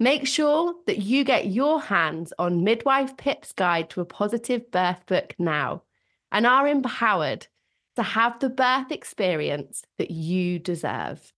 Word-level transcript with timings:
Make 0.00 0.28
sure 0.28 0.76
that 0.86 0.98
you 0.98 1.24
get 1.24 1.48
your 1.48 1.80
hands 1.80 2.32
on 2.38 2.62
Midwife 2.62 3.16
Pip's 3.16 3.50
Guide 3.50 3.90
to 3.90 4.00
a 4.00 4.04
Positive 4.04 4.70
Birth 4.70 5.04
book 5.06 5.34
now 5.40 5.82
and 6.30 6.46
are 6.46 6.68
empowered 6.68 7.48
to 7.96 8.04
have 8.04 8.38
the 8.38 8.48
birth 8.48 8.92
experience 8.92 9.82
that 9.96 10.12
you 10.12 10.60
deserve. 10.60 11.32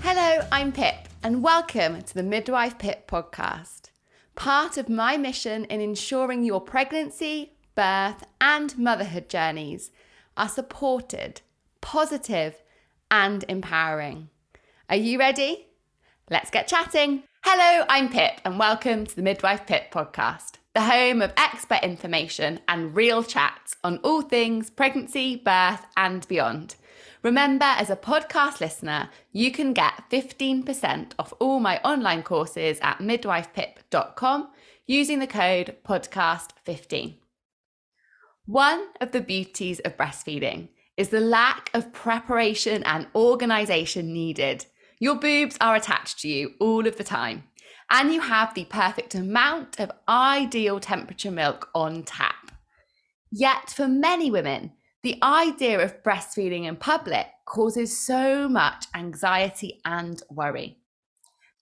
Hello, 0.00 0.46
I'm 0.52 0.70
Pip, 0.70 1.08
and 1.24 1.42
welcome 1.42 2.02
to 2.02 2.14
the 2.14 2.22
Midwife 2.22 2.78
Pip 2.78 3.10
podcast. 3.10 3.90
Part 4.36 4.76
of 4.76 4.88
my 4.88 5.16
mission 5.16 5.64
in 5.64 5.80
ensuring 5.80 6.44
your 6.44 6.60
pregnancy, 6.60 7.54
birth, 7.74 8.22
and 8.40 8.78
motherhood 8.78 9.28
journeys 9.28 9.90
are 10.40 10.48
supported, 10.48 11.42
positive, 11.82 12.62
and 13.10 13.44
empowering. 13.46 14.30
Are 14.88 14.96
you 14.96 15.18
ready? 15.18 15.66
Let's 16.30 16.50
get 16.50 16.66
chatting. 16.66 17.24
Hello, 17.44 17.84
I'm 17.90 18.08
Pip, 18.08 18.40
and 18.42 18.58
welcome 18.58 19.04
to 19.04 19.14
the 19.14 19.20
Midwife 19.20 19.66
Pip 19.66 19.92
podcast, 19.92 20.52
the 20.74 20.80
home 20.80 21.20
of 21.20 21.34
expert 21.36 21.82
information 21.82 22.58
and 22.68 22.96
real 22.96 23.22
chats 23.22 23.76
on 23.84 23.98
all 23.98 24.22
things 24.22 24.70
pregnancy, 24.70 25.36
birth, 25.36 25.84
and 25.98 26.26
beyond. 26.26 26.76
Remember, 27.22 27.66
as 27.66 27.90
a 27.90 27.96
podcast 27.96 28.60
listener, 28.60 29.10
you 29.32 29.52
can 29.52 29.74
get 29.74 30.04
15% 30.10 31.12
off 31.18 31.34
all 31.38 31.60
my 31.60 31.78
online 31.82 32.22
courses 32.22 32.78
at 32.80 33.00
midwifepip.com 33.00 34.48
using 34.86 35.18
the 35.18 35.26
code 35.26 35.76
podcast15. 35.86 37.19
One 38.50 38.88
of 39.00 39.12
the 39.12 39.20
beauties 39.20 39.78
of 39.78 39.96
breastfeeding 39.96 40.70
is 40.96 41.10
the 41.10 41.20
lack 41.20 41.70
of 41.72 41.92
preparation 41.92 42.82
and 42.82 43.06
organization 43.14 44.12
needed. 44.12 44.66
Your 44.98 45.14
boobs 45.14 45.56
are 45.60 45.76
attached 45.76 46.18
to 46.22 46.28
you 46.28 46.54
all 46.58 46.88
of 46.88 46.96
the 46.96 47.04
time, 47.04 47.44
and 47.92 48.12
you 48.12 48.20
have 48.20 48.52
the 48.52 48.64
perfect 48.64 49.14
amount 49.14 49.78
of 49.78 49.92
ideal 50.08 50.80
temperature 50.80 51.30
milk 51.30 51.68
on 51.76 52.02
tap. 52.02 52.50
Yet, 53.30 53.70
for 53.70 53.86
many 53.86 54.32
women, 54.32 54.72
the 55.04 55.20
idea 55.22 55.78
of 55.78 56.02
breastfeeding 56.02 56.64
in 56.64 56.74
public 56.74 57.28
causes 57.46 58.04
so 58.04 58.48
much 58.48 58.86
anxiety 58.96 59.80
and 59.84 60.20
worry. 60.28 60.78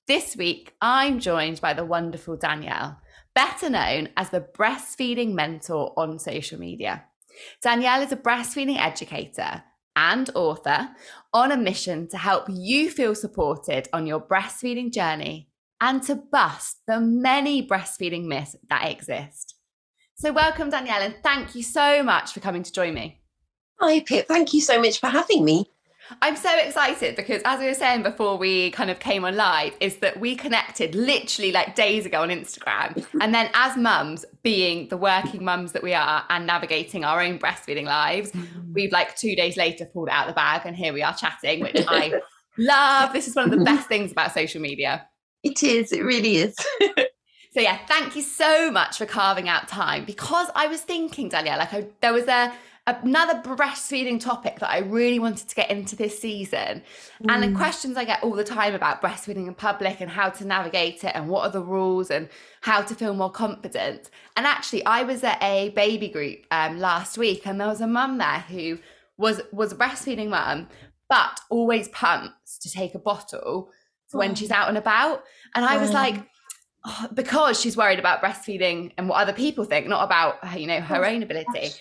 This 0.06 0.36
week, 0.36 0.72
I'm 0.80 1.20
joined 1.20 1.60
by 1.60 1.74
the 1.74 1.84
wonderful 1.84 2.38
Danielle, 2.38 2.98
better 3.38 3.70
known 3.70 4.08
as 4.16 4.30
the 4.30 4.40
breastfeeding 4.40 5.32
mentor 5.32 5.92
on 5.96 6.18
social 6.18 6.58
media. 6.58 7.04
Danielle 7.62 8.02
is 8.02 8.10
a 8.10 8.16
breastfeeding 8.16 8.76
educator 8.76 9.62
and 9.94 10.28
author 10.34 10.88
on 11.32 11.52
a 11.52 11.56
mission 11.56 12.08
to 12.08 12.16
help 12.18 12.46
you 12.48 12.90
feel 12.90 13.14
supported 13.14 13.88
on 13.92 14.08
your 14.08 14.20
breastfeeding 14.20 14.92
journey 14.92 15.48
and 15.80 16.02
to 16.02 16.16
bust 16.16 16.78
the 16.88 16.98
many 16.98 17.64
breastfeeding 17.64 18.24
myths 18.24 18.56
that 18.68 18.90
exist. 18.90 19.54
So, 20.16 20.32
welcome, 20.32 20.70
Danielle, 20.70 21.02
and 21.02 21.14
thank 21.22 21.54
you 21.54 21.62
so 21.62 22.02
much 22.02 22.32
for 22.32 22.40
coming 22.40 22.64
to 22.64 22.72
join 22.72 22.94
me. 22.94 23.20
Hi, 23.78 24.00
Pip. 24.00 24.26
Thank 24.26 24.52
you 24.52 24.60
so 24.60 24.80
much 24.80 24.98
for 24.98 25.06
having 25.06 25.44
me. 25.44 25.70
I'm 26.22 26.36
so 26.36 26.56
excited 26.58 27.16
because, 27.16 27.42
as 27.44 27.60
we 27.60 27.66
were 27.66 27.74
saying 27.74 28.02
before 28.02 28.36
we 28.38 28.70
kind 28.70 28.90
of 28.90 28.98
came 28.98 29.24
on 29.24 29.36
live, 29.36 29.74
is 29.80 29.98
that 29.98 30.18
we 30.18 30.34
connected 30.34 30.94
literally 30.94 31.52
like 31.52 31.74
days 31.74 32.06
ago 32.06 32.22
on 32.22 32.30
Instagram. 32.30 33.04
and 33.20 33.34
then, 33.34 33.50
as 33.54 33.76
mums, 33.76 34.24
being 34.42 34.88
the 34.88 34.96
working 34.96 35.44
mums 35.44 35.72
that 35.72 35.82
we 35.82 35.94
are 35.94 36.24
and 36.30 36.46
navigating 36.46 37.04
our 37.04 37.20
own 37.20 37.38
breastfeeding 37.38 37.84
lives, 37.84 38.32
mm. 38.32 38.46
we've 38.72 38.92
like 38.92 39.16
two 39.16 39.36
days 39.36 39.56
later 39.56 39.84
pulled 39.84 40.08
out 40.08 40.26
the 40.26 40.32
bag 40.32 40.62
and 40.64 40.76
here 40.76 40.92
we 40.92 41.02
are 41.02 41.14
chatting, 41.14 41.60
which 41.60 41.84
I 41.86 42.20
love. 42.58 43.12
This 43.12 43.28
is 43.28 43.36
one 43.36 43.52
of 43.52 43.58
the 43.58 43.64
best 43.64 43.88
things 43.88 44.12
about 44.12 44.32
social 44.32 44.60
media. 44.60 45.06
It 45.42 45.62
is, 45.62 45.92
it 45.92 46.02
really 46.02 46.36
is. 46.36 46.56
so, 47.52 47.60
yeah, 47.60 47.78
thank 47.86 48.16
you 48.16 48.22
so 48.22 48.70
much 48.70 48.98
for 48.98 49.06
carving 49.06 49.48
out 49.48 49.68
time 49.68 50.04
because 50.04 50.48
I 50.54 50.66
was 50.66 50.80
thinking, 50.80 51.28
Danielle, 51.28 51.58
like 51.58 51.72
I, 51.72 51.86
there 52.00 52.12
was 52.12 52.26
a, 52.26 52.52
another 52.88 53.40
breastfeeding 53.40 54.18
topic 54.18 54.60
that 54.60 54.70
I 54.70 54.78
really 54.78 55.18
wanted 55.18 55.48
to 55.48 55.54
get 55.54 55.70
into 55.70 55.94
this 55.94 56.18
season. 56.18 56.82
Mm. 57.22 57.28
And 57.28 57.42
the 57.42 57.46
mm. 57.48 57.56
questions 57.56 57.96
I 57.96 58.04
get 58.04 58.22
all 58.22 58.32
the 58.32 58.44
time 58.44 58.74
about 58.74 59.02
breastfeeding 59.02 59.46
in 59.46 59.54
public 59.54 60.00
and 60.00 60.10
how 60.10 60.30
to 60.30 60.44
navigate 60.46 61.04
it 61.04 61.12
and 61.14 61.28
what 61.28 61.42
are 61.42 61.52
the 61.52 61.62
rules 61.62 62.10
and 62.10 62.28
how 62.62 62.80
to 62.82 62.94
feel 62.94 63.14
more 63.14 63.30
confident. 63.30 64.10
And 64.36 64.46
actually, 64.46 64.84
I 64.86 65.02
was 65.02 65.22
at 65.22 65.42
a 65.42 65.70
baby 65.70 66.08
group 66.08 66.46
um, 66.50 66.78
last 66.78 67.18
week 67.18 67.46
and 67.46 67.60
there 67.60 67.68
was 67.68 67.80
a 67.80 67.86
mum 67.86 68.18
there 68.18 68.44
who 68.48 68.78
was 69.18 69.40
was 69.52 69.72
a 69.72 69.76
breastfeeding 69.76 70.28
mum, 70.28 70.68
but 71.08 71.40
always 71.50 71.88
pumps 71.88 72.58
to 72.58 72.70
take 72.70 72.94
a 72.94 72.98
bottle 72.98 73.70
oh. 74.14 74.18
when 74.18 74.34
she's 74.34 74.50
out 74.50 74.68
and 74.68 74.78
about. 74.78 75.24
And 75.54 75.64
I 75.64 75.76
was 75.76 75.90
like, 75.90 76.16
oh, 76.86 77.08
because 77.12 77.60
she's 77.60 77.76
worried 77.76 77.98
about 77.98 78.22
breastfeeding 78.22 78.92
and 78.96 79.08
what 79.08 79.20
other 79.20 79.32
people 79.32 79.64
think, 79.64 79.88
not 79.88 80.04
about 80.04 80.58
you 80.58 80.66
know 80.66 80.80
her 80.80 81.04
own 81.04 81.22
ability. 81.22 81.74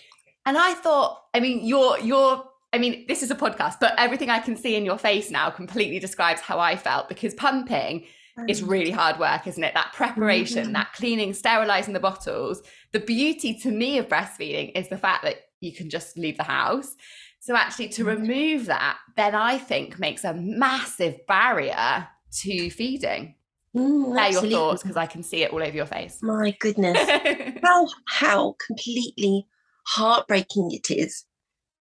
And 0.48 0.56
I 0.56 0.72
thought, 0.72 1.24
I 1.34 1.40
mean, 1.40 1.66
you're 1.66 2.00
you're 2.00 2.42
I 2.72 2.78
mean, 2.78 3.04
this 3.06 3.22
is 3.22 3.30
a 3.30 3.34
podcast, 3.34 3.74
but 3.80 3.92
everything 3.98 4.30
I 4.30 4.38
can 4.38 4.56
see 4.56 4.76
in 4.76 4.84
your 4.86 4.96
face 4.96 5.30
now 5.30 5.50
completely 5.50 5.98
describes 5.98 6.40
how 6.40 6.58
I 6.58 6.74
felt 6.74 7.06
because 7.10 7.34
pumping 7.34 8.06
is 8.48 8.62
really 8.62 8.90
hard 8.90 9.18
work, 9.18 9.46
isn't 9.46 9.62
it? 9.62 9.74
That 9.74 9.92
preparation, 9.92 10.64
mm-hmm. 10.64 10.72
that 10.72 10.94
cleaning, 10.94 11.34
sterilizing 11.34 11.92
the 11.92 12.00
bottles. 12.00 12.62
The 12.92 13.00
beauty 13.00 13.58
to 13.58 13.70
me 13.70 13.98
of 13.98 14.08
breastfeeding 14.08 14.72
is 14.74 14.88
the 14.88 14.96
fact 14.96 15.22
that 15.24 15.36
you 15.60 15.74
can 15.74 15.90
just 15.90 16.16
leave 16.16 16.38
the 16.38 16.44
house. 16.44 16.96
So 17.40 17.54
actually 17.54 17.88
to 17.90 18.04
mm-hmm. 18.04 18.22
remove 18.22 18.66
that, 18.66 18.96
then 19.16 19.34
I 19.34 19.58
think 19.58 19.98
makes 19.98 20.24
a 20.24 20.32
massive 20.32 21.26
barrier 21.26 22.08
to 22.40 22.70
feeding. 22.70 23.34
Mm, 23.76 24.32
your 24.32 24.50
thoughts 24.50 24.82
because 24.82 24.96
I 24.96 25.04
can 25.04 25.22
see 25.22 25.42
it 25.42 25.52
all 25.52 25.62
over 25.62 25.76
your 25.76 25.84
face. 25.84 26.20
My 26.22 26.56
goodness. 26.58 26.96
how 27.62 27.86
how 28.06 28.56
completely 28.66 29.46
heartbreaking 29.88 30.70
it 30.70 30.90
is 30.90 31.24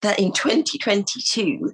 that 0.01 0.19
in 0.19 0.31
2022, 0.31 1.73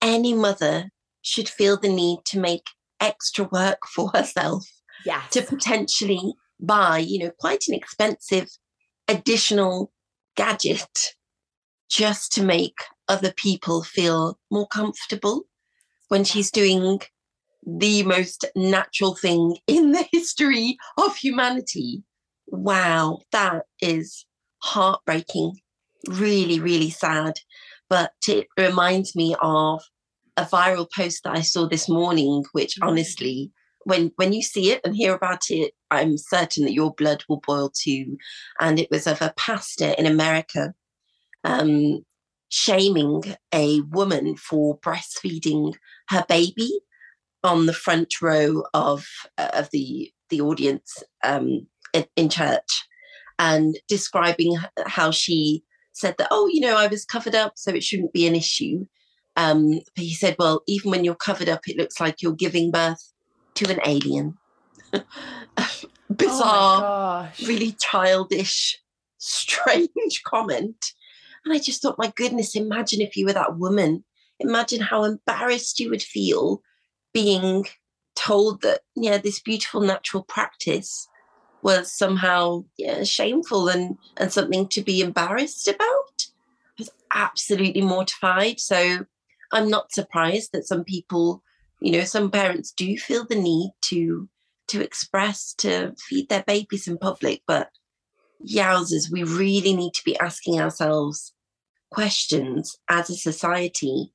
any 0.00 0.32
mother 0.32 0.90
should 1.22 1.48
feel 1.48 1.76
the 1.76 1.88
need 1.88 2.20
to 2.24 2.38
make 2.38 2.66
extra 3.00 3.44
work 3.50 3.80
for 3.86 4.10
herself 4.14 4.64
yes. 5.04 5.30
to 5.32 5.42
potentially 5.42 6.34
buy, 6.60 6.98
you 6.98 7.18
know, 7.18 7.32
quite 7.38 7.64
an 7.68 7.74
expensive 7.74 8.48
additional 9.08 9.92
gadget 10.36 11.14
just 11.90 12.32
to 12.32 12.42
make 12.42 12.76
other 13.08 13.32
people 13.32 13.82
feel 13.82 14.38
more 14.50 14.66
comfortable 14.68 15.42
when 16.08 16.22
she's 16.22 16.50
doing 16.50 17.00
the 17.66 18.02
most 18.04 18.44
natural 18.54 19.14
thing 19.14 19.56
in 19.66 19.92
the 19.92 20.06
history 20.12 20.78
of 20.96 21.16
humanity. 21.16 22.04
Wow, 22.46 23.20
that 23.32 23.64
is 23.80 24.24
heartbreaking, 24.62 25.54
really, 26.08 26.60
really 26.60 26.90
sad. 26.90 27.34
But 27.88 28.12
it 28.28 28.48
reminds 28.56 29.16
me 29.16 29.34
of 29.40 29.82
a 30.36 30.44
viral 30.44 30.86
post 30.94 31.24
that 31.24 31.36
I 31.36 31.40
saw 31.40 31.66
this 31.66 31.88
morning, 31.88 32.44
which 32.52 32.76
mm. 32.80 32.86
honestly, 32.86 33.50
when 33.84 34.12
when 34.16 34.32
you 34.32 34.42
see 34.42 34.70
it 34.70 34.80
and 34.84 34.94
hear 34.94 35.14
about 35.14 35.50
it, 35.50 35.72
I'm 35.90 36.18
certain 36.18 36.64
that 36.64 36.74
your 36.74 36.92
blood 36.94 37.24
will 37.28 37.40
boil 37.46 37.70
too. 37.70 38.16
And 38.60 38.78
it 38.78 38.90
was 38.90 39.06
of 39.06 39.22
a 39.22 39.34
pastor 39.36 39.94
in 39.98 40.06
America 40.06 40.74
um, 41.44 42.04
shaming 42.50 43.22
a 43.54 43.80
woman 43.80 44.36
for 44.36 44.78
breastfeeding 44.80 45.74
her 46.08 46.24
baby 46.28 46.80
on 47.44 47.66
the 47.66 47.72
front 47.72 48.20
row 48.20 48.64
of 48.74 49.06
uh, 49.38 49.50
of 49.54 49.70
the 49.70 50.12
the 50.30 50.40
audience 50.40 51.02
um, 51.24 51.66
in, 51.94 52.04
in 52.16 52.28
church 52.28 52.87
and 53.38 53.78
describing 53.88 54.56
how 54.86 55.10
she 55.10 55.62
said 55.92 56.14
that 56.18 56.28
oh 56.30 56.48
you 56.48 56.60
know 56.60 56.76
I 56.76 56.86
was 56.86 57.04
covered 57.04 57.34
up 57.34 57.52
so 57.56 57.72
it 57.72 57.82
shouldn't 57.82 58.12
be 58.12 58.26
an 58.26 58.36
issue. 58.36 58.86
Um, 59.36 59.80
but 59.94 60.04
he 60.04 60.14
said 60.14 60.36
well 60.38 60.62
even 60.66 60.90
when 60.90 61.04
you're 61.04 61.14
covered 61.14 61.48
up 61.48 61.68
it 61.68 61.76
looks 61.76 62.00
like 62.00 62.22
you're 62.22 62.32
giving 62.32 62.70
birth 62.70 63.12
to 63.54 63.70
an 63.70 63.80
alien. 63.84 64.36
Bizarre 66.10 67.30
oh 67.30 67.46
really 67.46 67.72
childish 67.72 68.78
strange 69.18 69.90
comment. 70.24 70.92
And 71.44 71.54
I 71.54 71.58
just 71.58 71.82
thought 71.82 71.98
my 71.98 72.12
goodness 72.16 72.56
imagine 72.56 73.00
if 73.00 73.16
you 73.16 73.26
were 73.26 73.32
that 73.32 73.58
woman. 73.58 74.04
Imagine 74.40 74.80
how 74.80 75.04
embarrassed 75.04 75.80
you 75.80 75.90
would 75.90 76.02
feel 76.02 76.62
being 77.12 77.66
told 78.14 78.62
that 78.62 78.80
yeah 78.96 79.16
this 79.16 79.40
beautiful 79.40 79.80
natural 79.80 80.24
practice 80.24 81.06
was 81.68 81.92
somehow 81.92 82.64
yeah 82.78 83.04
shameful 83.04 83.68
and 83.68 83.98
and 84.16 84.32
something 84.32 84.66
to 84.68 84.82
be 84.82 85.00
embarrassed 85.02 85.68
about. 85.68 86.16
I 86.18 86.78
was 86.78 86.90
absolutely 87.12 87.82
mortified. 87.82 88.58
So 88.60 89.06
i'm 89.50 89.70
not 89.70 89.92
surprised 89.92 90.50
that 90.52 90.66
some 90.66 90.84
people 90.84 91.42
you 91.80 91.92
know 91.92 92.04
some 92.04 92.30
parents 92.30 92.70
do 92.70 92.88
feel 92.98 93.24
the 93.24 93.40
need 93.50 93.70
to 93.80 94.28
to 94.68 94.82
express 94.82 95.54
to 95.54 95.94
feed 96.06 96.28
their 96.28 96.44
babies 96.46 96.88
in 96.88 96.96
public. 96.98 97.42
But 97.46 97.70
yowzers 98.58 99.10
we 99.10 99.22
really 99.24 99.74
need 99.74 99.94
to 99.94 100.04
be 100.04 100.18
asking 100.20 100.60
ourselves 100.60 101.34
questions 101.90 102.76
as 102.88 103.10
a 103.10 103.14
society 103.14 104.12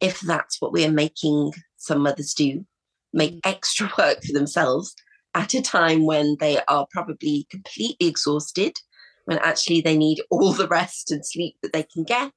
if 0.00 0.20
that's 0.20 0.60
what 0.60 0.72
we're 0.72 0.98
making 1.04 1.52
some 1.78 2.00
mothers 2.02 2.34
do 2.34 2.66
make 3.12 3.34
mm. 3.34 3.40
extra 3.44 3.90
work 3.98 4.22
for 4.22 4.32
themselves 4.32 4.94
at 5.34 5.54
a 5.54 5.62
time 5.62 6.06
when 6.06 6.36
they 6.40 6.60
are 6.68 6.86
probably 6.90 7.46
completely 7.50 8.08
exhausted, 8.08 8.78
when 9.24 9.38
actually 9.38 9.80
they 9.80 9.96
need 9.96 10.20
all 10.30 10.52
the 10.52 10.68
rest 10.68 11.10
and 11.10 11.24
sleep 11.24 11.56
that 11.62 11.72
they 11.72 11.84
can 11.84 12.04
get, 12.04 12.32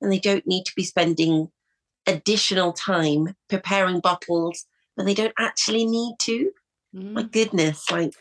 and 0.00 0.12
they 0.12 0.18
don't 0.18 0.46
need 0.46 0.64
to 0.64 0.72
be 0.76 0.84
spending 0.84 1.48
additional 2.06 2.72
time 2.72 3.34
preparing 3.48 4.00
bottles 4.00 4.66
when 4.94 5.06
they 5.06 5.14
don't 5.14 5.34
actually 5.38 5.84
need 5.84 6.14
to. 6.20 6.50
Mm. 6.94 7.12
My 7.12 7.22
goodness, 7.22 7.90
like. 7.90 8.14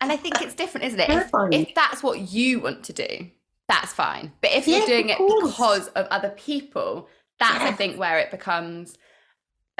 And 0.00 0.10
I 0.10 0.16
think 0.16 0.40
it's 0.40 0.54
different, 0.54 0.86
isn't 0.86 1.00
it? 1.00 1.10
If, 1.10 1.30
if, 1.52 1.74
that's 1.74 2.02
what 2.02 2.32
you 2.32 2.60
want 2.60 2.84
to 2.84 2.92
do, 2.92 3.30
that's 3.68 3.92
fine. 3.92 4.32
But 4.40 4.52
if 4.52 4.66
you're 4.66 4.86
doing 4.86 5.10
it 5.10 5.18
because 5.18 5.88
of 5.88 6.06
other 6.06 6.30
people, 6.30 7.08
that's 7.38 7.62
I 7.62 7.72
think 7.72 7.98
where 7.98 8.18
it 8.18 8.30
becomes 8.30 8.96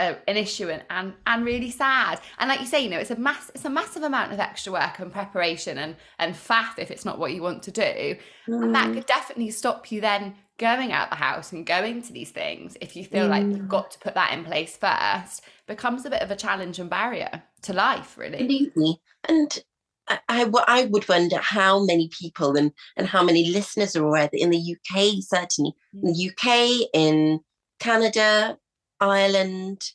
a, 0.02 0.18
an 0.28 0.36
issue 0.36 0.68
and, 0.68 0.84
and 0.90 1.14
and 1.26 1.44
really 1.44 1.70
sad. 1.70 2.20
And 2.38 2.48
like 2.48 2.60
you 2.60 2.66
say, 2.66 2.82
you 2.82 2.90
know, 2.90 2.98
it's 2.98 3.10
a 3.10 3.16
mass 3.16 3.50
it's 3.54 3.64
a 3.64 3.70
massive 3.70 4.02
amount 4.02 4.32
of 4.32 4.40
extra 4.40 4.72
work 4.72 4.98
and 4.98 5.12
preparation 5.12 5.78
and 5.78 5.96
and 6.18 6.34
faff 6.34 6.78
if 6.78 6.90
it's 6.90 7.04
not 7.04 7.18
what 7.18 7.32
you 7.32 7.42
want 7.42 7.62
to 7.64 7.70
do. 7.70 8.16
Mm. 8.48 8.62
And 8.62 8.74
that 8.74 8.88
mm. 8.88 8.94
could 8.94 9.06
definitely 9.06 9.50
stop 9.50 9.90
you 9.90 10.00
then 10.00 10.34
going 10.58 10.92
out 10.92 11.10
the 11.10 11.16
house 11.16 11.52
and 11.52 11.66
going 11.66 12.02
to 12.02 12.12
these 12.12 12.30
things 12.30 12.76
if 12.80 12.94
you 12.94 13.04
feel 13.04 13.26
mm. 13.26 13.30
like 13.30 13.42
you've 13.42 13.66
mm. 13.66 13.68
got 13.68 13.90
to 13.90 13.98
put 13.98 14.14
that 14.14 14.32
in 14.32 14.44
place 14.44 14.76
first 14.76 15.42
becomes 15.66 16.04
a 16.04 16.10
bit 16.10 16.22
of 16.22 16.30
a 16.30 16.36
challenge 16.36 16.78
and 16.78 16.90
barrier 16.90 17.42
to 17.62 17.72
life 17.72 18.16
really 18.16 18.34
absolutely 18.38 19.00
and 19.28 19.64
I, 20.08 20.18
I, 20.28 20.50
I 20.68 20.84
would 20.86 21.08
wonder 21.08 21.38
how 21.38 21.84
many 21.84 22.08
people 22.08 22.56
and, 22.56 22.72
and 22.96 23.06
how 23.06 23.22
many 23.22 23.50
listeners 23.50 23.96
are 23.96 24.04
aware 24.04 24.28
that 24.32 24.40
in 24.40 24.50
the 24.50 24.76
UK, 24.76 25.14
certainly 25.20 25.72
in 25.94 26.12
the 26.12 26.30
UK, 26.30 26.88
in 26.92 27.40
Canada, 27.78 28.58
Ireland, 29.02 29.90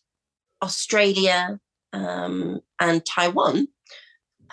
Australia, 0.61 1.59
um, 1.93 2.59
and 2.79 3.05
Taiwan, 3.05 3.69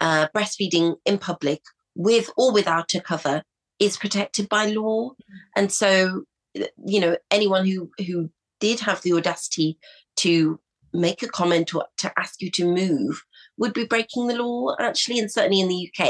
uh, 0.00 0.28
breastfeeding 0.34 0.96
in 1.04 1.18
public 1.18 1.60
with 1.94 2.30
or 2.36 2.52
without 2.52 2.94
a 2.94 3.00
cover 3.00 3.42
is 3.80 3.96
protected 3.96 4.48
by 4.48 4.66
law. 4.66 5.10
Mm. 5.10 5.16
And 5.56 5.72
so, 5.72 6.22
you 6.54 7.00
know, 7.00 7.16
anyone 7.30 7.66
who 7.66 7.90
who 8.06 8.30
did 8.60 8.80
have 8.80 9.02
the 9.02 9.12
audacity 9.12 9.78
to 10.16 10.60
make 10.92 11.22
a 11.22 11.28
comment 11.28 11.74
or 11.74 11.86
to 11.98 12.12
ask 12.16 12.40
you 12.40 12.50
to 12.52 12.64
move 12.64 13.24
would 13.58 13.74
be 13.74 13.84
breaking 13.84 14.28
the 14.28 14.36
law 14.36 14.74
actually 14.78 15.18
and 15.18 15.30
certainly 15.30 15.60
in 15.60 15.68
the 15.68 15.90
uk 15.90 16.08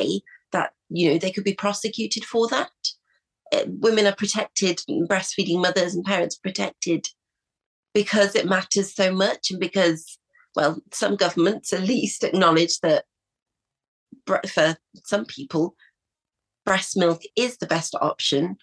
that 0.52 0.74
you 0.90 1.10
know 1.10 1.18
they 1.18 1.32
could 1.32 1.42
be 1.42 1.54
prosecuted 1.54 2.22
for 2.22 2.46
that 2.48 2.70
uh, 3.54 3.64
women 3.66 4.06
are 4.06 4.14
protected 4.14 4.78
breastfeeding 5.08 5.60
mothers 5.62 5.94
and 5.94 6.04
parents 6.04 6.36
protected 6.36 7.08
because 7.94 8.34
it 8.34 8.46
matters 8.46 8.94
so 8.94 9.12
much 9.12 9.50
and 9.50 9.60
because, 9.60 10.18
well, 10.54 10.82
some 10.92 11.16
governments 11.16 11.72
at 11.72 11.82
least 11.82 12.24
acknowledge 12.24 12.80
that 12.80 13.04
for 14.26 14.76
some 15.04 15.24
people, 15.24 15.74
breast 16.66 16.96
milk 16.96 17.22
is 17.36 17.56
the 17.58 17.66
best 17.66 17.94
option. 18.00 18.56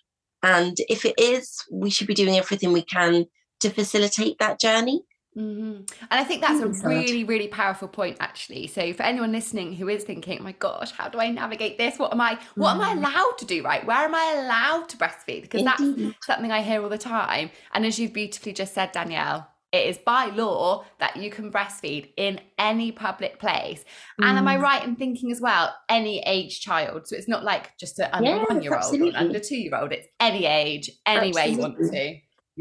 And 0.44 0.78
if 0.89 1.06
it 1.06 1.16
is, 1.18 1.56
we 1.72 1.89
should 1.89 2.07
be 2.07 2.13
doing 2.13 2.38
everything 2.38 2.74
we 2.74 2.83
can 2.83 3.25
to 3.62 3.69
facilitate 3.69 4.39
that 4.39 4.60
journey. 4.60 5.01
Mm-hmm. 5.38 5.72
And 5.72 5.86
I 6.10 6.24
think 6.25 6.42
that's 6.42 6.60
a 6.60 6.68
really, 6.88 7.24
really 7.24 7.48
powerful 7.48 7.88
point, 7.88 8.18
actually. 8.19 8.68
So 8.68 8.92
for 8.92 9.04
anyone 9.04 9.31
listening 9.31 9.74
who 9.74 9.88
is 9.88 10.04
thinking, 10.04 10.39
oh 10.42 10.44
"My 10.44 10.51
gosh, 10.51 10.92
how 10.92 11.07
do 11.07 11.19
I 11.19 11.30
navigate 11.30 11.78
this? 11.78 11.98
What 11.98 12.12
am 12.12 12.19
I? 12.19 12.38
What 12.56 12.72
mm. 12.72 12.75
am 12.75 12.81
I 12.81 12.94
mm. 12.94 12.98
allowed 12.98 13.38
to 13.38 13.45
do? 13.45 13.63
Right? 13.63 13.86
Where 13.86 13.98
am 13.98 14.13
I 14.13 14.44
allowed 14.44 14.89
to 14.89 14.98
breastfeed?" 14.98 15.44
Because 15.44 15.62
Indeed. 15.62 16.07
that's 16.10 16.25
something 16.25 16.51
I 16.51 16.62
hear 16.62 16.83
all 16.83 16.89
the 16.89 16.98
time. 16.98 17.51
And 17.74 17.86
as 17.86 17.98
you've 17.98 18.13
beautifully 18.13 18.51
just 18.51 18.74
said, 18.74 18.92
Danielle, 18.92 19.48
it 19.72 19.88
is 19.88 19.98
by 20.00 20.25
law 20.25 20.83
that 21.00 21.16
you 21.16 21.30
can 21.30 21.50
breastfeed 21.50 22.10
in 22.18 22.42
any 22.57 22.92
public 22.92 23.39
place. 23.39 23.86
Mm. 24.19 24.25
And 24.25 24.38
am 24.38 24.48
I 24.50 24.57
mm. 24.57 24.62
right 24.62 24.83
in 24.83 24.98
thinking 24.98 25.31
as 25.31 25.39
well, 25.39 25.74
any 25.88 26.19
age 26.25 26.60
child? 26.60 27.07
So 27.07 27.16
it's 27.16 27.30
not 27.30 27.45
like 27.45 27.78
just 27.78 28.00
an 28.00 28.10
under 28.12 28.30
yes, 28.30 28.50
one 28.50 28.62
year 28.62 28.78
old 28.78 29.01
or 29.01 29.18
under 29.18 29.39
two 29.39 29.56
year 29.56 29.78
old. 29.80 29.94
It's 29.94 30.07
any 30.19 30.45
age, 30.45 30.92
anywhere 31.06 31.45
you 31.45 31.57
want 31.57 31.78
to 31.78 31.88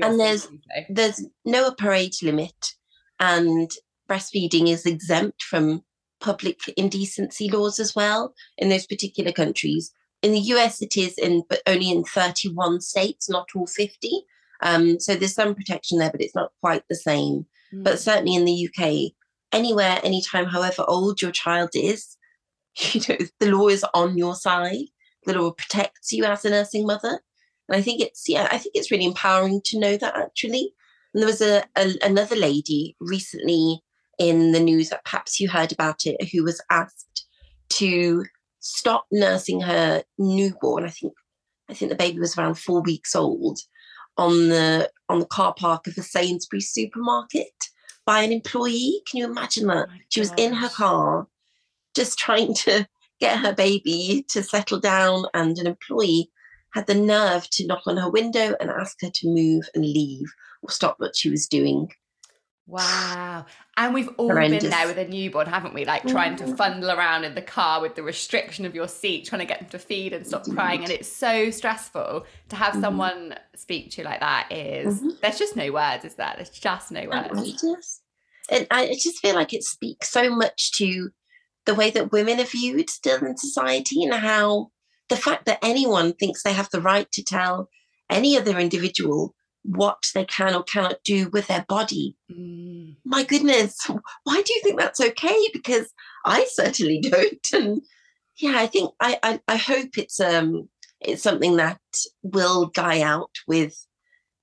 and 0.03 0.21
there's 0.21 0.49
there's 0.89 1.25
no 1.45 1.69
upper 1.69 1.93
age 1.93 2.23
limit, 2.23 2.75
and 3.19 3.71
breastfeeding 4.09 4.69
is 4.69 4.87
exempt 4.87 5.43
from 5.43 5.83
public 6.21 6.59
indecency 6.77 7.51
laws 7.51 7.79
as 7.79 7.95
well 7.95 8.35
in 8.59 8.69
those 8.69 8.87
particular 8.87 9.33
countries. 9.33 9.93
In 10.23 10.33
the 10.33 10.41
US, 10.41 10.83
it 10.83 10.97
is 10.97 11.17
in 11.17 11.43
but 11.49 11.63
only 11.67 11.91
in 11.91 12.05
31 12.05 12.81
states, 12.81 13.29
not 13.29 13.49
all 13.55 13.67
50. 13.67 14.11
Um, 14.63 15.01
so 15.01 15.15
there's 15.15 15.35
some 15.35 15.55
protection 15.55 15.99
there, 15.99 16.11
but 16.11 16.21
it's 16.21 16.35
not 16.35 16.53
quite 16.61 16.85
the 16.89 16.97
same. 16.97 17.47
Mm. 17.75 17.85
But 17.85 17.99
certainly 17.99 18.35
in 18.35 18.45
the 18.45 18.69
UK, 18.69 19.13
anywhere, 19.53 19.99
anytime, 20.03 20.47
however 20.47 20.85
old 20.87 21.23
your 21.23 21.31
child 21.31 21.71
is, 21.75 22.17
you 22.93 23.01
know 23.09 23.17
the 23.39 23.51
law 23.51 23.69
is 23.69 23.85
on 23.95 24.19
your 24.19 24.35
side. 24.35 24.87
The 25.25 25.35
law 25.35 25.53
protects 25.53 26.13
you 26.13 26.25
as 26.25 26.45
a 26.45 26.51
nursing 26.51 26.87
mother. 26.87 27.21
And 27.71 27.79
I 27.79 27.83
think 27.83 28.01
it's 28.01 28.29
yeah, 28.29 28.49
I 28.51 28.59
think 28.59 28.75
it's 28.75 28.91
really 28.91 29.05
empowering 29.05 29.61
to 29.67 29.79
know 29.79 29.97
that 29.97 30.17
actually. 30.17 30.75
And 31.15 31.23
there 31.23 31.29
was 31.29 31.41
a, 31.41 31.65
a 31.77 31.95
another 32.03 32.37
lady 32.37 32.97
recently 33.01 33.81
in 34.19 34.53
the 34.53 34.61
news 34.61 34.91
that 34.91 35.05
perhaps 35.05 35.41
you 35.41 35.49
heard 35.49 35.73
about 35.73 36.05
it 36.05 36.29
who 36.31 36.43
was 36.43 36.61
asked 36.71 37.27
to 37.71 38.25
stop 38.59 39.07
nursing 39.13 39.61
her 39.61 40.03
newborn. 40.19 40.85
I 40.85 40.91
think 40.91 41.15
I 41.69 41.75
think 41.75 41.91
the 41.91 41.97
baby 41.97 42.19
was 42.19 42.37
around 42.37 42.57
four 42.57 42.83
weeks 42.83 43.15
old 43.15 43.61
on 44.17 44.49
the 44.49 44.91
on 45.09 45.21
the 45.21 45.27
car 45.27 45.55
park 45.55 45.87
of 45.87 45.97
a 45.97 46.03
Sainsbury's 46.03 46.71
supermarket 46.71 47.55
by 48.05 48.23
an 48.23 48.33
employee. 48.33 49.01
Can 49.09 49.19
you 49.19 49.27
imagine 49.27 49.69
that? 49.69 49.89
Oh 49.89 49.97
she 50.09 50.21
was 50.21 50.33
in 50.37 50.55
her 50.55 50.69
car 50.69 51.29
just 51.95 52.19
trying 52.19 52.55
to 52.55 52.87
get 53.21 53.39
her 53.39 53.53
baby 53.53 54.25
to 54.29 54.43
settle 54.43 54.81
down 54.81 55.27
and 55.35 55.57
an 55.59 55.67
employee 55.67 56.31
had 56.73 56.87
the 56.87 56.95
nerve 56.95 57.49
to 57.51 57.67
knock 57.67 57.83
on 57.87 57.97
her 57.97 58.11
window 58.11 58.55
and 58.61 58.71
ask 58.71 59.01
her 59.03 59.11
to 59.11 59.29
move 59.29 59.69
and 59.75 59.85
leave 59.85 60.33
or 60.63 60.71
stop 60.71 60.97
what 60.99 61.17
she 61.17 61.31
was 61.31 61.47
doing. 61.47 61.91
Wow. 62.71 63.47
And 63.77 63.93
we've 63.93 64.11
all 64.17 64.29
Horrendous. 64.29 64.63
been 64.63 64.71
there 64.71 64.87
with 64.87 64.99
a 64.99 65.09
newborn, 65.09 65.49
haven't 65.49 65.75
we? 65.75 65.85
Like 65.85 66.07
trying 66.07 66.37
to 66.37 66.45
mm. 66.45 66.57
fundle 66.57 66.97
around 66.97 67.25
in 67.25 67.35
the 67.35 67.43
car 67.43 67.81
with 67.81 67.97
the 67.97 68.03
restriction 68.05 68.65
of 68.65 68.77
your 68.77 68.87
seat, 68.87 69.25
trying 69.25 69.41
to 69.41 69.47
get 69.47 69.59
them 69.59 69.69
to 69.71 69.79
feed 69.79 70.13
and 70.13 70.25
stop 70.25 70.45
crying. 70.45 70.85
And 70.85 70.93
it's 70.93 71.11
so 71.11 71.51
stressful 71.51 72.27
to 72.51 72.57
have 72.57 72.75
mm-hmm. 72.75 72.81
someone 72.81 73.35
speak 73.57 73.91
to 73.93 74.03
you 74.03 74.05
like 74.05 74.21
that 74.21 74.53
is 74.53 74.99
mm-hmm. 74.99 75.09
there's 75.21 75.39
just 75.39 75.57
no 75.57 75.73
words, 75.73 76.05
is 76.05 76.15
there? 76.15 76.33
There's 76.37 76.51
just 76.51 76.93
no 76.93 77.09
words. 77.09 78.01
And 78.51 78.69
I 78.71 78.87
just 78.87 79.19
feel 79.19 79.35
like 79.35 79.53
it 79.53 79.65
speaks 79.65 80.09
so 80.09 80.31
much 80.31 80.73
to 80.73 81.11
the 81.67 81.75
way 81.75 81.91
that 81.91 82.13
women 82.13 82.39
are 82.39 82.45
viewed 82.45 82.89
still 82.89 83.25
in 83.25 83.37
society 83.37 84.05
and 84.05 84.15
how 84.15 84.71
the 85.11 85.17
fact 85.17 85.45
that 85.47 85.59
anyone 85.63 86.15
thinks 86.15 86.43
they 86.43 86.55
have 86.55 86.71
the 86.71 86.81
right 86.81 87.11
to 87.13 87.23
tell 87.23 87.69
any 88.09 88.39
other 88.39 88.59
individual 88.59 89.35
what 89.63 89.99
they 90.15 90.25
can 90.25 90.55
or 90.55 90.63
cannot 90.63 90.97
do 91.05 91.29
with 91.29 91.47
their 91.49 91.67
body. 91.69 92.17
Mm. 92.33 92.97
My 93.05 93.25
goodness, 93.25 93.77
why 94.25 94.43
do 94.43 94.55
you 94.55 94.61
think 94.63 94.79
that's 94.79 95.01
okay? 95.01 95.49
Because 95.53 95.93
I 96.25 96.47
certainly 96.51 97.01
don't. 97.03 97.47
And 97.53 97.83
yeah, 98.39 98.55
I 98.57 98.67
think 98.67 98.93
I 99.01 99.19
I, 99.23 99.41
I 99.49 99.57
hope 99.57 99.99
it's 99.99 100.19
um 100.19 100.69
it's 101.01 101.23
something 101.23 101.57
that 101.57 101.81
will 102.23 102.67
die 102.67 103.03
out 103.03 103.31
with 103.47 103.75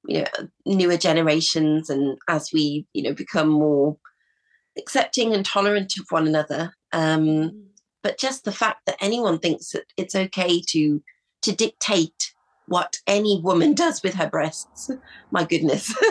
you 0.07 0.21
know 0.21 0.47
newer 0.65 0.97
generations 0.97 1.89
and 1.89 2.17
as 2.27 2.51
we 2.53 2.86
you 2.93 3.03
know 3.03 3.13
become 3.13 3.50
more 3.50 3.97
accepting 4.77 5.33
and 5.33 5.45
tolerant 5.45 5.93
of 6.00 6.05
one 6.09 6.27
another. 6.27 6.74
Um, 6.93 7.25
mm. 7.25 7.66
But 8.07 8.17
just 8.17 8.45
the 8.45 8.53
fact 8.53 8.85
that 8.85 8.95
anyone 9.01 9.37
thinks 9.37 9.71
that 9.71 9.83
it's 9.97 10.15
okay 10.15 10.61
to 10.61 11.03
to 11.41 11.51
dictate 11.51 12.33
what 12.67 13.01
any 13.05 13.41
woman 13.43 13.73
does 13.83 14.01
with 14.01 14.13
her 14.13 14.29
breasts. 14.29 14.89
My 15.29 15.43
goodness. 15.43 15.93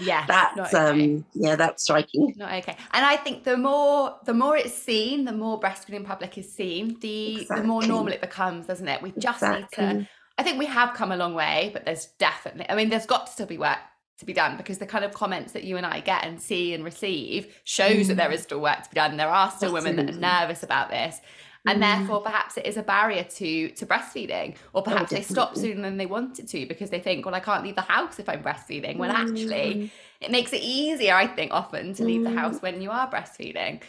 Yeah. 0.00 0.24
that's 0.26 0.74
okay. 0.74 0.90
um 0.90 1.24
yeah, 1.34 1.54
that's 1.54 1.84
striking. 1.84 2.34
Not 2.36 2.54
okay. 2.54 2.76
And 2.92 3.04
I 3.04 3.16
think 3.16 3.44
the 3.44 3.56
more 3.58 4.16
the 4.24 4.32
more 4.32 4.56
it's 4.56 4.74
seen, 4.74 5.26
the 5.26 5.32
more 5.32 5.60
breastfeeding 5.60 6.06
public 6.06 6.38
is 6.38 6.50
seen, 6.50 6.98
the 7.00 7.42
exactly. 7.42 7.60
the 7.60 7.66
more 7.68 7.86
normal 7.86 8.12
it 8.14 8.22
becomes, 8.22 8.66
doesn't 8.66 8.88
it? 8.88 9.02
We 9.02 9.10
just 9.12 9.42
exactly. 9.42 9.86
need 9.86 9.98
to 10.00 10.08
I 10.38 10.42
think 10.42 10.58
we 10.58 10.66
have 10.66 10.94
come 10.94 11.12
a 11.12 11.16
long 11.16 11.34
way, 11.34 11.70
but 11.74 11.84
there's 11.84 12.06
definitely 12.18 12.66
I 12.70 12.74
mean, 12.74 12.88
there's 12.88 13.06
got 13.06 13.26
to 13.26 13.32
still 13.32 13.46
be 13.46 13.58
work 13.58 13.78
to 14.18 14.24
be 14.24 14.32
done 14.32 14.56
because 14.56 14.78
the 14.78 14.86
kind 14.86 15.04
of 15.04 15.12
comments 15.12 15.52
that 15.52 15.64
you 15.64 15.76
and 15.76 15.86
I 15.86 16.00
get 16.00 16.24
and 16.24 16.40
see 16.40 16.74
and 16.74 16.84
receive 16.84 17.60
shows 17.64 18.04
mm. 18.04 18.06
that 18.08 18.16
there 18.16 18.30
mm. 18.30 18.38
still 18.38 18.60
work 18.60 18.82
to 18.82 18.90
be 18.90 18.94
done. 18.94 19.16
There 19.16 19.28
are 19.28 19.50
still 19.50 19.76
Absolutely. 19.76 19.90
women 19.90 20.06
that 20.06 20.14
are 20.16 20.46
nervous 20.46 20.62
about 20.62 20.90
this 20.90 21.20
and 21.66 21.80
mm. 21.80 21.80
therefore 21.80 22.20
perhaps 22.20 22.56
it 22.56 22.66
is 22.66 22.76
a 22.76 22.82
barrier 22.82 23.24
to 23.24 23.70
to 23.70 23.86
breastfeeding 23.86 24.54
or 24.72 24.80
oh, 24.80 24.82
perhaps 24.82 25.12
oh, 25.12 25.16
they 25.16 25.22
stop 25.22 25.56
sooner 25.56 25.82
than 25.82 25.96
they 25.96 26.06
wanted 26.06 26.48
to 26.48 26.66
because 26.66 26.90
they 26.90 26.98
think 26.98 27.24
well 27.24 27.34
i 27.34 27.40
can't 27.40 27.64
leave 27.64 27.76
the 27.76 27.82
house 27.82 28.18
if 28.18 28.28
i'm 28.28 28.42
breastfeeding 28.42 28.96
when 28.96 29.10
actually 29.10 29.74
mm. 29.74 29.90
it 30.20 30.30
makes 30.30 30.52
it 30.52 30.60
easier 30.62 31.14
i 31.14 31.26
think 31.26 31.52
often 31.52 31.94
to 31.94 32.04
leave 32.04 32.22
the 32.22 32.30
house 32.30 32.58
mm. 32.58 32.62
when 32.62 32.80
you 32.80 32.90
are 32.90 33.10
breastfeeding 33.10 33.80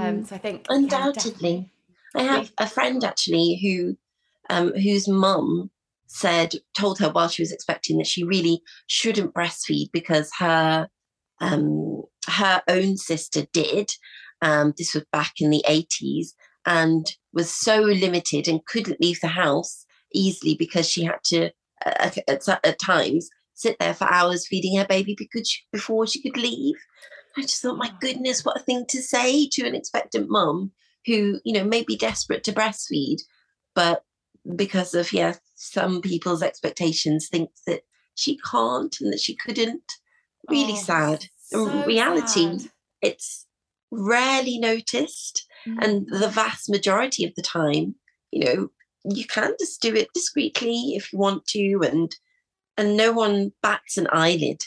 um, 0.00 0.24
so 0.24 0.34
i 0.34 0.38
think 0.38 0.64
undoubtedly 0.68 1.70
yeah, 2.14 2.20
i 2.20 2.24
have 2.24 2.52
a 2.58 2.66
friend 2.66 3.04
actually 3.04 3.58
who 3.62 3.96
um, 4.48 4.72
whose 4.74 5.06
mum 5.06 5.70
said 6.12 6.54
told 6.76 6.98
her 6.98 7.08
while 7.08 7.28
she 7.28 7.40
was 7.40 7.52
expecting 7.52 7.96
that 7.96 8.06
she 8.06 8.24
really 8.24 8.60
shouldn't 8.88 9.32
breastfeed 9.32 9.86
because 9.92 10.30
her 10.38 10.88
um, 11.40 12.02
her 12.26 12.60
own 12.68 12.96
sister 12.96 13.46
did 13.52 13.92
um, 14.42 14.74
this 14.76 14.92
was 14.92 15.04
back 15.12 15.34
in 15.38 15.50
the 15.50 15.64
80s 15.68 16.28
and 16.66 17.06
was 17.32 17.50
so 17.50 17.80
limited 17.80 18.48
and 18.48 18.66
couldn't 18.66 19.00
leave 19.00 19.20
the 19.20 19.28
house 19.28 19.86
easily 20.12 20.56
because 20.58 20.88
she 20.88 21.04
had 21.04 21.22
to 21.24 21.46
uh, 21.86 22.10
at, 22.28 22.44
at, 22.64 22.78
times 22.78 23.30
sit 23.54 23.76
there 23.78 23.94
for 23.94 24.10
hours 24.10 24.48
feeding 24.48 24.76
her 24.76 24.86
baby 24.86 25.14
because 25.16 25.48
she, 25.48 25.60
before 25.72 26.08
she 26.08 26.20
could 26.20 26.36
leave. 26.36 26.74
I 27.36 27.42
just 27.42 27.62
thought 27.62 27.78
my 27.78 27.92
goodness 28.00 28.44
what 28.44 28.60
a 28.60 28.64
thing 28.64 28.84
to 28.88 29.00
say 29.00 29.48
to 29.52 29.64
an 29.64 29.76
expectant 29.76 30.28
mum 30.28 30.72
who 31.06 31.40
you 31.44 31.52
know 31.52 31.64
may 31.64 31.84
be 31.84 31.96
desperate 31.96 32.42
to 32.44 32.52
breastfeed 32.52 33.18
but 33.74 34.02
because 34.56 34.94
of 34.94 35.12
yeah 35.12 35.34
some 35.54 36.00
people's 36.00 36.42
expectations 36.42 37.28
thinks 37.28 37.60
that 37.66 37.82
she 38.14 38.38
can't 38.50 38.96
and 39.00 39.12
that 39.12 39.20
she 39.20 39.36
couldn't 39.36 39.92
really 40.48 40.72
oh, 40.72 40.82
sad 40.82 41.26
so 41.38 41.68
in 41.68 41.86
reality 41.86 42.58
sad. 42.58 42.70
it's 43.02 43.46
rarely 43.90 44.58
noticed 44.58 45.46
Mm-hmm. 45.66 45.78
And 45.80 46.06
the 46.08 46.28
vast 46.28 46.68
majority 46.68 47.24
of 47.24 47.34
the 47.34 47.42
time, 47.42 47.94
you 48.30 48.44
know, 48.44 48.68
you 49.04 49.26
can 49.26 49.54
just 49.58 49.80
do 49.80 49.94
it 49.94 50.08
discreetly 50.14 50.94
if 50.94 51.12
you 51.12 51.18
want 51.18 51.46
to, 51.48 51.80
and 51.82 52.14
and 52.76 52.96
no 52.96 53.12
one 53.12 53.52
bats 53.62 53.96
an 53.96 54.06
eyelid. 54.12 54.62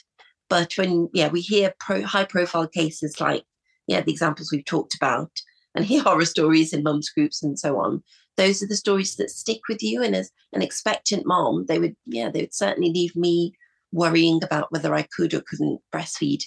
But 0.50 0.78
when 0.78 1.10
yeah, 1.14 1.30
we 1.30 1.42
hear 1.42 1.74
pro, 1.80 2.04
high 2.04 2.26
profile 2.26 2.68
cases 2.68 3.20
like 3.20 3.46
yeah, 3.88 4.02
the 4.02 4.12
examples 4.12 4.52
we've 4.52 4.66
talked 4.66 4.96
about, 4.96 5.32
and 5.76 5.86
hear 5.86 6.02
horror 6.02 6.26
stories 6.26 6.74
in 6.74 6.84
mums 6.84 7.10
groups 7.10 7.44
and 7.44 7.58
so 7.58 7.80
on. 7.80 8.04
Those 8.38 8.64
are 8.64 8.68
the 8.68 8.76
stories 8.76 9.16
that 9.16 9.30
stick 9.30 9.62
with 9.70 9.82
you. 9.84 10.02
And 10.04 10.16
as 10.16 10.32
an 10.54 10.62
expectant 10.62 11.26
mom, 11.26 11.66
they 11.68 11.80
would 11.80 11.96
yeah, 12.06 12.30
they 12.30 12.42
would 12.42 12.54
certainly 12.54 12.92
leave 12.92 13.16
me 13.16 13.54
worrying 13.92 14.44
about 14.44 14.72
whether 14.72 14.94
I 14.94 15.04
could 15.04 15.34
or 15.34 15.42
couldn't 15.42 15.82
breastfeed 15.94 16.44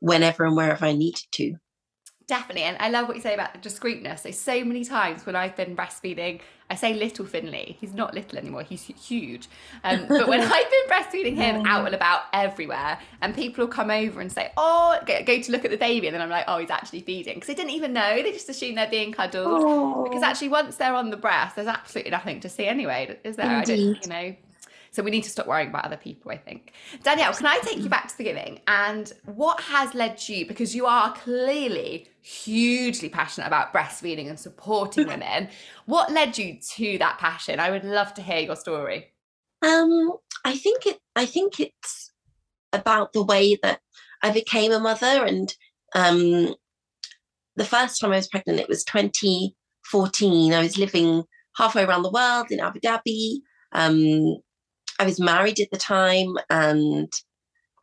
whenever 0.00 0.44
and 0.44 0.56
wherever 0.56 0.84
I 0.84 0.92
needed 0.92 1.24
to. 1.32 1.56
Definitely. 2.30 2.62
And 2.62 2.76
I 2.78 2.90
love 2.90 3.08
what 3.08 3.16
you 3.16 3.22
say 3.22 3.34
about 3.34 3.54
the 3.54 3.58
discreetness. 3.58 4.22
So, 4.22 4.30
so 4.30 4.64
many 4.64 4.84
times 4.84 5.26
when 5.26 5.34
I've 5.34 5.56
been 5.56 5.74
breastfeeding, 5.74 6.40
I 6.70 6.76
say 6.76 6.94
little 6.94 7.26
Finley. 7.26 7.76
He's 7.80 7.92
not 7.92 8.14
little 8.14 8.38
anymore, 8.38 8.62
he's 8.62 8.84
huge. 8.84 9.48
Um, 9.82 10.06
but 10.06 10.28
when 10.28 10.40
I've 10.40 10.70
been 10.70 10.86
breastfeeding 10.88 11.34
him 11.34 11.66
out 11.66 11.86
and 11.86 11.94
about 11.94 12.22
everywhere, 12.32 13.00
and 13.20 13.34
people 13.34 13.64
will 13.64 13.72
come 13.72 13.90
over 13.90 14.20
and 14.20 14.30
say, 14.30 14.52
Oh, 14.56 14.96
go, 15.06 15.24
go 15.24 15.42
to 15.42 15.50
look 15.50 15.64
at 15.64 15.72
the 15.72 15.76
baby. 15.76 16.06
And 16.06 16.14
then 16.14 16.22
I'm 16.22 16.30
like, 16.30 16.44
Oh, 16.46 16.58
he's 16.58 16.70
actually 16.70 17.00
feeding. 17.00 17.34
Because 17.34 17.48
they 17.48 17.54
didn't 17.54 17.72
even 17.72 17.92
know. 17.92 18.22
They 18.22 18.30
just 18.30 18.48
assume 18.48 18.76
they're 18.76 18.88
being 18.88 19.10
cuddled. 19.10 20.04
Because 20.04 20.22
actually, 20.22 20.50
once 20.50 20.76
they're 20.76 20.94
on 20.94 21.10
the 21.10 21.16
breast, 21.16 21.56
there's 21.56 21.66
absolutely 21.66 22.12
nothing 22.12 22.38
to 22.38 22.48
see 22.48 22.66
anyway, 22.66 23.18
is 23.24 23.34
there? 23.34 23.58
Indeed. 23.58 23.72
I 23.72 23.92
don't, 23.92 24.02
you 24.04 24.08
know, 24.08 24.36
so 24.90 25.02
we 25.02 25.10
need 25.10 25.22
to 25.22 25.30
stop 25.30 25.46
worrying 25.46 25.68
about 25.68 25.84
other 25.84 25.96
people, 25.96 26.32
I 26.32 26.36
think. 26.36 26.72
Danielle, 27.02 27.32
can 27.32 27.46
I 27.46 27.58
take 27.58 27.78
you 27.78 27.88
back 27.88 28.08
to 28.08 28.16
the 28.16 28.24
beginning? 28.24 28.60
And 28.66 29.12
what 29.24 29.60
has 29.60 29.94
led 29.94 30.28
you, 30.28 30.46
because 30.46 30.74
you 30.74 30.86
are 30.86 31.14
clearly 31.14 32.08
hugely 32.22 33.08
passionate 33.08 33.46
about 33.46 33.72
breastfeeding 33.72 34.28
and 34.28 34.38
supporting 34.38 35.06
women, 35.08 35.48
what 35.86 36.10
led 36.10 36.36
you 36.36 36.58
to 36.76 36.98
that 36.98 37.18
passion? 37.18 37.60
I 37.60 37.70
would 37.70 37.84
love 37.84 38.14
to 38.14 38.22
hear 38.22 38.40
your 38.40 38.56
story. 38.56 39.12
Um, 39.62 40.12
I 40.44 40.56
think 40.56 40.86
it 40.86 40.98
I 41.14 41.26
think 41.26 41.60
it's 41.60 42.12
about 42.72 43.12
the 43.12 43.22
way 43.22 43.56
that 43.62 43.80
I 44.22 44.30
became 44.30 44.72
a 44.72 44.80
mother 44.80 45.24
and 45.26 45.54
um 45.94 46.54
the 47.56 47.64
first 47.64 48.00
time 48.00 48.12
I 48.12 48.16
was 48.16 48.28
pregnant, 48.28 48.60
it 48.60 48.68
was 48.68 48.84
2014. 48.84 50.54
I 50.54 50.62
was 50.62 50.78
living 50.78 51.24
halfway 51.56 51.84
around 51.84 52.02
the 52.02 52.10
world 52.10 52.46
in 52.50 52.60
Abu 52.60 52.80
Dhabi. 52.80 53.40
Um, 53.72 54.38
I 55.00 55.04
was 55.04 55.18
married 55.18 55.58
at 55.60 55.70
the 55.72 55.78
time, 55.78 56.36
and 56.50 57.10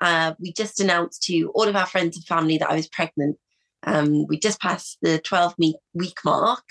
uh, 0.02 0.36
we 0.40 0.54
just 0.54 0.80
announced 0.80 1.24
to 1.24 1.52
all 1.56 1.68
of 1.68 1.76
our 1.76 1.88
friends 1.88 2.16
and 2.16 2.24
family 2.26 2.60
that 2.60 2.70
I 2.70 2.76
was 2.76 2.88
pregnant. 2.88 3.38
Um, 3.82 4.28
we 4.28 4.38
just 4.38 4.62
passed 4.62 5.00
the 5.02 5.18
12 5.18 5.56
week 5.96 6.20
mark, 6.24 6.64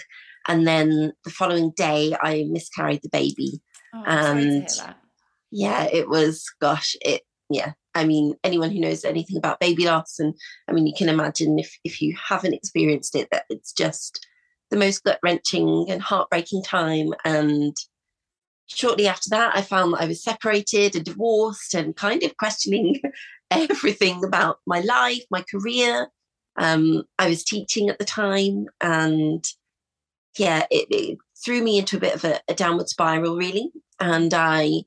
and 0.47 0.65
then 0.65 1.13
the 1.25 1.31
following 1.31 1.73
day, 1.77 2.15
I 2.21 2.47
miscarried 2.49 3.03
the 3.03 3.09
baby. 3.09 3.61
Oh, 3.93 4.05
and 4.07 4.69
yeah, 5.51 5.89
it 5.93 6.09
was, 6.09 6.45
gosh, 6.61 6.95
it, 7.01 7.23
yeah. 7.51 7.73
I 7.97 8.05
mean, 8.05 8.37
anyone 8.45 8.71
who 8.71 8.79
knows 8.79 9.05
anything 9.05 9.39
about 9.39 9.59
baby 9.59 9.87
loss, 9.87 10.21
and 10.21 10.33
I 10.69 10.73
mean, 10.73 10.87
you 10.87 10.95
can 10.97 11.09
imagine 11.09 11.59
if, 11.59 11.77
if 11.83 12.01
you 12.01 12.17
haven't 12.25 12.55
experienced 12.55 13.17
it, 13.17 13.27
that 13.33 13.47
it's 13.51 13.73
just 13.73 14.25
the 14.71 14.77
most 14.77 15.03
gut 15.03 15.19
wrenching 15.25 15.87
and 15.89 16.01
heartbreaking 16.01 16.63
time. 16.63 17.15
And 17.25 17.77
shortly 18.67 19.07
after 19.07 19.31
that, 19.31 19.57
I 19.57 19.63
found 19.63 19.93
that 19.93 20.03
I 20.03 20.07
was 20.07 20.23
separated 20.23 20.97
and 20.97 21.05
divorced 21.05 21.75
and 21.75 21.97
kind 21.97 22.23
of 22.23 22.37
questioning 22.37 23.01
everything 23.51 24.25
about 24.25 24.59
my 24.67 24.81
life, 24.81 25.23
my 25.31 25.45
career. 25.51 26.09
Um, 26.59 27.05
I 27.19 27.29
was 27.29 27.45
teaching 27.45 27.91
at 27.91 27.99
the 27.99 28.05
time, 28.05 28.67
and 28.81 29.45
yeah, 30.39 30.67
it, 30.71 30.87
it 30.91 31.19
threw 31.45 31.63
me 31.63 31.79
into 31.79 31.97
a 31.97 32.01
bit 32.01 32.15
of 32.15 32.25
a, 32.25 32.41
a, 32.49 32.55
downward 32.55 32.89
spiral, 32.89 33.37
really. 33.37 33.71
And 34.01 34.33
I, 34.33 34.83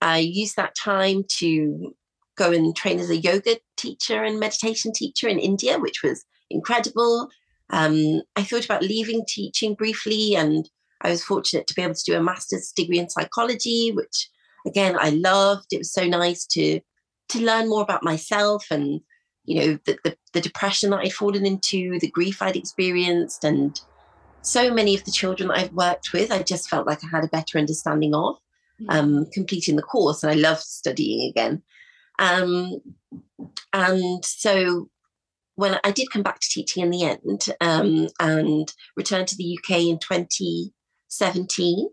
I 0.00 0.18
used 0.18 0.56
that 0.56 0.76
time 0.76 1.24
to 1.38 1.94
go 2.36 2.52
and 2.52 2.74
train 2.76 3.00
as 3.00 3.10
a 3.10 3.16
yoga 3.16 3.56
teacher 3.76 4.22
and 4.22 4.40
meditation 4.40 4.92
teacher 4.92 5.28
in 5.28 5.38
India, 5.38 5.78
which 5.78 6.02
was 6.02 6.24
incredible. 6.50 7.28
Um, 7.70 8.22
I 8.36 8.42
thought 8.42 8.64
about 8.64 8.82
leaving 8.82 9.24
teaching 9.26 9.74
briefly 9.74 10.36
and 10.36 10.68
I 11.04 11.10
was 11.10 11.22
fortunate 11.22 11.66
to 11.66 11.74
be 11.74 11.82
able 11.82 11.94
to 11.94 12.04
do 12.04 12.16
a 12.16 12.22
master's 12.22 12.72
degree 12.72 12.98
in 12.98 13.10
psychology, 13.10 13.92
which 13.92 14.28
again 14.66 14.96
I 14.98 15.10
loved. 15.10 15.66
It 15.72 15.78
was 15.78 15.92
so 15.92 16.06
nice 16.06 16.46
to 16.46 16.80
to 17.28 17.40
learn 17.40 17.68
more 17.68 17.82
about 17.82 18.02
myself 18.02 18.66
and 18.70 19.00
you 19.44 19.60
know 19.60 19.78
the, 19.84 19.98
the, 20.04 20.16
the 20.32 20.40
depression 20.40 20.90
that 20.90 21.00
I'd 21.00 21.12
fallen 21.12 21.46
into, 21.46 21.98
the 22.00 22.10
grief 22.10 22.40
I'd 22.40 22.56
experienced, 22.56 23.44
and 23.44 23.78
so 24.42 24.72
many 24.72 24.94
of 24.94 25.04
the 25.04 25.12
children 25.12 25.48
that 25.48 25.58
I've 25.58 25.72
worked 25.72 26.12
with, 26.12 26.32
I 26.32 26.42
just 26.42 26.68
felt 26.68 26.86
like 26.86 27.04
I 27.04 27.08
had 27.08 27.24
a 27.24 27.28
better 27.28 27.58
understanding 27.58 28.14
of. 28.14 28.36
Mm. 28.82 28.86
Um, 28.92 29.26
completing 29.32 29.76
the 29.76 29.82
course, 29.82 30.24
and 30.24 30.32
I 30.32 30.34
loved 30.34 30.62
studying 30.62 31.30
again. 31.30 31.62
Um, 32.18 32.80
and 33.72 34.24
so 34.24 34.88
when 35.56 35.78
I 35.84 35.90
did 35.90 36.10
come 36.10 36.22
back 36.22 36.40
to 36.40 36.48
teaching 36.48 36.82
in 36.82 36.90
the 36.90 37.04
end 37.04 37.46
um, 37.60 38.08
and 38.18 38.72
returned 38.96 39.28
to 39.28 39.36
the 39.36 39.58
UK 39.58 39.82
in 39.82 39.98
20 39.98 40.72
17. 41.16 41.88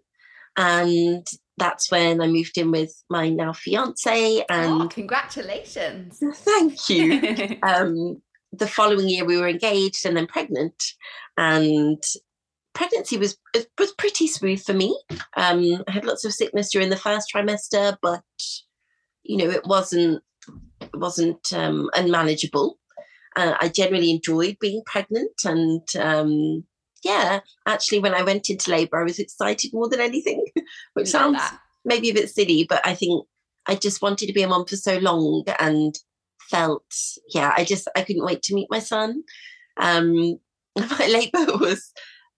And 0.58 1.26
that's 1.58 1.92
when 1.92 2.22
I 2.22 2.28
moved 2.28 2.58
in 2.58 2.72
with 2.72 2.92
my 3.10 3.30
now 3.30 3.54
fiance. 3.54 4.44
And 4.50 4.82
oh, 4.84 4.88
congratulations! 4.88 6.22
Thank 6.34 6.90
you. 6.90 7.58
um, 7.64 8.22
the 8.52 8.68
following 8.68 9.08
year, 9.08 9.26
we 9.26 9.38
were 9.38 9.48
engaged 9.48 10.06
and 10.06 10.18
then 10.18 10.28
pregnant, 10.28 10.84
and 11.38 12.04
pregnancy 12.74 13.18
was 13.18 13.38
was 13.78 13.92
pretty 13.94 14.28
smooth 14.28 14.62
for 14.62 14.74
me. 14.74 15.00
Um, 15.38 15.84
I 15.88 15.92
had 15.92 16.06
lots 16.06 16.26
of 16.26 16.34
sickness 16.34 16.72
during 16.72 16.90
the 16.90 16.98
first 16.98 17.32
trimester, 17.34 17.98
but 18.02 18.24
you 19.24 19.38
know 19.38 19.50
it 19.50 19.66
wasn't 19.66 20.24
it 20.82 20.96
wasn't 21.00 21.54
um, 21.54 21.90
unmanageable. 21.94 22.78
Uh, 23.36 23.54
I 23.62 23.70
generally 23.70 24.12
enjoyed 24.12 24.58
being 24.60 24.82
pregnant, 24.86 25.46
and 25.46 25.88
um, 25.96 26.66
yeah, 27.04 27.40
actually, 27.68 28.00
when 28.00 28.14
I 28.14 28.24
went 28.24 28.50
into 28.50 28.72
labour, 28.72 29.00
I 29.00 29.04
was 29.04 29.20
excited 29.20 29.74
more 29.74 29.90
than 29.90 30.00
anything, 30.00 30.46
which 30.94 31.10
sounds 31.10 31.38
that. 31.38 31.60
maybe 31.86 32.10
a 32.10 32.14
bit 32.14 32.30
silly, 32.30 32.66
but 32.68 32.86
I 32.86 32.94
think 32.94 33.26
I 33.68 33.76
just 33.76 34.02
wanted 34.02 34.28
to 34.28 34.34
be 34.34 34.44
a 34.44 34.48
mom 34.48 34.66
for 34.66 34.76
so 34.76 34.98
long 34.98 35.44
and 35.60 35.96
felt, 36.50 36.84
yeah, 37.34 37.54
I 37.56 37.64
just, 37.64 37.88
I 37.96 38.04
couldn't 38.04 38.26
wait 38.26 38.42
to 38.44 38.56
meet 38.56 38.68
my 38.70 38.80
son. 38.80 39.24
Um, 39.78 40.40
my 40.76 41.08
labour 41.08 41.58
was 41.58 41.92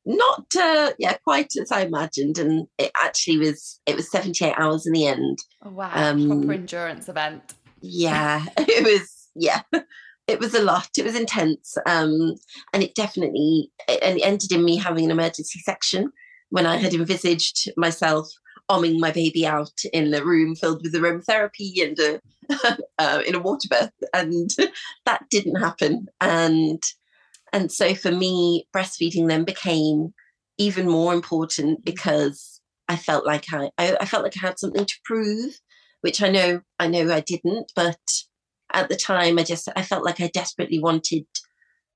not 0.05 0.45
uh, 0.57 0.91
yeah 0.99 1.15
quite 1.23 1.53
as 1.59 1.71
I 1.71 1.81
imagined, 1.81 2.37
and 2.37 2.67
it 2.77 2.91
actually 3.01 3.37
was 3.37 3.79
it 3.85 3.95
was 3.95 4.11
78 4.11 4.53
hours 4.57 4.85
in 4.85 4.93
the 4.93 5.07
end. 5.07 5.39
Oh, 5.63 5.69
wow, 5.69 5.91
um, 5.93 6.27
proper 6.27 6.53
endurance 6.53 7.09
event. 7.09 7.53
Yeah, 7.81 8.45
it 8.57 8.83
was 8.83 9.29
yeah. 9.35 9.61
It 10.27 10.39
was 10.39 10.53
a 10.53 10.61
lot. 10.61 10.89
It 10.97 11.03
was 11.03 11.15
intense, 11.15 11.77
um, 11.85 12.35
and 12.71 12.81
it 12.81 12.95
definitely 12.95 13.71
and 13.87 14.17
it 14.17 14.25
ended 14.25 14.51
in 14.51 14.63
me 14.63 14.77
having 14.77 15.05
an 15.05 15.11
emergency 15.11 15.59
section 15.59 16.11
when 16.49 16.65
I 16.65 16.77
had 16.77 16.93
envisaged 16.93 17.71
myself 17.75 18.29
omming 18.69 18.99
my 18.99 19.11
baby 19.11 19.45
out 19.45 19.73
in 19.91 20.13
a 20.13 20.23
room 20.23 20.55
filled 20.55 20.81
with 20.81 20.93
aromatherapy 20.93 21.83
and 21.83 21.99
a, 21.99 22.77
uh, 22.99 23.21
in 23.25 23.35
a 23.35 23.39
water 23.39 23.67
bath, 23.69 23.91
and 24.13 24.49
that 25.05 25.25
didn't 25.29 25.55
happen. 25.55 26.07
And 26.21 26.81
and 27.51 27.71
so 27.71 27.93
for 27.93 28.11
me, 28.11 28.67
breastfeeding 28.75 29.27
then 29.27 29.43
became 29.43 30.13
even 30.57 30.87
more 30.87 31.13
important 31.13 31.83
because 31.83 32.61
I 32.87 32.95
felt 32.95 33.25
like 33.25 33.45
I, 33.51 33.69
I, 33.77 33.97
I 34.01 34.05
felt 34.05 34.23
like 34.23 34.35
I 34.37 34.47
had 34.47 34.59
something 34.59 34.85
to 34.85 34.99
prove, 35.05 35.59
which 36.01 36.21
I 36.21 36.29
know 36.29 36.61
I 36.79 36.87
know 36.87 37.11
I 37.11 37.21
didn't, 37.21 37.71
but 37.75 37.99
at 38.73 38.89
the 38.89 38.95
time 38.95 39.39
I 39.39 39.43
just 39.43 39.69
I 39.75 39.83
felt 39.83 40.05
like 40.05 40.21
I 40.21 40.27
desperately 40.33 40.79
wanted 40.79 41.25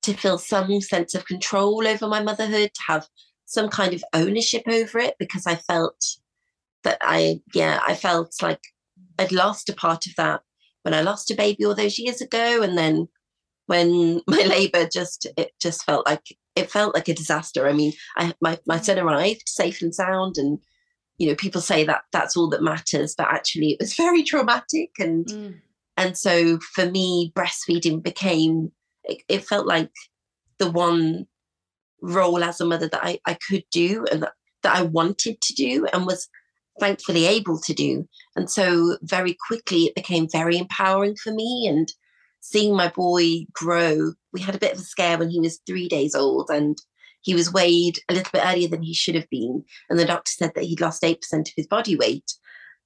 to 0.03 0.13
feel 0.13 0.37
some 0.37 0.79
sense 0.81 1.15
of 1.15 1.25
control 1.25 1.85
over 1.87 2.07
my 2.07 2.21
motherhood, 2.21 2.71
to 2.73 2.81
have 2.87 3.07
some 3.45 3.69
kind 3.69 3.93
of 3.93 4.03
ownership 4.13 4.63
over 4.67 4.99
it 4.99 5.15
because 5.19 5.47
I 5.47 5.55
felt 5.55 6.03
that 6.83 6.97
I 7.01 7.41
yeah, 7.53 7.79
I 7.85 7.95
felt 7.95 8.33
like 8.41 8.61
I'd 9.19 9.31
lost 9.31 9.69
a 9.69 9.73
part 9.73 10.05
of 10.05 10.15
that 10.17 10.41
when 10.83 10.93
I 10.93 11.01
lost 11.01 11.31
a 11.31 11.35
baby 11.35 11.65
all 11.65 11.75
those 11.75 11.99
years 11.99 12.21
ago 12.21 12.61
and 12.61 12.77
then 12.77 13.07
when 13.67 14.21
my 14.27 14.41
labor 14.41 14.87
just 14.91 15.27
it 15.37 15.51
just 15.61 15.83
felt 15.83 16.05
like 16.05 16.23
it 16.57 16.71
felt 16.71 16.95
like 16.95 17.07
a 17.07 17.13
disaster. 17.13 17.67
I 17.67 17.73
mean, 17.73 17.93
I 18.17 18.33
my 18.41 18.57
my 18.65 18.79
son 18.79 18.99
arrived 18.99 19.43
safe 19.47 19.81
and 19.81 19.93
sound, 19.93 20.37
and 20.37 20.59
you 21.17 21.29
know 21.29 21.35
people 21.35 21.61
say 21.61 21.83
that 21.85 22.01
that's 22.11 22.35
all 22.35 22.49
that 22.49 22.63
matters, 22.63 23.13
but 23.15 23.27
actually 23.27 23.71
it 23.71 23.77
was 23.79 23.93
very 24.05 24.23
traumatic, 24.23 24.91
and 24.99 25.25
mm. 25.27 25.59
And 25.97 26.17
so 26.17 26.59
for 26.73 26.89
me, 26.89 27.33
breastfeeding 27.35 28.03
became 28.03 28.71
it, 29.03 29.23
it, 29.27 29.45
felt 29.45 29.65
like 29.65 29.89
the 30.59 30.69
one 30.69 31.25
role 32.01 32.43
as 32.43 32.61
a 32.61 32.65
mother 32.65 32.87
that 32.87 33.03
I, 33.03 33.19
I 33.25 33.37
could 33.49 33.63
do 33.71 34.05
and 34.11 34.23
that, 34.23 34.33
that 34.63 34.75
I 34.75 34.83
wanted 34.83 35.41
to 35.41 35.53
do 35.53 35.87
and 35.91 36.05
was 36.05 36.27
thankfully 36.79 37.25
able 37.25 37.59
to 37.61 37.73
do. 37.73 38.07
And 38.35 38.49
so 38.49 38.97
very 39.01 39.35
quickly 39.47 39.85
it 39.85 39.95
became 39.95 40.27
very 40.31 40.57
empowering 40.57 41.15
for 41.15 41.33
me 41.33 41.67
and 41.67 41.91
seeing 42.39 42.75
my 42.75 42.89
boy 42.89 43.45
grow, 43.53 44.13
we 44.31 44.41
had 44.41 44.55
a 44.55 44.59
bit 44.59 44.73
of 44.73 44.79
a 44.79 44.83
scare 44.83 45.17
when 45.17 45.29
he 45.29 45.39
was 45.39 45.59
three 45.65 45.87
days 45.87 46.13
old 46.13 46.49
and 46.51 46.77
he 47.21 47.33
was 47.33 47.51
weighed 47.51 47.97
a 48.07 48.13
little 48.13 48.29
bit 48.31 48.45
earlier 48.45 48.67
than 48.67 48.83
he 48.83 48.93
should 48.93 49.15
have 49.15 49.29
been. 49.29 49.63
And 49.89 49.97
the 49.97 50.05
doctor 50.05 50.31
said 50.31 50.51
that 50.55 50.63
he'd 50.63 50.81
lost 50.81 51.01
8% 51.01 51.17
of 51.33 51.47
his 51.55 51.67
body 51.67 51.95
weight. 51.95 52.31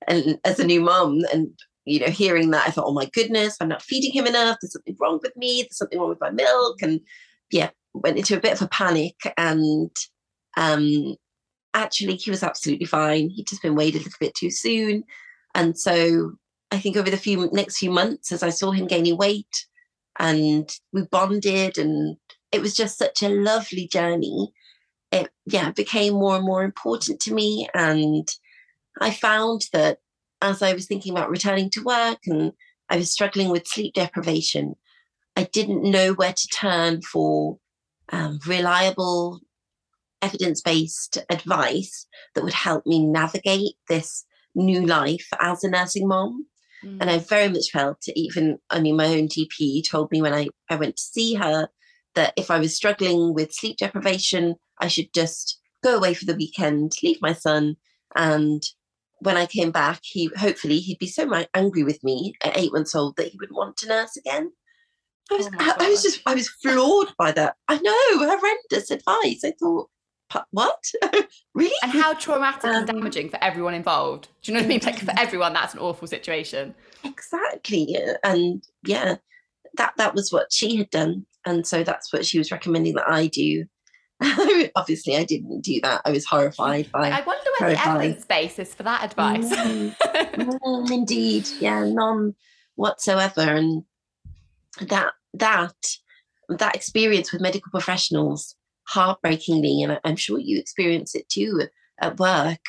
And 0.08 0.40
as 0.46 0.60
a 0.60 0.66
new 0.66 0.82
mom, 0.82 1.20
and 1.32 1.52
you 1.86 2.00
know, 2.00 2.08
hearing 2.08 2.52
that, 2.52 2.68
I 2.68 2.72
thought, 2.72 2.86
oh 2.88 2.94
my 2.94 3.10
goodness, 3.14 3.58
I'm 3.60 3.70
not 3.70 3.82
feeding 3.82 4.14
him 4.14 4.28
enough. 4.28 4.58
There's 4.62 4.74
something 4.74 4.96
wrong 5.00 5.20
with 5.22 5.36
me. 5.36 5.64
There's 5.64 5.78
something 5.78 6.00
wrong 6.00 6.10
with 6.10 6.22
my 6.22 6.32
milk. 6.32 6.82
And 6.82 7.02
yeah, 7.52 7.72
went 7.94 8.18
into 8.18 8.38
a 8.38 8.42
bit 8.42 8.54
of 8.54 8.62
a 8.62 8.68
panic. 8.68 9.16
And 9.38 9.96
um, 10.58 11.16
actually, 11.74 12.16
he 12.16 12.30
was 12.30 12.44
absolutely 12.44 12.86
fine. 12.86 13.30
He'd 13.30 13.48
just 13.48 13.62
been 13.62 13.76
weighed 13.76 13.96
a 13.96 13.98
little 13.98 14.12
bit 14.20 14.36
too 14.36 14.52
soon. 14.52 15.04
And 15.56 15.78
so 15.78 16.34
I 16.72 16.80
think 16.80 16.96
over 16.96 17.10
the 17.10 17.18
few 17.18 17.50
next 17.52 17.78
few 17.78 17.92
months, 17.92 18.32
as 18.32 18.44
I 18.44 18.50
saw 18.50 18.72
him 18.72 18.88
gaining 18.88 19.18
weight, 19.18 19.66
and 20.20 20.70
we 20.94 21.04
bonded, 21.04 21.78
and 21.78 22.18
it 22.52 22.62
was 22.62 22.76
just 22.76 22.98
such 22.98 23.24
a 23.24 23.30
lovely 23.30 23.88
journey. 23.88 24.52
It 25.12 25.30
yeah 25.46 25.72
became 25.72 26.14
more 26.14 26.36
and 26.36 26.46
more 26.46 26.64
important 26.64 27.20
to 27.22 27.34
me, 27.34 27.68
and 27.74 28.28
I 29.00 29.12
found 29.12 29.66
that 29.74 30.00
as 30.42 30.62
I 30.62 30.74
was 30.74 30.88
thinking 30.88 31.14
about 31.14 31.30
returning 31.30 31.70
to 31.72 31.84
work, 31.84 32.20
and 32.26 32.54
I 32.90 32.98
was 32.98 33.12
struggling 33.12 33.50
with 33.50 33.68
sleep 33.68 33.94
deprivation, 33.94 34.76
I 35.36 35.44
didn't 35.44 35.90
know 35.90 36.14
where 36.14 36.34
to 36.34 36.48
turn 36.48 37.02
for 37.02 37.58
um, 38.12 38.40
reliable, 38.46 39.40
evidence 40.22 40.62
based 40.62 41.18
advice 41.30 42.06
that 42.36 42.44
would 42.44 42.54
help 42.54 42.86
me 42.86 43.06
navigate 43.06 43.76
this 43.88 44.26
new 44.56 44.86
life 44.86 45.28
as 45.40 45.64
a 45.64 45.70
nursing 45.70 46.08
mom. 46.08 46.46
Mm. 46.84 46.98
And 47.00 47.10
I 47.10 47.20
very 47.20 47.48
much 47.48 47.70
felt, 47.72 48.04
even, 48.16 48.60
I 48.70 48.80
mean, 48.82 48.98
my 48.98 49.08
own 49.08 49.28
GP 49.28 49.88
told 49.90 50.12
me 50.12 50.22
when 50.22 50.34
I, 50.34 50.48
I 50.70 50.76
went 50.76 50.98
to 50.98 51.04
see 51.04 51.36
her 51.36 51.70
that 52.16 52.34
if 52.36 52.52
I 52.52 52.60
was 52.60 52.76
struggling 52.76 53.34
with 53.34 53.54
sleep 53.54 53.78
deprivation, 53.78 54.56
I 54.80 54.88
should 54.88 55.14
just 55.14 55.60
go 55.84 55.96
away 55.96 56.14
for 56.14 56.26
the 56.26 56.36
weekend, 56.36 56.94
leave 57.04 57.22
my 57.22 57.34
son. 57.34 57.78
And 58.16 58.64
when 59.22 59.38
I 59.38 59.46
came 59.46 59.72
back, 59.72 60.02
he 60.04 60.30
hopefully 60.38 60.80
he'd 60.80 61.00
be 61.00 61.08
so 61.08 61.32
angry 61.54 61.84
with 61.84 62.04
me 62.04 62.34
at 62.44 62.58
eight 62.58 62.74
months 62.74 62.96
old 62.96 63.16
that 63.18 63.28
he 63.28 63.38
wouldn't 63.38 63.58
want 63.58 63.78
to 63.78 63.88
nurse 63.88 64.18
again. 64.18 64.52
I 65.32 65.36
was, 65.36 65.48
oh 65.48 65.52
I, 65.60 65.86
I 65.86 65.90
was 65.90 66.02
just, 66.02 66.22
I 66.26 66.34
was 66.34 66.50
floored 66.50 67.14
by 67.18 67.32
that. 67.32 67.56
I 67.68 67.78
know, 67.78 68.18
horrendous 68.18 68.92
advice. 68.92 69.44
I 69.46 69.54
thought, 69.60 69.90
what? 70.50 70.84
really? 71.54 71.76
And 71.84 71.92
how 71.92 72.14
traumatic 72.14 72.66
um, 72.66 72.76
and 72.76 72.88
damaging 72.88 73.30
for 73.30 73.42
everyone 73.44 73.74
involved. 73.74 74.30
Do 74.42 74.52
you 74.52 74.56
know 74.56 74.62
what 74.62 74.66
I 74.66 74.70
mean? 74.70 74.82
Like 74.84 75.00
for 75.00 75.14
everyone, 75.18 75.54
that's 75.54 75.74
an 75.74 75.80
awful 75.80 76.08
situation. 76.08 76.74
Exactly. 77.04 77.96
And 78.24 78.64
yeah, 78.86 79.18
that 79.78 79.94
that 79.98 80.16
was 80.16 80.32
what 80.32 80.52
she 80.52 80.78
had 80.78 80.90
done. 80.90 81.26
And 81.46 81.66
so 81.66 81.84
that's 81.84 82.12
what 82.12 82.26
she 82.26 82.38
was 82.38 82.52
recommending 82.52 82.96
that 82.96 83.10
I 83.10 83.28
do. 83.28 83.66
Obviously, 84.76 85.16
I 85.18 85.24
didn't 85.24 85.62
do 85.62 85.80
that. 85.82 86.02
I 86.06 86.12
was 86.12 86.26
horrified 86.26 86.92
by. 86.92 87.10
I 87.10 87.22
wonder 87.22 87.50
where 87.60 87.72
the 87.72 87.88
evidence 87.88 88.26
base 88.26 88.60
is 88.60 88.74
for 88.74 88.84
that 88.84 89.04
advice. 89.04 89.52
Mm, 90.32 90.60
mm, 90.60 90.92
indeed, 90.92 91.48
yeah, 91.60 91.84
none 91.84 92.36
whatsoever. 92.76 93.42
And 93.42 93.84
that 94.80 95.14
that 95.34 95.76
that 96.50 96.76
experience 96.76 97.32
with 97.32 97.42
medical 97.42 97.70
professionals 97.72 98.56
heartbreakingly, 98.88 99.84
and 99.84 100.00
I'm 100.04 100.16
sure 100.16 100.40
you 100.40 100.60
experience 100.60 101.16
it 101.16 101.28
too 101.30 101.64
at 102.00 102.20
work, 102.20 102.60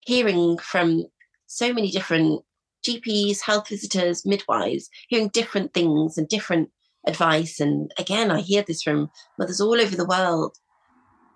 hearing 0.00 0.58
from 0.58 1.06
so 1.46 1.72
many 1.72 1.90
different 1.90 2.42
GPs, 2.86 3.40
health 3.40 3.68
visitors, 3.68 4.26
midwives, 4.26 4.88
hearing 5.08 5.28
different 5.28 5.72
things 5.72 6.18
and 6.18 6.28
different 6.28 6.70
advice. 7.06 7.60
And 7.60 7.92
again, 7.98 8.30
I 8.30 8.40
hear 8.40 8.62
this 8.62 8.82
from 8.82 9.10
mothers 9.38 9.60
all 9.60 9.80
over 9.80 9.96
the 9.96 10.06
world. 10.06 10.56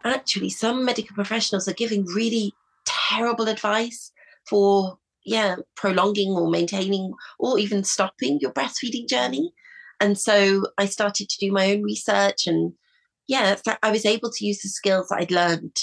Actually, 0.05 0.51
some 0.51 0.85
medical 0.85 1.15
professionals 1.15 1.67
are 1.69 1.75
giving 1.75 2.05
really 2.05 2.55
terrible 2.85 3.49
advice 3.49 4.13
for, 4.49 4.99
yeah, 5.25 5.57
prolonging 5.75 6.31
or 6.31 6.49
maintaining 6.49 7.13
or 7.39 7.59
even 7.59 7.83
stopping 7.85 8.39
your 8.41 8.53
breastfeeding 8.53 9.09
journey. 9.09 9.53
And 10.01 10.19
so 10.19 10.67
I 10.79 10.87
started 10.87 11.29
to 11.29 11.39
do 11.39 11.53
my 11.53 11.73
own 11.73 11.83
research 11.83 12.47
and 12.47 12.75
yeah, 13.27 13.57
I 13.83 13.91
was 13.91 14.07
able 14.07 14.31
to 14.31 14.47
use 14.47 14.63
the 14.63 14.69
skills 14.69 15.11
I'd 15.11 15.33
learned 15.33 15.77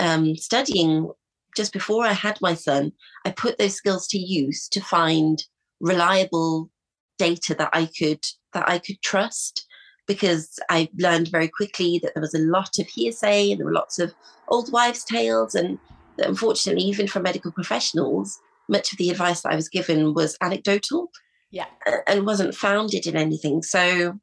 um, 0.00 0.34
studying 0.36 1.10
just 1.56 1.72
before 1.72 2.04
I 2.04 2.12
had 2.12 2.38
my 2.40 2.54
son. 2.54 2.92
I 3.24 3.30
put 3.30 3.58
those 3.58 3.74
skills 3.74 4.06
to 4.08 4.18
use 4.18 4.68
to 4.68 4.80
find 4.80 5.44
reliable 5.80 6.70
data 7.18 7.54
that 7.54 7.70
I 7.72 7.88
could 7.98 8.24
that 8.52 8.68
I 8.68 8.78
could 8.78 9.00
trust 9.02 9.66
because 10.06 10.58
I 10.70 10.88
learned 10.98 11.28
very 11.28 11.48
quickly 11.48 11.98
that 12.02 12.14
there 12.14 12.20
was 12.20 12.34
a 12.34 12.38
lot 12.38 12.78
of 12.78 12.86
hearsay 12.88 13.50
and 13.50 13.58
there 13.58 13.66
were 13.66 13.72
lots 13.72 13.98
of 13.98 14.14
old 14.48 14.70
wives' 14.72 15.04
tales, 15.04 15.54
and 15.54 15.78
that 16.16 16.28
unfortunately, 16.28 16.84
even 16.84 17.06
for 17.06 17.20
medical 17.20 17.52
professionals, 17.52 18.38
much 18.68 18.92
of 18.92 18.98
the 18.98 19.10
advice 19.10 19.42
that 19.42 19.52
I 19.52 19.56
was 19.56 19.68
given 19.68 20.14
was 20.14 20.36
anecdotal, 20.40 21.10
yeah, 21.50 21.66
and 22.06 22.26
wasn't 22.26 22.54
founded 22.54 23.06
in 23.06 23.16
anything. 23.16 23.62
So, 23.62 24.18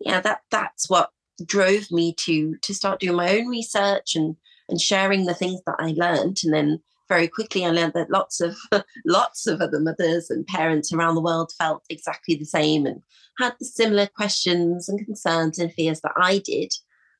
yeah, 0.00 0.20
that 0.20 0.40
that's 0.50 0.88
what 0.90 1.10
drove 1.44 1.90
me 1.90 2.14
to 2.14 2.56
to 2.62 2.74
start 2.74 3.00
doing 3.00 3.16
my 3.16 3.38
own 3.38 3.48
research 3.48 4.14
and 4.14 4.36
and 4.68 4.80
sharing 4.80 5.26
the 5.26 5.34
things 5.34 5.60
that 5.66 5.76
I 5.78 5.94
learned. 5.96 6.38
And 6.44 6.52
then 6.52 6.82
very 7.12 7.28
quickly 7.28 7.66
I 7.66 7.70
learned 7.70 7.92
that 7.92 8.10
lots 8.10 8.40
of 8.40 8.56
lots 9.04 9.46
of 9.46 9.60
other 9.60 9.78
mothers 9.78 10.30
and 10.30 10.46
parents 10.46 10.94
around 10.94 11.14
the 11.14 11.20
world 11.20 11.52
felt 11.58 11.82
exactly 11.90 12.34
the 12.36 12.46
same 12.46 12.86
and 12.86 13.02
had 13.38 13.54
similar 13.60 14.06
questions 14.06 14.88
and 14.88 15.04
concerns 15.04 15.58
and 15.58 15.70
fears 15.70 16.00
that 16.00 16.14
I 16.16 16.38
did 16.38 16.72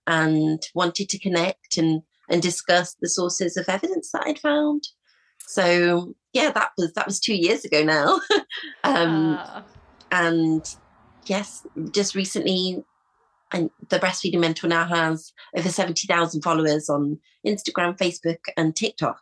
and 0.07 0.63
wanted 0.75 1.11
to 1.11 1.19
connect 1.19 1.77
and 1.77 2.03
and 2.31 2.41
discuss 2.41 2.97
the 3.03 3.09
sources 3.09 3.59
of 3.59 3.69
evidence 3.69 4.11
that 4.13 4.25
I'd 4.27 4.39
found. 4.39 4.89
So 5.41 6.15
yeah, 6.33 6.51
that 6.53 6.71
was 6.79 6.95
that 6.95 7.07
was 7.07 7.21
two 7.21 7.35
years 7.35 7.67
ago 7.67 7.85
now. 7.85 8.19
um, 8.85 9.35
uh. 9.35 9.63
And 10.11 10.65
yes, 11.27 11.67
just 11.91 12.15
recently 12.15 12.83
and 13.53 13.69
the 13.91 13.99
breastfeeding 13.99 14.41
mentor 14.41 14.69
now 14.69 14.87
has 14.87 15.35
over 15.55 15.69
70,000 15.69 16.41
followers 16.41 16.89
on 16.89 17.19
Instagram, 17.47 17.99
Facebook, 17.99 18.39
and 18.57 18.75
TikTok. 18.75 19.21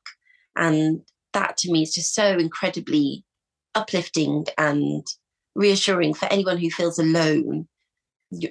And 0.57 1.03
that 1.33 1.57
to 1.59 1.71
me 1.71 1.83
is 1.83 1.95
just 1.95 2.15
so 2.15 2.39
incredibly 2.39 3.25
uplifting 3.75 4.47
and 4.59 5.07
reassuring 5.55 6.15
for 6.15 6.27
anyone 6.27 6.59
who 6.59 6.71
feels 6.71 6.99
alone. 6.99 7.69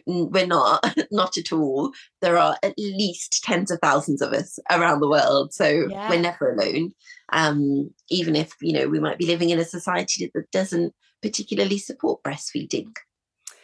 We're 0.05 0.45
not 0.45 0.93
not 1.12 1.38
at 1.38 1.53
all. 1.53 1.91
There 2.21 2.38
are 2.38 2.57
at 2.63 2.73
least 2.77 3.41
tens 3.43 3.71
of 3.71 3.79
thousands 3.81 4.21
of 4.21 4.33
us 4.33 4.59
around 4.69 4.99
the 4.99 5.09
world 5.09 5.53
so 5.53 5.88
yeah. 5.89 6.09
we're 6.09 6.19
never 6.19 6.53
alone. 6.53 6.91
Um, 7.31 7.91
even 8.09 8.35
if 8.35 8.53
you 8.62 8.73
know 8.73 8.88
we 8.88 8.99
might 8.99 9.17
be 9.17 9.25
living 9.25 9.49
in 9.49 9.59
a 9.59 9.65
society 9.65 10.29
that 10.33 10.51
doesn't 10.51 10.93
particularly 11.21 11.77
support 11.77 12.23
breastfeeding. 12.23 12.91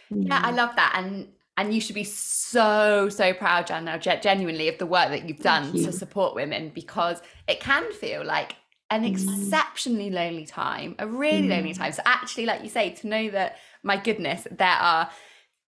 Yeah 0.09 0.41
i 0.43 0.51
mm. 0.51 0.55
love 0.55 0.75
that. 0.75 0.93
And 0.95 1.27
and 1.57 1.73
you 1.73 1.81
should 1.81 1.95
be 1.95 2.03
so 2.03 3.09
so 3.09 3.33
proud 3.33 3.65
Danielle 3.65 3.99
genuinely 3.99 4.67
of 4.67 4.77
the 4.77 4.85
work 4.85 5.09
that 5.09 5.27
you've 5.27 5.39
done 5.39 5.75
you. 5.75 5.85
to 5.85 5.91
support 5.91 6.35
women 6.35 6.71
because 6.73 7.21
it 7.47 7.59
can 7.59 7.91
feel 7.93 8.23
like 8.23 8.55
an 8.91 9.03
mm. 9.03 9.11
exceptionally 9.11 10.09
lonely 10.09 10.45
time 10.45 10.95
a 10.99 11.07
really 11.07 11.47
mm. 11.47 11.49
lonely 11.49 11.73
time 11.73 11.91
so 11.91 12.01
actually 12.05 12.45
like 12.45 12.61
you 12.61 12.69
say 12.69 12.91
to 12.91 13.07
know 13.07 13.29
that 13.29 13.57
my 13.83 13.97
goodness 13.97 14.47
there 14.51 14.67
are 14.67 15.09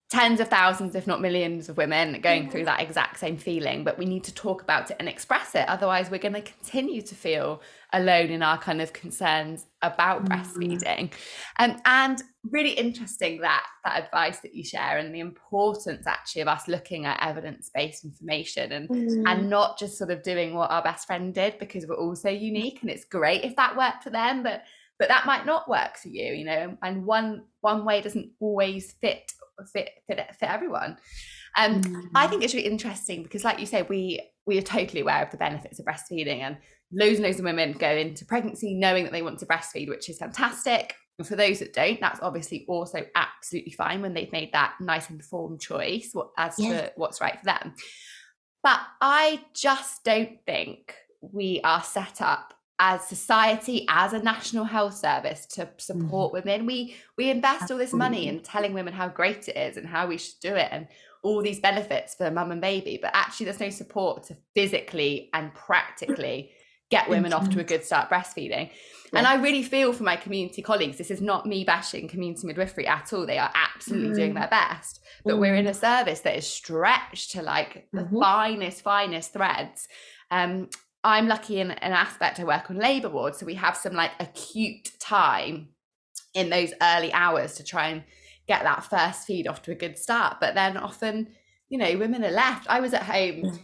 tens 0.10 0.40
of 0.40 0.48
thousands, 0.48 0.94
if 0.94 1.08
not 1.08 1.20
millions, 1.20 1.68
of 1.68 1.78
women 1.78 2.22
going 2.22 2.50
through 2.50 2.66
that 2.66 2.80
exact 2.80 3.20
same 3.20 3.38
feeling. 3.38 3.84
But 3.84 3.98
we 3.98 4.06
need 4.06 4.24
to 4.26 4.34
talk 4.34 4.62
about 4.62 4.92
it 4.92 4.98
and 5.00 5.10
express 5.10 5.56
it. 5.56 5.68
Otherwise, 5.68 6.12
we're 6.12 6.20
going 6.20 6.36
to 6.36 6.42
continue 6.42 7.02
to 7.02 7.16
feel 7.16 7.62
alone 7.92 8.30
in 8.30 8.44
our 8.44 8.58
kind 8.60 8.82
of 8.82 8.94
concerns 8.94 9.66
about 9.82 10.24
mm. 10.24 10.30
breastfeeding. 10.30 11.12
Um, 11.58 11.82
and 11.86 12.22
really 12.52 12.72
interesting 12.72 13.42
that 13.42 13.66
that 13.84 14.04
advice 14.04 14.40
that 14.42 14.54
you 14.54 14.64
share 14.64 15.00
and 15.00 15.14
the 15.14 15.22
importance 15.22 16.06
actually 16.06 16.42
of 16.42 16.48
us 16.48 16.68
looking 16.68 17.06
at 17.06 17.20
evidence-based 17.28 18.06
information 18.06 18.72
and 18.74 18.90
mm. 18.90 19.24
and 19.26 19.50
not 19.50 19.80
just 19.80 19.98
sort 19.98 20.12
of 20.12 20.22
doing 20.22 20.54
what 20.54 20.70
our 20.70 20.84
best 20.84 21.08
friend 21.08 21.34
did 21.34 21.58
because 21.58 21.88
we're 21.88 21.96
all 21.96 22.16
so 22.16 22.30
unique 22.30 22.80
and 22.82 22.92
it's 22.92 23.06
great 23.06 23.44
if 23.44 23.56
that 23.56 23.76
worked 23.76 24.04
for 24.04 24.12
them, 24.12 24.44
but 24.44 24.64
but 25.00 25.08
that 25.08 25.26
might 25.26 25.46
not 25.46 25.68
work 25.68 25.98
for 25.98 26.10
you, 26.10 26.34
you 26.34 26.46
know, 26.46 26.78
and 26.84 27.06
one 27.06 27.46
one 27.62 27.86
way 27.86 28.02
doesn't 28.02 28.32
always 28.40 28.94
fit 29.02 29.32
fit 29.72 29.90
fit, 30.08 30.20
fit 30.40 30.50
everyone. 30.50 30.98
Um, 31.58 31.82
mm. 31.82 32.10
I 32.14 32.28
think 32.28 32.44
it's 32.44 32.54
really 32.54 32.68
interesting 32.68 33.24
because, 33.24 33.44
like 33.44 33.60
you 33.60 33.66
say, 33.66 33.84
we 33.84 34.22
we 34.46 34.58
are 34.58 34.64
totally 34.64 35.02
aware 35.02 35.24
of 35.24 35.32
the 35.32 35.38
benefits 35.38 35.80
of 35.80 35.86
breastfeeding, 35.86 36.40
and 36.40 36.58
loads 36.92 37.16
and 37.16 37.24
loads 37.24 37.40
of 37.40 37.46
women 37.46 37.74
go 37.74 37.90
into 37.90 38.26
pregnancy 38.26 38.74
knowing 38.74 39.04
that 39.04 39.14
they 39.14 39.22
want 39.22 39.40
to 39.40 39.46
breastfeed, 39.46 39.90
which 39.90 40.10
is 40.10 40.18
fantastic. 40.18 40.96
And 41.18 41.28
for 41.28 41.36
those 41.36 41.60
that 41.60 41.74
don't, 41.74 42.02
that's 42.02 42.20
obviously 42.22 42.66
also 42.68 43.06
absolutely 43.16 43.72
fine 43.72 44.02
when 44.02 44.14
they've 44.14 44.32
made 44.32 44.52
that 44.52 44.76
nice 44.82 45.10
informed 45.10 45.62
choice 45.62 46.14
as 46.38 46.60
yeah. 46.60 46.82
to 46.82 46.94
what's 46.98 47.22
right 47.22 47.40
for 47.40 47.46
them. 47.46 47.74
But 48.64 48.80
I 49.00 49.42
just 49.54 50.04
don't 50.04 50.44
think 50.46 50.94
we 51.22 51.62
are 51.64 51.84
set 51.84 52.22
up 52.22 52.55
as 52.80 53.06
society 53.08 53.86
as 53.90 54.14
a 54.14 54.20
national 54.20 54.66
health 54.66 54.96
service 54.96 55.46
to 55.46 55.68
support 55.78 56.32
mm. 56.32 56.34
women 56.34 56.66
we 56.66 56.96
we 57.18 57.30
invest 57.30 57.72
all 57.72 57.78
this 57.78 57.94
money 57.94 58.28
in 58.28 58.42
telling 58.42 58.74
women 58.74 58.94
how 58.94 59.08
great 59.08 59.48
it 59.48 59.56
is 59.56 59.78
and 59.78 59.88
how 59.88 60.06
we 60.08 60.18
should 60.18 60.40
do 60.42 60.54
it 60.54 60.68
and 60.72 60.88
all 61.24 61.42
these 61.42 61.60
benefits 61.60 62.16
for 62.16 62.30
mum 62.30 62.52
and 62.52 62.62
baby 62.62 63.00
but 63.02 63.12
actually 63.14 63.46
there's 63.46 63.60
no 63.60 63.70
support 63.70 64.24
to 64.24 64.36
physically 64.54 65.30
and 65.34 65.54
practically 65.54 66.52
get 66.92 67.10
women 67.10 67.34
off 67.34 67.50
to 67.50 67.60
a 67.60 67.64
good 67.64 67.84
start 67.84 68.10
breastfeeding 68.10 68.70
yeah. 68.70 69.20
and 69.20 69.26
i 69.26 69.36
really 69.36 69.64
feel 69.64 69.92
for 69.92 70.04
my 70.04 70.16
community 70.16 70.62
colleagues 70.62 70.98
this 70.98 71.10
is 71.10 71.22
not 71.22 71.46
me 71.46 71.64
bashing 71.64 72.08
community 72.08 72.46
midwifery 72.46 72.86
at 72.86 73.12
all 73.12 73.26
they 73.26 73.40
are 73.40 73.52
absolutely 73.56 74.10
mm. 74.10 74.16
doing 74.16 74.34
their 74.34 74.50
best 74.50 75.00
but 75.24 75.36
mm. 75.36 75.40
we're 75.40 75.56
in 75.56 75.66
a 75.66 75.74
service 75.74 76.20
that 76.20 76.36
is 76.36 76.46
stretched 76.46 77.32
to 77.32 77.42
like 77.42 77.88
the 77.92 78.02
mm-hmm. 78.02 78.20
finest 78.20 78.82
finest 78.82 79.34
threads 79.34 79.88
um, 80.32 80.70
I'm 81.06 81.28
lucky 81.28 81.60
in 81.60 81.70
an 81.70 81.94
aspect 81.94 82.40
I 82.40 82.46
work 82.46 82.72
on 82.72 82.78
labour 82.78 83.10
wards, 83.10 83.38
so 83.38 83.46
we 83.46 83.54
have 83.54 83.78
some 83.78 83.94
like 83.94 84.12
acute 84.20 84.90
time 85.00 85.70
in 86.34 86.50
those 86.50 86.74
early 86.82 87.14
hours 87.14 87.54
to 87.56 87.64
try 87.64 87.90
and 87.90 88.04
get 88.48 88.64
that 88.64 88.84
first 88.84 89.28
feed 89.28 89.48
off 89.48 89.62
to 89.64 89.72
a 89.72 89.76
good 89.76 90.00
start. 90.00 90.38
But 90.42 90.56
then 90.56 90.78
often, 90.78 91.28
you 91.70 91.78
know, 91.78 91.96
women 91.98 92.26
are 92.26 92.32
left. 92.32 92.66
I 92.68 92.80
was 92.80 92.96
at 92.96 93.04
home 93.04 93.60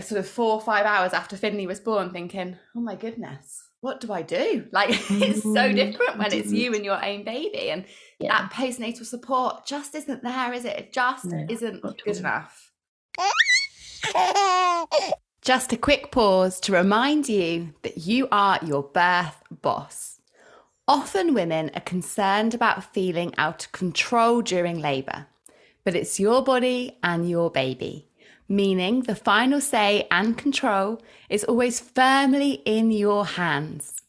sort 0.00 0.20
of 0.20 0.28
four 0.28 0.54
or 0.54 0.60
five 0.60 0.86
hours 0.86 1.12
after 1.12 1.36
Finley 1.36 1.66
was 1.66 1.80
born 1.80 2.12
thinking, 2.12 2.56
oh 2.76 2.80
my 2.80 2.94
goodness, 2.94 3.60
what 3.80 4.00
do 4.00 4.12
I 4.12 4.22
do? 4.22 4.68
Like 4.72 4.90
it's 4.90 5.42
so 5.42 5.48
mm-hmm. 5.48 5.74
different 5.74 6.18
when 6.18 6.32
it's 6.32 6.52
you 6.52 6.74
and 6.74 6.84
your 6.84 7.04
own 7.04 7.24
baby. 7.24 7.70
And 7.70 7.86
yeah. 8.20 8.38
that 8.38 8.52
postnatal 8.52 9.04
support 9.04 9.66
just 9.66 9.96
isn't 9.96 10.22
there, 10.22 10.52
is 10.52 10.64
it? 10.64 10.78
It 10.78 10.92
just 10.92 11.24
no, 11.24 11.44
isn't 11.50 11.82
good 11.82 12.18
enough. 12.18 12.70
Just 15.42 15.72
a 15.72 15.76
quick 15.76 16.10
pause 16.12 16.60
to 16.60 16.72
remind 16.72 17.28
you 17.28 17.74
that 17.82 18.06
you 18.06 18.28
are 18.30 18.60
your 18.64 18.84
birth 18.84 19.42
boss. 19.50 20.20
Often 20.86 21.34
women 21.34 21.72
are 21.74 21.80
concerned 21.80 22.54
about 22.54 22.94
feeling 22.94 23.34
out 23.36 23.64
of 23.64 23.72
control 23.72 24.42
during 24.42 24.78
labour, 24.78 25.26
but 25.82 25.96
it's 25.96 26.20
your 26.20 26.44
body 26.44 26.96
and 27.02 27.28
your 27.28 27.50
baby, 27.50 28.06
meaning 28.48 29.00
the 29.00 29.16
final 29.16 29.60
say 29.60 30.06
and 30.12 30.38
control 30.38 31.02
is 31.28 31.42
always 31.42 31.80
firmly 31.80 32.62
in 32.64 32.92
your 32.92 33.26
hands. 33.26 34.00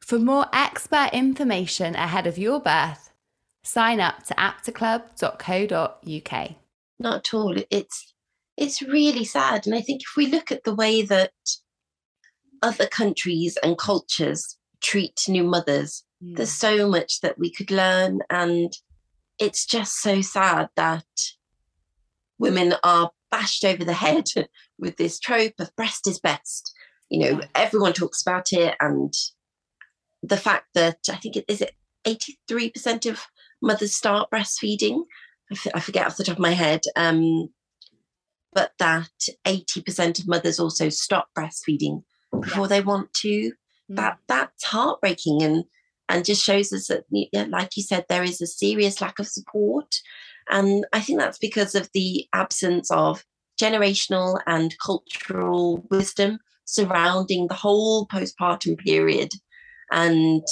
For 0.00 0.18
more 0.18 0.44
expert 0.52 1.08
information 1.14 1.94
ahead 1.94 2.26
of 2.26 2.36
your 2.36 2.60
birth, 2.60 3.14
sign 3.64 3.98
up 3.98 4.24
to 4.24 4.34
aptaclub.co.uk. 4.34 6.54
Not 6.98 7.16
at 7.16 7.32
all. 7.32 7.54
It's 7.70 8.12
it's 8.56 8.82
really 8.82 9.24
sad. 9.24 9.66
And 9.66 9.74
I 9.74 9.80
think 9.80 10.02
if 10.02 10.16
we 10.16 10.26
look 10.26 10.50
at 10.50 10.64
the 10.64 10.74
way 10.74 11.02
that 11.02 11.32
other 12.62 12.86
countries 12.86 13.58
and 13.62 13.78
cultures 13.78 14.56
treat 14.80 15.20
new 15.28 15.44
mothers, 15.44 16.04
mm. 16.22 16.36
there's 16.36 16.52
so 16.52 16.88
much 16.88 17.20
that 17.20 17.38
we 17.38 17.52
could 17.52 17.70
learn. 17.70 18.20
And 18.30 18.72
it's 19.38 19.66
just 19.66 20.00
so 20.00 20.22
sad 20.22 20.68
that 20.76 21.04
women 22.38 22.74
are 22.82 23.10
bashed 23.30 23.64
over 23.64 23.84
the 23.84 23.92
head 23.92 24.24
with 24.78 24.96
this 24.96 25.18
trope 25.18 25.54
of 25.58 25.74
breast 25.76 26.06
is 26.06 26.18
best. 26.18 26.72
You 27.10 27.20
know, 27.20 27.40
everyone 27.54 27.92
talks 27.92 28.22
about 28.22 28.52
it. 28.52 28.74
And 28.80 29.12
the 30.22 30.36
fact 30.36 30.66
that 30.74 30.98
I 31.10 31.16
think 31.16 31.36
it 31.36 31.44
is 31.48 31.60
it 31.60 31.72
83% 32.48 33.10
of 33.10 33.26
mothers 33.62 33.94
start 33.94 34.30
breastfeeding. 34.30 35.02
I 35.74 35.80
forget 35.80 36.06
off 36.06 36.16
the 36.16 36.24
top 36.24 36.36
of 36.36 36.42
my 36.42 36.52
head. 36.52 36.80
Um, 36.96 37.50
but 38.52 38.72
that 38.78 39.10
80% 39.46 40.20
of 40.20 40.28
mothers 40.28 40.58
also 40.58 40.88
stop 40.88 41.28
breastfeeding 41.36 42.02
before 42.40 42.64
yeah. 42.64 42.68
they 42.68 42.80
want 42.80 43.12
to. 43.14 43.52
Mm. 43.90 43.96
That 43.96 44.18
that's 44.26 44.64
heartbreaking 44.64 45.42
and 45.42 45.64
and 46.08 46.24
just 46.24 46.44
shows 46.44 46.72
us 46.72 46.88
that, 46.88 47.04
like 47.50 47.76
you 47.76 47.82
said, 47.82 48.06
there 48.08 48.22
is 48.22 48.40
a 48.40 48.46
serious 48.46 49.00
lack 49.00 49.18
of 49.18 49.26
support. 49.26 49.96
And 50.48 50.86
I 50.92 51.00
think 51.00 51.18
that's 51.18 51.38
because 51.38 51.74
of 51.74 51.90
the 51.94 52.26
absence 52.32 52.90
of 52.90 53.24
generational 53.60 54.40
and 54.46 54.74
cultural 54.84 55.84
wisdom 55.90 56.38
surrounding 56.64 57.48
the 57.48 57.54
whole 57.54 58.06
postpartum 58.06 58.78
period. 58.78 59.32
And 59.90 60.46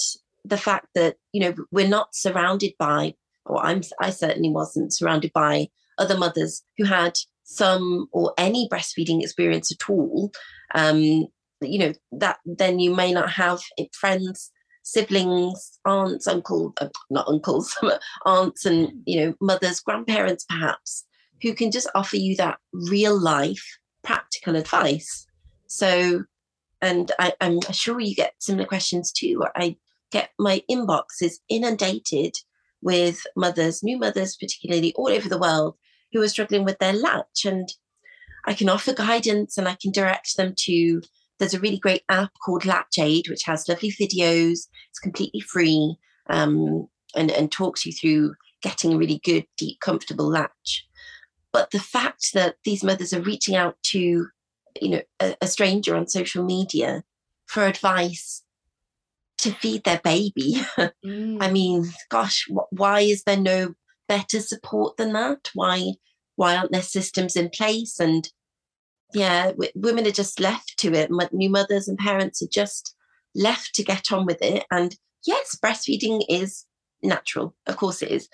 the 0.44 0.56
fact 0.56 0.88
that, 0.94 1.16
you 1.32 1.40
know, 1.40 1.54
we're 1.70 1.88
not 1.88 2.14
surrounded 2.14 2.72
by, 2.78 3.14
or 3.46 3.64
I'm, 3.64 3.82
I 4.00 4.10
certainly 4.10 4.50
wasn't 4.50 4.94
surrounded 4.94 5.32
by 5.32 5.68
other 5.98 6.16
mothers 6.16 6.62
who 6.78 6.84
had 6.84 7.18
some 7.44 8.08
or 8.12 8.34
any 8.36 8.68
breastfeeding 8.68 9.22
experience 9.22 9.70
at 9.70 9.88
all, 9.88 10.32
um, 10.74 11.26
you 11.60 11.78
know, 11.78 11.92
that 12.12 12.38
then 12.44 12.78
you 12.78 12.94
may 12.94 13.12
not 13.12 13.30
have 13.30 13.60
friends, 13.92 14.50
siblings, 14.82 15.78
aunts, 15.84 16.26
uncles, 16.26 16.72
uh, 16.80 16.88
not 17.10 17.28
uncles, 17.28 17.76
aunts 18.26 18.66
and, 18.66 18.90
you 19.06 19.20
know, 19.20 19.34
mothers, 19.40 19.80
grandparents 19.80 20.44
perhaps, 20.44 21.04
who 21.42 21.54
can 21.54 21.70
just 21.70 21.88
offer 21.94 22.16
you 22.16 22.34
that 22.36 22.58
real 22.72 23.18
life 23.18 23.78
practical 24.02 24.56
advice. 24.56 25.26
So, 25.66 26.24
and 26.80 27.10
I, 27.18 27.32
I'm 27.40 27.60
sure 27.72 28.00
you 28.00 28.14
get 28.14 28.34
similar 28.38 28.66
questions 28.66 29.12
too. 29.12 29.42
I 29.54 29.76
get 30.12 30.30
my 30.38 30.62
inbox 30.70 31.22
is 31.22 31.40
inundated 31.48 32.34
with 32.82 33.26
mothers, 33.36 33.82
new 33.82 33.98
mothers, 33.98 34.36
particularly 34.36 34.92
all 34.96 35.08
over 35.08 35.28
the 35.28 35.38
world, 35.38 35.76
who 36.14 36.22
are 36.22 36.28
struggling 36.28 36.64
with 36.64 36.78
their 36.78 36.94
latch. 36.94 37.44
And 37.44 37.68
I 38.46 38.54
can 38.54 38.70
offer 38.70 38.94
guidance 38.94 39.58
and 39.58 39.68
I 39.68 39.76
can 39.80 39.92
direct 39.92 40.38
them 40.38 40.54
to. 40.58 41.02
There's 41.40 41.54
a 41.54 41.60
really 41.60 41.78
great 41.78 42.04
app 42.08 42.30
called 42.44 42.64
Latch 42.64 42.98
Aid, 42.98 43.28
which 43.28 43.42
has 43.42 43.68
lovely 43.68 43.90
videos. 43.90 44.68
It's 44.88 45.00
completely 45.02 45.40
free 45.40 45.96
um, 46.30 46.88
and, 47.16 47.32
and 47.32 47.50
talks 47.50 47.84
you 47.84 47.92
through 47.92 48.34
getting 48.62 48.94
a 48.94 48.96
really 48.96 49.20
good, 49.24 49.44
deep, 49.58 49.80
comfortable 49.80 50.28
latch. 50.28 50.86
But 51.52 51.72
the 51.72 51.80
fact 51.80 52.32
that 52.34 52.56
these 52.64 52.84
mothers 52.84 53.12
are 53.12 53.20
reaching 53.20 53.56
out 53.56 53.76
to, 53.86 53.98
you 54.80 54.88
know, 54.88 55.02
a, 55.18 55.36
a 55.42 55.46
stranger 55.48 55.96
on 55.96 56.06
social 56.06 56.44
media 56.44 57.02
for 57.46 57.66
advice 57.66 58.44
to 59.38 59.52
feed 59.52 59.84
their 59.84 60.00
baby. 60.02 60.56
Mm. 61.04 61.36
I 61.42 61.50
mean, 61.50 61.92
gosh, 62.08 62.46
wh- 62.48 62.72
why 62.72 63.00
is 63.00 63.24
there 63.24 63.36
no 63.36 63.74
better 64.08 64.40
support 64.40 64.96
than 64.96 65.12
that? 65.12 65.50
Why 65.54 65.94
why 66.36 66.56
aren't 66.56 66.72
there 66.72 66.82
systems 66.82 67.36
in 67.36 67.48
place? 67.50 68.00
And 68.00 68.28
yeah, 69.12 69.46
w- 69.48 69.70
women 69.76 70.06
are 70.06 70.12
just 70.12 70.40
left 70.40 70.76
to 70.78 70.92
it. 70.92 71.10
New 71.32 71.50
mothers 71.50 71.86
and 71.86 71.96
parents 71.96 72.42
are 72.42 72.48
just 72.52 72.94
left 73.34 73.74
to 73.74 73.84
get 73.84 74.10
on 74.10 74.26
with 74.26 74.42
it. 74.42 74.64
And 74.70 74.96
yes, 75.24 75.56
breastfeeding 75.62 76.22
is 76.28 76.66
natural, 77.02 77.54
of 77.66 77.76
course 77.76 78.02
it 78.02 78.10
is. 78.10 78.28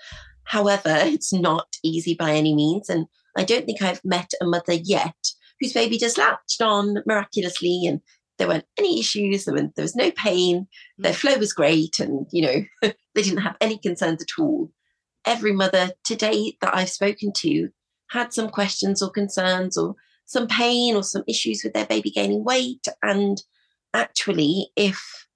However, 0.45 0.81
it's 1.03 1.31
not 1.31 1.67
easy 1.83 2.15
by 2.15 2.31
any 2.31 2.55
means. 2.55 2.89
And 2.89 3.05
I 3.37 3.43
don't 3.43 3.65
think 3.65 3.81
I've 3.81 4.03
met 4.03 4.31
a 4.41 4.45
mother 4.45 4.73
yet 4.73 5.15
whose 5.59 5.73
baby 5.73 5.97
just 5.97 6.17
latched 6.17 6.61
on 6.61 6.97
miraculously 7.05 7.85
and 7.85 8.01
there 8.37 8.47
weren't 8.47 8.65
any 8.79 8.99
issues, 8.99 9.45
there, 9.45 9.55
there 9.55 9.83
was 9.83 9.95
no 9.95 10.09
pain, 10.11 10.67
their 10.97 11.13
mm. 11.13 11.15
flow 11.15 11.37
was 11.37 11.53
great, 11.53 11.99
and 11.99 12.25
you 12.31 12.41
know, 12.41 12.63
they 13.13 13.21
didn't 13.21 13.41
have 13.41 13.55
any 13.61 13.77
concerns 13.77 14.23
at 14.23 14.41
all. 14.41 14.71
Every 15.25 15.51
mother 15.51 15.91
to 16.05 16.15
date 16.15 16.57
that 16.61 16.75
I've 16.75 16.89
spoken 16.89 17.31
to 17.37 17.69
had 18.09 18.33
some 18.33 18.49
questions 18.49 19.01
or 19.01 19.09
concerns 19.09 19.77
or 19.77 19.95
some 20.25 20.47
pain 20.47 20.95
or 20.95 21.03
some 21.03 21.23
issues 21.27 21.61
with 21.63 21.73
their 21.73 21.85
baby 21.85 22.09
gaining 22.09 22.43
weight. 22.43 22.85
And 23.03 23.41
actually, 23.93 24.71
if 24.75 25.27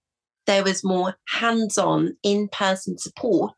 there 0.45 0.63
was 0.63 0.83
more 0.83 1.15
hands 1.29 1.77
on, 1.77 2.17
in 2.23 2.47
person 2.47 2.97
support, 2.97 3.55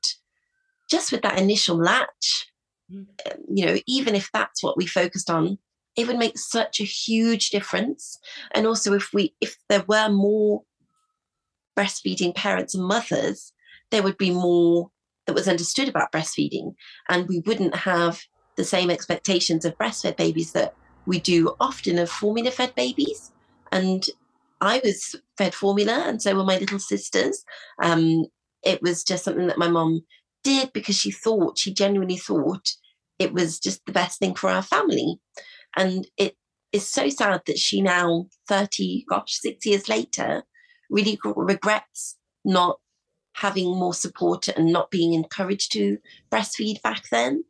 just 0.89 1.11
with 1.11 1.21
that 1.21 1.39
initial 1.39 1.77
latch, 1.77 2.51
mm. 2.91 3.05
you 3.53 3.65
know, 3.65 3.77
even 3.87 4.15
if 4.15 4.29
that's 4.33 4.63
what 4.63 4.77
we 4.77 4.85
focused 4.85 5.29
on, 5.29 5.57
it 5.95 6.07
would 6.07 6.17
make 6.17 6.37
such 6.37 6.79
a 6.79 6.85
huge 6.85 7.49
difference. 7.49 8.19
And 8.51 8.67
also, 8.67 8.93
if 8.93 9.13
we, 9.13 9.35
if 9.41 9.57
there 9.67 9.83
were 9.87 10.09
more 10.09 10.63
breastfeeding 11.77 12.35
parents 12.35 12.75
and 12.75 12.83
mothers, 12.83 13.51
there 13.91 14.03
would 14.03 14.17
be 14.17 14.31
more 14.31 14.91
that 15.27 15.35
was 15.35 15.47
understood 15.47 15.87
about 15.87 16.11
breastfeeding, 16.11 16.73
and 17.09 17.27
we 17.27 17.39
wouldn't 17.45 17.75
have 17.75 18.21
the 18.55 18.63
same 18.63 18.89
expectations 18.89 19.65
of 19.65 19.77
breastfed 19.77 20.17
babies 20.17 20.53
that 20.53 20.73
we 21.05 21.19
do 21.19 21.55
often 21.59 21.99
of 21.99 22.09
formula 22.09 22.49
fed 22.49 22.73
babies. 22.75 23.31
And 23.71 24.05
I 24.61 24.81
was 24.83 25.15
fed 25.37 25.53
formula, 25.53 26.03
and 26.07 26.21
so 26.21 26.35
were 26.35 26.43
my 26.43 26.57
little 26.57 26.79
sisters. 26.79 27.43
Um, 27.83 28.25
it 28.63 28.81
was 28.81 29.03
just 29.03 29.23
something 29.23 29.47
that 29.47 29.59
my 29.59 29.67
mom 29.69 30.01
did 30.43 30.73
because 30.73 30.95
she 30.95 31.11
thought, 31.11 31.59
she 31.59 31.73
genuinely 31.73 32.17
thought 32.17 32.69
it 33.19 33.33
was 33.33 33.59
just 33.59 33.85
the 33.85 33.91
best 33.91 34.19
thing 34.19 34.35
for 34.35 34.49
our 34.49 34.61
family. 34.61 35.19
And 35.75 36.07
it 36.17 36.35
is 36.71 36.87
so 36.87 37.09
sad 37.09 37.41
that 37.45 37.59
she 37.59 37.81
now, 37.81 38.27
30, 38.47 39.05
gosh, 39.09 39.33
six 39.33 39.65
years 39.65 39.89
later, 39.89 40.43
really 40.89 41.19
regrets 41.23 42.17
not 42.45 42.79
having 43.37 43.67
more 43.67 43.93
support 43.93 44.47
and 44.47 44.71
not 44.73 44.89
being 44.89 45.13
encouraged 45.13 45.71
to 45.71 45.97
breastfeed 46.31 46.81
back 46.81 47.03
then. 47.11 47.43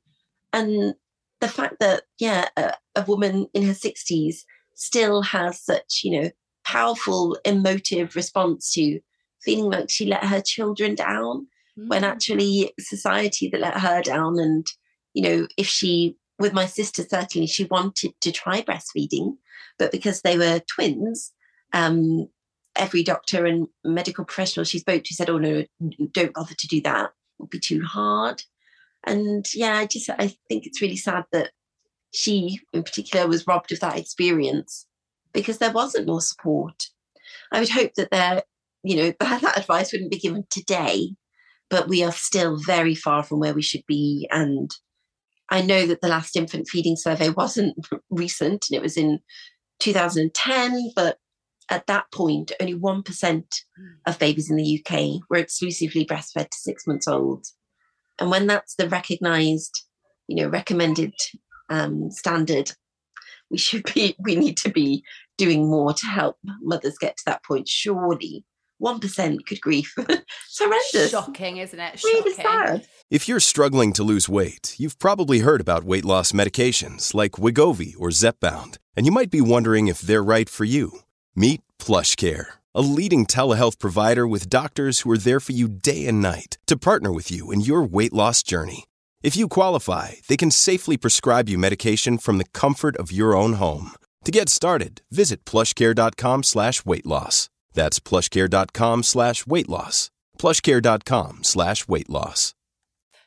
And 0.52 0.96
the 1.40 1.48
fact 1.48 1.76
that, 1.80 2.04
yeah, 2.20 2.50
a, 2.58 2.74
a 2.96 3.06
woman 3.08 3.48
in 3.54 3.64
her 3.64 3.74
60s 3.74 4.40
still 4.76 5.22
has 5.22 5.62
such, 5.62 6.02
you 6.04 6.22
know, 6.22 6.30
powerful 6.66 7.38
emotive 7.46 8.18
response 8.18 8.74
to 8.74 9.00
feeling 9.42 9.72
like 9.72 9.90
she 9.90 10.06
let 10.06 10.26
her 10.26 10.42
children 10.42 10.94
down 10.94 11.48
mm. 11.80 11.88
when 11.88 12.04
actually 12.04 12.74
society 12.78 13.48
that 13.50 13.62
let 13.62 13.80
her 13.80 14.02
down 14.02 14.38
and 14.38 14.68
you 15.14 15.24
know 15.24 15.48
if 15.56 15.66
she 15.66 16.18
with 16.40 16.52
my 16.52 16.66
sister 16.66 17.04
certainly 17.10 17.48
she 17.48 17.64
wanted 17.66 18.12
to 18.20 18.34
try 18.34 18.62
breastfeeding 18.62 19.38
but 19.80 19.94
because 19.94 20.22
they 20.22 20.38
were 20.38 20.60
twins 20.70 21.32
um, 21.74 22.28
every 22.78 23.04
doctor 23.04 23.46
and 23.46 23.68
medical 23.84 24.26
professional 24.26 24.64
she 24.64 24.80
spoke 24.80 25.04
to 25.04 25.14
said 25.14 25.30
oh 25.30 25.38
no 25.38 25.64
don't 26.12 26.34
bother 26.34 26.54
to 26.54 26.68
do 26.68 26.82
that 26.82 27.06
it 27.06 27.12
will 27.40 27.48
be 27.48 27.60
too 27.60 27.82
hard 27.84 28.44
and 29.06 29.46
yeah 29.54 29.78
i 29.78 29.86
just 29.86 30.10
i 30.10 30.28
think 30.50 30.66
it's 30.66 30.82
really 30.82 30.98
sad 30.98 31.26
that 31.32 31.52
she 32.14 32.60
in 32.74 32.84
particular 32.84 33.28
was 33.28 33.46
robbed 33.48 33.72
of 33.72 33.80
that 33.80 33.98
experience 33.98 34.88
because 35.34 35.60
there 35.60 35.72
wasn't 35.72 36.08
more 36.08 36.22
support. 36.22 36.88
I 37.52 37.60
would 37.60 37.70
hope 37.70 37.94
that 37.96 38.12
there, 38.12 38.44
you 38.84 38.96
know, 38.96 39.14
that 39.20 39.58
advice 39.58 39.92
wouldn't 39.92 40.12
be 40.12 40.20
given 40.20 40.46
today, 40.50 41.16
but 41.70 41.88
we 41.88 42.04
are 42.04 42.12
still 42.12 42.58
very 42.58 42.96
far 42.96 43.24
from 43.24 43.40
where 43.40 43.54
we 43.54 43.62
should 43.62 43.84
be. 43.88 44.28
And 44.32 44.72
I 45.50 45.62
know 45.62 45.86
that 45.86 46.02
the 46.02 46.08
last 46.08 46.36
infant 46.36 46.68
feeding 46.68 46.96
survey 46.96 47.30
wasn't 47.30 47.76
recent 48.10 48.66
and 48.70 48.78
it 48.78 48.82
was 48.82 48.98
in 48.98 49.20
2010, 49.80 50.92
but 50.96 51.18
at 51.70 51.88
that 51.88 52.06
point, 52.14 52.52
only 52.62 52.76
1% 52.76 53.44
of 54.06 54.20
babies 54.20 54.50
in 54.50 54.58
the 54.58 54.84
UK 54.86 55.22
were 55.30 55.38
exclusively 55.38 56.06
breastfed 56.06 56.50
to 56.50 56.58
six 56.58 56.88
months 56.88 57.08
old. 57.08 57.46
And 58.20 58.32
when 58.32 58.48
that's 58.48 58.76
the 58.76 58.90
recognized, 58.90 59.84
you 60.28 60.38
know, 60.38 60.50
recommended 60.50 61.14
um, 61.70 62.10
standard, 62.10 62.72
we 63.52 63.58
should 63.58 63.92
be, 63.94 64.16
we 64.20 64.36
need 64.36 64.58
to 64.58 64.70
be 64.70 65.04
doing 65.38 65.70
more 65.70 65.94
to 65.94 66.06
help 66.06 66.38
mothers 66.62 66.98
get 66.98 67.18
to 67.18 67.24
that 67.26 67.44
point. 67.44 67.68
Surely, 67.68 68.44
1%, 68.82 69.46
good 69.46 69.62
grief. 69.62 69.94
it's 69.98 70.60
horrendous. 70.60 71.12
Shocking, 71.12 71.58
isn't 71.58 71.80
it? 71.80 72.00
Shocking. 72.00 72.22
Really 72.24 72.34
sad. 72.34 72.88
If 73.10 73.28
you're 73.28 73.40
struggling 73.40 73.94
to 73.94 74.04
lose 74.04 74.30
weight, 74.30 74.76
you've 74.78 75.00
probably 75.00 75.40
heard 75.40 75.62
about 75.62 75.84
weight 75.84 76.06
loss 76.06 76.32
medications 76.32 77.14
like 77.14 77.34
Wegovy 77.34 77.94
or 77.98 78.10
Zepbound, 78.10 78.78
and 78.96 79.06
you 79.06 79.12
might 79.12 79.32
be 79.32 79.42
wondering 79.42 79.88
if 79.88 80.02
they're 80.02 80.24
right 80.24 80.50
for 80.50 80.66
you. 80.66 81.00
Meet 81.40 81.62
PlushCare, 81.78 82.48
a 82.74 82.82
leading 82.82 83.28
telehealth 83.28 83.78
provider 83.78 84.28
with 84.28 84.50
doctors 84.50 85.02
who 85.02 85.12
are 85.12 85.20
there 85.20 85.40
for 85.40 85.52
you 85.52 85.68
day 85.68 86.08
and 86.08 86.20
night 86.20 86.58
to 86.66 86.76
partner 86.76 87.12
with 87.12 87.30
you 87.30 87.52
in 87.52 87.62
your 87.62 87.84
weight 87.84 88.12
loss 88.12 88.42
journey. 88.42 88.86
If 89.22 89.38
you 89.38 89.48
qualify, 89.48 90.14
they 90.28 90.36
can 90.36 90.50
safely 90.50 90.98
prescribe 90.98 91.48
you 91.48 91.60
medication 91.60 92.18
from 92.18 92.40
the 92.40 92.52
comfort 92.56 92.98
of 92.98 93.12
your 93.12 93.36
own 93.36 93.54
home. 93.54 93.92
To 94.26 94.32
get 94.32 94.50
started, 94.50 95.04
visit 95.12 95.46
plushcare.com 95.46 96.42
slash 96.42 96.84
weight 96.86 97.06
loss. 97.06 97.52
That's 97.72 98.00
plushcare.com 98.00 99.04
slash 99.04 99.46
weight 99.46 99.70
loss. 99.70 100.10
Plushcare.com 100.40 101.44
slash 101.44 101.88
weight 101.88 102.10
loss. 102.10 102.56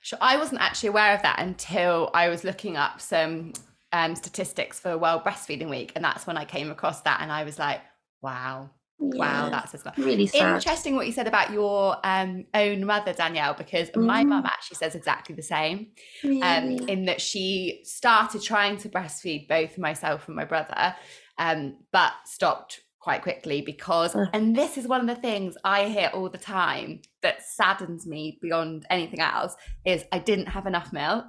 Sure, 0.00 0.18
I 0.20 0.36
wasn't 0.36 0.62
actually 0.62 0.88
aware 0.88 1.14
of 1.14 1.22
that 1.22 1.38
until 1.38 2.10
I 2.12 2.28
was 2.28 2.42
looking 2.42 2.76
up 2.76 3.00
some 3.00 3.52
um, 3.92 4.16
statistics 4.16 4.80
for 4.80 4.98
World 4.98 5.22
Breastfeeding 5.22 5.70
Week. 5.70 5.92
And 5.94 6.04
that's 6.04 6.26
when 6.26 6.36
I 6.36 6.44
came 6.44 6.72
across 6.72 7.02
that. 7.02 7.20
And 7.20 7.30
I 7.30 7.44
was 7.44 7.56
like, 7.56 7.82
wow, 8.22 8.70
yeah, 9.00 9.18
wow, 9.18 9.48
that's 9.50 9.74
as 9.74 9.85
really 9.96 10.26
sad. 10.26 10.56
interesting 10.56 10.94
what 10.94 11.06
you 11.06 11.12
said 11.12 11.26
about 11.26 11.52
your 11.52 11.96
um, 12.04 12.44
own 12.54 12.85
mother, 12.85 13.12
Danielle, 13.12 13.54
because 13.54 13.90
mm. 13.90 14.04
my 14.04 14.24
mum 14.24 14.44
actually 14.44 14.76
says 14.76 14.94
exactly 14.94 15.35
the 15.35 15.42
same. 15.42 15.88
Um, 16.24 16.30
really? 16.30 16.42
Um, 16.42 16.88
in 16.88 17.04
that 17.06 17.20
she 17.20 17.80
started 17.85 18.42
trying 18.42 18.76
to 18.78 18.88
breastfeed 18.88 19.48
both 19.48 19.78
myself 19.78 20.26
and 20.26 20.37
my 20.37 20.44
brother, 20.44 20.94
um, 21.38 21.78
but 21.92 22.12
stopped 22.26 22.80
quite 23.00 23.22
quickly 23.22 23.62
because, 23.62 24.14
uh. 24.14 24.26
and 24.35 24.54
this 24.54 24.76
is 24.76 24.87
one 24.87 25.00
of 25.00 25.06
the 25.06 25.20
things 25.20 25.56
I 25.64 25.87
hear 25.87 26.11
all 26.12 26.28
the 26.28 26.38
time 26.38 27.00
that 27.22 27.42
saddens 27.42 28.06
me 28.06 28.38
beyond 28.42 28.87
anything 28.90 29.20
else, 29.20 29.56
is 29.87 30.04
I 30.12 30.18
didn't 30.18 30.46
have 30.46 30.66
enough 30.66 30.92
milk. 30.92 31.24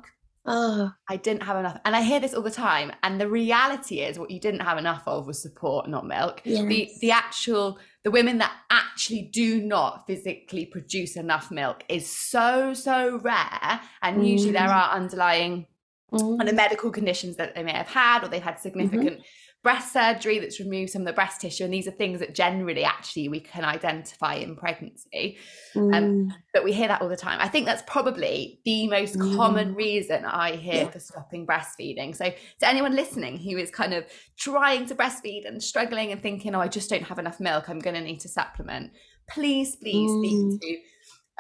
Oh. 0.45 0.91
I 1.07 1.17
didn't 1.17 1.43
have 1.43 1.57
enough. 1.57 1.79
And 1.85 1.95
I 1.95 2.01
hear 2.01 2.19
this 2.19 2.33
all 2.33 2.41
the 2.41 2.51
time. 2.51 2.91
And 3.03 3.21
the 3.21 3.27
reality 3.27 3.99
is 3.99 4.17
what 4.17 4.31
you 4.31 4.39
didn't 4.39 4.61
have 4.61 4.77
enough 4.77 5.03
of 5.05 5.27
was 5.27 5.41
support, 5.41 5.87
not 5.87 6.05
milk. 6.05 6.41
Yes. 6.43 6.65
The 6.65 6.91
the 6.99 7.11
actual 7.11 7.79
the 8.03 8.11
women 8.11 8.39
that 8.39 8.51
actually 8.71 9.21
do 9.21 9.61
not 9.61 10.07
physically 10.07 10.65
produce 10.65 11.15
enough 11.15 11.51
milk 11.51 11.83
is 11.87 12.09
so, 12.09 12.73
so 12.73 13.19
rare. 13.19 13.79
And 14.01 14.21
mm. 14.21 14.27
usually 14.27 14.53
there 14.53 14.63
mm. 14.63 14.75
are 14.75 14.95
underlying 14.95 15.67
mm. 16.11 16.37
kind 16.37 16.49
of 16.49 16.55
medical 16.55 16.89
conditions 16.89 17.35
that 17.35 17.53
they 17.53 17.61
may 17.61 17.73
have 17.73 17.87
had 17.87 18.23
or 18.23 18.27
they've 18.27 18.41
had 18.41 18.55
mm-hmm. 18.55 18.61
significant 18.61 19.17
mm-hmm 19.17 19.21
breast 19.63 19.93
surgery 19.93 20.39
that's 20.39 20.59
removed 20.59 20.91
some 20.91 21.03
of 21.03 21.05
the 21.05 21.13
breast 21.13 21.39
tissue 21.39 21.63
and 21.63 21.73
these 21.73 21.87
are 21.87 21.91
things 21.91 22.19
that 22.19 22.33
generally 22.33 22.83
actually 22.83 23.27
we 23.29 23.39
can 23.39 23.63
identify 23.63 24.33
in 24.33 24.55
pregnancy 24.55 25.37
um, 25.75 25.81
mm. 25.83 25.95
um, 25.95 26.33
but 26.53 26.63
we 26.63 26.73
hear 26.73 26.87
that 26.87 27.01
all 27.01 27.09
the 27.09 27.15
time 27.15 27.37
i 27.41 27.47
think 27.47 27.65
that's 27.65 27.83
probably 27.85 28.59
the 28.65 28.87
most 28.87 29.17
mm. 29.17 29.35
common 29.35 29.75
reason 29.75 30.25
i 30.25 30.51
hear 30.53 30.83
yeah. 30.83 30.89
for 30.89 30.99
stopping 30.99 31.45
breastfeeding 31.45 32.15
so 32.15 32.25
to 32.59 32.67
anyone 32.67 32.95
listening 32.95 33.37
who 33.37 33.57
is 33.57 33.69
kind 33.69 33.93
of 33.93 34.05
trying 34.35 34.85
to 34.85 34.95
breastfeed 34.95 35.47
and 35.47 35.61
struggling 35.61 36.11
and 36.11 36.23
thinking 36.23 36.55
oh 36.55 36.59
i 36.59 36.67
just 36.67 36.89
don't 36.89 37.03
have 37.03 37.19
enough 37.19 37.39
milk 37.39 37.69
i'm 37.69 37.79
going 37.79 37.95
to 37.95 38.01
need 38.01 38.19
to 38.19 38.27
supplement 38.27 38.91
please 39.29 39.75
please 39.75 40.09
mm. 40.09 40.53
speak 40.53 40.61
to 40.61 40.90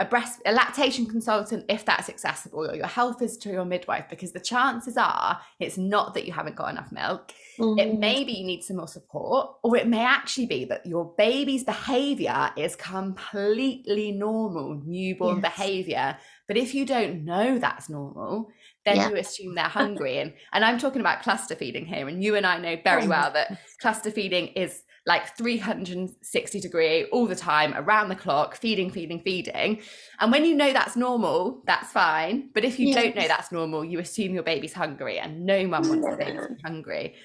a 0.01 0.05
breast 0.05 0.41
a 0.45 0.51
lactation 0.51 1.05
consultant 1.05 1.63
if 1.69 1.85
that's 1.85 2.09
accessible 2.09 2.69
or 2.69 2.75
your 2.75 2.87
health 2.87 3.19
visitor 3.19 3.51
or 3.51 3.53
your 3.53 3.65
midwife 3.65 4.05
because 4.09 4.31
the 4.31 4.39
chances 4.39 4.97
are 4.97 5.39
it's 5.59 5.77
not 5.77 6.15
that 6.15 6.25
you 6.25 6.33
haven't 6.33 6.55
got 6.55 6.71
enough 6.71 6.91
milk 6.91 7.31
mm. 7.59 7.79
it 7.79 7.99
may 7.99 8.23
be 8.23 8.31
you 8.31 8.45
need 8.45 8.63
some 8.63 8.77
more 8.77 8.87
support 8.87 9.51
or 9.63 9.77
it 9.77 9.87
may 9.87 10.03
actually 10.03 10.47
be 10.47 10.65
that 10.65 10.83
your 10.87 11.13
baby's 11.17 11.63
behavior 11.63 12.49
is 12.57 12.75
completely 12.75 14.11
normal 14.11 14.81
newborn 14.85 15.35
yes. 15.35 15.55
behavior 15.55 16.17
but 16.47 16.57
if 16.57 16.73
you 16.73 16.83
don't 16.83 17.23
know 17.23 17.59
that's 17.59 17.87
normal 17.87 18.49
then 18.85 18.95
yeah. 18.95 19.09
you 19.09 19.15
assume 19.17 19.53
they're 19.53 19.65
hungry 19.65 20.17
and 20.17 20.33
and 20.51 20.65
I'm 20.65 20.79
talking 20.79 21.01
about 21.01 21.21
cluster 21.21 21.53
feeding 21.55 21.85
here 21.85 22.07
and 22.07 22.23
you 22.23 22.35
and 22.35 22.45
I 22.45 22.57
know 22.57 22.75
very 22.83 23.03
oh 23.03 23.09
well 23.09 23.31
that 23.33 23.59
cluster 23.79 24.09
feeding 24.09 24.47
is 24.47 24.81
like 25.05 25.35
360 25.35 26.59
degree 26.59 27.05
all 27.05 27.25
the 27.25 27.35
time, 27.35 27.73
around 27.75 28.09
the 28.09 28.15
clock, 28.15 28.55
feeding, 28.55 28.91
feeding, 28.91 29.19
feeding. 29.19 29.81
And 30.19 30.31
when 30.31 30.45
you 30.45 30.55
know 30.55 30.71
that's 30.73 30.95
normal, 30.95 31.63
that's 31.65 31.91
fine. 31.91 32.49
But 32.53 32.65
if 32.65 32.79
you 32.79 32.89
yes. 32.89 32.95
don't 32.95 33.15
know 33.15 33.27
that's 33.27 33.51
normal, 33.51 33.83
you 33.83 33.99
assume 33.99 34.33
your 34.33 34.43
baby's 34.43 34.73
hungry, 34.73 35.17
and 35.17 35.45
no 35.45 35.65
mum 35.65 35.89
wants 35.89 36.07
the 36.07 36.17
baby 36.17 36.37
to 36.37 36.49
be 36.49 36.61
hungry. 36.63 37.15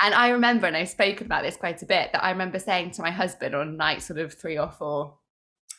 And 0.00 0.14
I 0.14 0.30
remember, 0.30 0.66
and 0.66 0.76
I've 0.76 0.88
spoken 0.88 1.26
about 1.26 1.42
this 1.42 1.56
quite 1.56 1.82
a 1.82 1.86
bit, 1.86 2.12
that 2.12 2.24
I 2.24 2.30
remember 2.30 2.58
saying 2.58 2.92
to 2.92 3.02
my 3.02 3.10
husband 3.10 3.54
on 3.54 3.76
night 3.76 4.02
sort 4.02 4.18
of 4.18 4.34
three 4.34 4.58
or 4.58 4.70
four, 4.70 5.18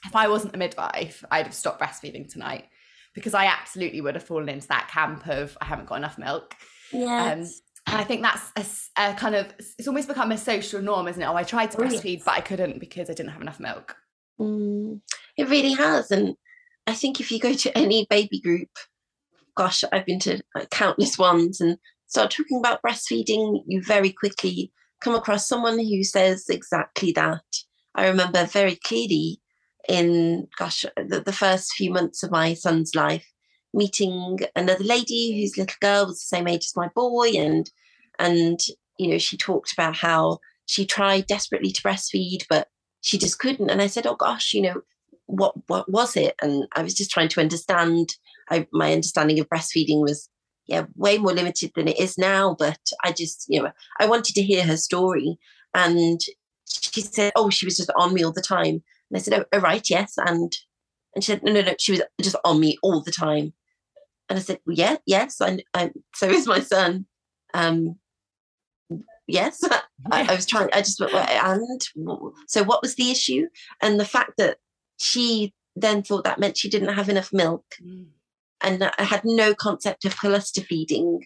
if 0.06 0.16
I 0.16 0.28
wasn't 0.28 0.54
the 0.54 0.60
midwife, 0.60 1.24
I'd 1.32 1.46
have 1.46 1.56
stopped 1.56 1.82
breastfeeding 1.82 2.32
tonight 2.32 2.66
because 3.14 3.34
I 3.34 3.46
absolutely 3.46 4.02
would 4.02 4.16
have 4.16 4.24
fallen 4.24 4.50
into 4.50 4.68
that 4.68 4.90
camp 4.90 5.28
of 5.28 5.58
I 5.62 5.66
haven't 5.66 5.88
got 5.88 5.96
enough 5.96 6.18
milk. 6.18 6.56
Yeah. 6.92 7.34
Um, 7.34 7.46
and 7.88 7.98
I 7.98 8.04
think 8.04 8.22
that's 8.24 8.90
a, 8.98 9.12
a, 9.12 9.14
kind 9.14 9.36
of 9.36 9.54
it's 9.60 9.88
almost 9.88 10.08
become 10.08 10.32
a 10.32 10.38
social 10.38 10.82
norm, 10.82 11.08
isn't 11.08 11.22
it? 11.22 11.26
Oh, 11.26 11.36
I 11.36 11.44
tried 11.44 11.72
to 11.72 11.78
breastfeed, 11.78 12.18
yes. 12.18 12.24
but 12.26 12.34
I 12.34 12.42
couldn't 12.42 12.80
because 12.80 13.10
I 13.10 13.14
didn't 13.14 13.32
have 13.32 13.42
enough 13.42 13.60
milk. 13.60 13.96
Mm, 14.40 15.02
it 15.38 15.50
really 15.50 15.74
has. 15.74 16.12
And 16.12 16.36
I 16.88 16.94
think 16.94 17.20
if 17.20 17.32
you 17.32 17.40
go 17.40 17.54
to 17.54 17.78
any 17.78 18.08
baby 18.10 18.40
group, 18.40 18.70
gosh, 19.56 19.84
I've 19.92 20.06
been 20.06 20.20
to 20.22 20.42
like, 20.56 20.70
countless 20.72 21.18
ones 21.18 21.62
and 21.62 21.78
start 22.08 22.32
talking 22.32 22.60
about 22.60 22.82
breastfeeding, 22.82 23.62
you 23.68 23.82
very 23.82 24.12
quickly 24.12 24.72
come 25.02 25.16
across 25.16 25.48
someone 25.48 25.78
who 25.78 26.04
says 26.04 26.46
exactly 26.50 27.12
that. 27.14 27.44
I 27.94 28.08
remember 28.08 28.46
very 28.46 28.76
clearly 28.84 29.40
in, 29.88 30.48
gosh, 30.58 30.86
the, 30.98 31.22
the 31.22 31.34
first 31.34 31.74
few 31.74 31.92
months 31.92 32.24
of 32.24 32.32
my 32.32 32.54
son's 32.56 32.96
life, 32.96 33.26
meeting 33.76 34.40
another 34.56 34.84
lady 34.84 35.40
whose 35.40 35.58
little 35.58 35.76
girl 35.82 36.08
was 36.08 36.20
the 36.20 36.36
same 36.36 36.48
age 36.48 36.64
as 36.64 36.76
my 36.76 36.88
boy. 36.96 37.32
And, 37.36 37.70
and, 38.18 38.60
you 38.98 39.10
know, 39.10 39.18
she 39.18 39.38
talked 39.38 39.74
about 39.74 39.96
how 39.96 40.40
she 40.66 40.86
tried 40.86 41.28
desperately 41.28 41.72
to 41.72 41.82
breastfeed, 41.82 42.46
but 42.50 42.70
she 43.02 43.18
just 43.18 43.40
couldn't. 43.40 43.70
And 43.70 43.82
I 43.82 43.88
said, 43.88 44.08
"Oh 44.08 44.16
gosh, 44.16 44.54
you 44.54 44.62
know, 44.64 44.82
what 45.28 45.54
what 45.68 45.90
was 45.92 46.18
it?" 46.18 46.36
And 46.42 46.68
I 46.76 46.82
was 46.82 46.94
just 46.96 47.12
trying 47.12 47.30
to 47.30 47.42
understand. 47.42 48.16
I, 48.50 48.68
my 48.72 48.94
understanding 48.94 49.40
of 49.40 49.50
breastfeeding 49.50 50.02
was, 50.02 50.30
yeah, 50.68 50.86
way 50.96 51.18
more 51.18 51.34
limited 51.34 51.72
than 51.76 51.88
it 51.88 52.00
is 52.00 52.18
now. 52.18 52.56
But 52.58 52.80
I 53.04 53.12
just, 53.12 53.46
you 53.48 53.62
know, 53.62 53.72
I 54.00 54.08
wanted 54.08 54.36
to 54.36 54.42
hear 54.42 54.66
her 54.66 54.78
story, 54.78 55.38
and 55.74 56.20
she 56.68 57.02
said, 57.02 57.32
"Oh, 57.36 57.50
she 57.52 57.66
was 57.66 57.78
just 57.78 57.92
on 57.96 58.14
me 58.14 58.24
all 58.24 58.34
the 58.34 58.42
time." 58.42 58.84
And 59.10 59.18
I 59.18 59.20
said, 59.20 59.34
"Oh, 59.40 59.46
oh 59.54 59.60
right, 59.60 59.88
yes." 59.90 60.16
And 60.18 60.52
and 61.14 61.24
she 61.24 61.32
said, 61.32 61.44
"No, 61.44 61.52
no, 61.54 61.62
no, 61.62 61.76
she 61.80 61.92
was 61.92 62.02
just 62.22 62.36
on 62.44 62.60
me 62.60 62.78
all 62.82 63.02
the 63.02 63.12
time." 63.12 63.54
And 64.30 64.40
I 64.40 64.42
said, 64.42 64.60
well, 64.66 64.76
"Yeah, 64.76 64.98
yes." 65.06 65.40
And 65.42 65.64
I, 65.74 65.92
so 66.16 66.28
is 66.28 66.48
my 66.48 66.60
son. 66.60 67.06
Um, 67.54 67.96
yes, 69.28 69.64
I, 70.12 70.26
I 70.30 70.36
was 70.36 70.46
trying. 70.46 70.70
I 70.74 70.80
just 70.82 71.00
went, 71.00 71.14
"Well, 71.14 71.28
and 71.30 71.82
so 72.48 72.64
what 72.64 72.82
was 72.82 72.96
the 72.96 73.12
issue? 73.12 73.48
And 73.82 74.00
the 74.00 74.06
fact 74.06 74.34
that 74.38 74.58
she 75.00 75.54
then 75.76 76.04
thought 76.04 76.24
that 76.24 76.40
meant 76.40 76.58
she 76.58 76.70
didn't 76.70 76.94
have 76.96 77.10
enough 77.10 77.32
milk, 77.34 77.66
Mm. 77.84 78.08
and 78.62 78.84
I 78.98 79.04
had 79.04 79.22
no 79.26 79.54
concept 79.54 80.06
of 80.06 80.18
cluster 80.18 80.62
feeding, 80.62 81.22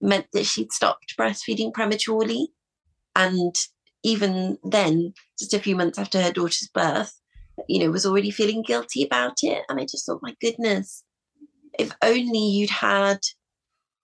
meant 0.00 0.26
that 0.32 0.46
she'd 0.46 0.72
stopped 0.72 1.14
breastfeeding 1.18 1.72
prematurely, 1.72 2.48
and 3.14 3.54
even 4.02 4.58
then, 4.64 5.14
just 5.38 5.54
a 5.54 5.60
few 5.60 5.76
months 5.76 5.96
after 5.98 6.20
her 6.20 6.32
daughter's 6.32 6.68
birth, 6.74 7.20
you 7.68 7.78
know, 7.78 7.90
was 7.92 8.04
already 8.04 8.32
feeling 8.32 8.62
guilty 8.66 9.04
about 9.04 9.34
it. 9.42 9.62
And 9.68 9.78
I 9.80 9.84
just 9.84 10.04
thought, 10.04 10.18
my 10.22 10.34
goodness, 10.40 11.04
if 11.78 11.92
only 12.02 12.38
you'd 12.38 12.70
had, 12.70 13.18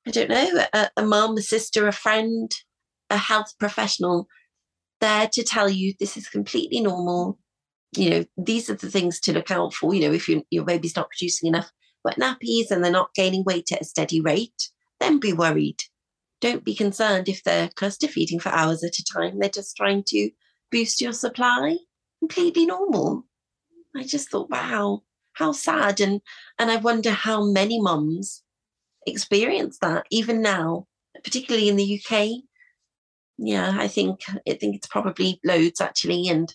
I 0.06 0.10
don't 0.10 0.30
know, 0.30 0.64
a, 0.72 0.90
a 0.96 1.02
mum, 1.02 1.36
a 1.36 1.42
sister, 1.42 1.86
a 1.86 1.92
friend, 1.92 2.50
a 3.10 3.16
health 3.16 3.52
professional 3.58 4.28
there 5.00 5.28
to 5.28 5.42
tell 5.42 5.68
you 5.68 5.94
this 5.98 6.16
is 6.16 6.28
completely 6.28 6.80
normal. 6.80 7.38
You 7.96 8.10
know, 8.10 8.24
these 8.36 8.68
are 8.68 8.74
the 8.74 8.90
things 8.90 9.20
to 9.20 9.32
look 9.32 9.50
out 9.50 9.72
for. 9.72 9.94
You 9.94 10.08
know, 10.08 10.12
if 10.12 10.28
you, 10.28 10.44
your 10.50 10.64
baby's 10.64 10.96
not 10.96 11.10
producing 11.10 11.48
enough 11.48 11.70
wet 12.04 12.16
nappies 12.16 12.70
and 12.70 12.82
they're 12.82 12.90
not 12.90 13.14
gaining 13.14 13.44
weight 13.44 13.72
at 13.72 13.80
a 13.80 13.84
steady 13.84 14.20
rate, 14.20 14.70
then 15.00 15.18
be 15.18 15.32
worried. 15.32 15.82
Don't 16.40 16.64
be 16.64 16.74
concerned 16.74 17.28
if 17.28 17.42
they're 17.42 17.70
cluster 17.74 18.08
feeding 18.08 18.38
for 18.38 18.50
hours 18.50 18.84
at 18.84 18.98
a 18.98 19.04
time. 19.04 19.38
They're 19.38 19.48
just 19.48 19.76
trying 19.76 20.04
to 20.08 20.30
boost 20.70 21.00
your 21.00 21.12
supply. 21.12 21.78
Completely 22.20 22.66
normal. 22.66 23.24
I 23.96 24.04
just 24.04 24.30
thought, 24.30 24.50
wow, 24.50 25.02
how 25.38 25.52
sad. 25.52 26.00
And 26.00 26.20
and 26.58 26.70
I 26.70 26.76
wonder 26.76 27.10
how 27.10 27.44
many 27.44 27.80
mums 27.80 28.42
experience 29.06 29.78
that 29.80 30.06
even 30.10 30.42
now, 30.42 30.86
particularly 31.24 31.68
in 31.68 31.76
the 31.76 32.00
UK. 32.00 32.42
Yeah, 33.38 33.76
I 33.78 33.88
think 33.88 34.20
I 34.28 34.54
think 34.54 34.76
it's 34.76 34.88
probably 34.88 35.40
loads 35.44 35.80
actually, 35.80 36.28
and 36.28 36.54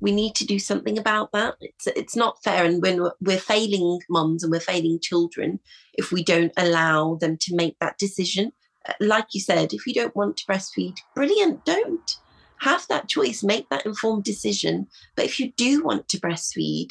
we 0.00 0.12
need 0.12 0.34
to 0.36 0.46
do 0.46 0.58
something 0.58 0.98
about 0.98 1.32
that. 1.32 1.56
It's 1.60 1.86
it's 1.88 2.16
not 2.16 2.42
fair, 2.44 2.64
and 2.64 2.80
when 2.82 3.02
we're, 3.02 3.12
we're 3.20 3.38
failing 3.38 4.00
mums 4.08 4.42
and 4.42 4.52
we're 4.52 4.60
failing 4.60 5.00
children 5.00 5.58
if 5.94 6.12
we 6.12 6.22
don't 6.22 6.52
allow 6.56 7.16
them 7.16 7.36
to 7.38 7.56
make 7.56 7.76
that 7.80 7.98
decision. 7.98 8.52
Uh, 8.88 8.94
Like 9.00 9.28
you 9.34 9.40
said, 9.40 9.72
if 9.72 9.86
you 9.86 9.94
don't 9.94 10.16
want 10.16 10.36
to 10.36 10.46
breastfeed, 10.46 10.96
brilliant, 11.14 11.64
don't 11.64 12.10
have 12.60 12.86
that 12.88 13.08
choice, 13.08 13.42
make 13.42 13.68
that 13.68 13.86
informed 13.86 14.24
decision. 14.24 14.86
But 15.16 15.24
if 15.24 15.40
you 15.40 15.52
do 15.56 15.82
want 15.82 16.08
to 16.08 16.20
breastfeed, 16.20 16.90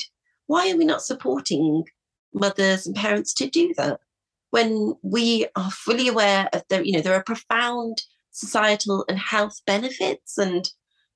why 0.52 0.70
are 0.70 0.76
we 0.76 0.84
not 0.84 1.02
supporting 1.02 1.86
mothers 2.34 2.86
and 2.86 2.94
parents 2.94 3.34
to 3.34 3.50
do 3.50 3.74
that 3.78 4.02
when 4.50 4.94
we 5.02 5.48
are 5.56 5.72
fully 5.72 6.10
aware 6.10 6.50
of 6.52 6.62
the, 6.68 6.86
you 6.86 6.92
know, 6.92 7.00
there 7.00 7.16
are 7.16 7.24
profound 7.24 8.02
societal 8.32 9.06
and 9.08 9.18
health 9.18 9.62
benefits 9.66 10.38
and 10.38 10.70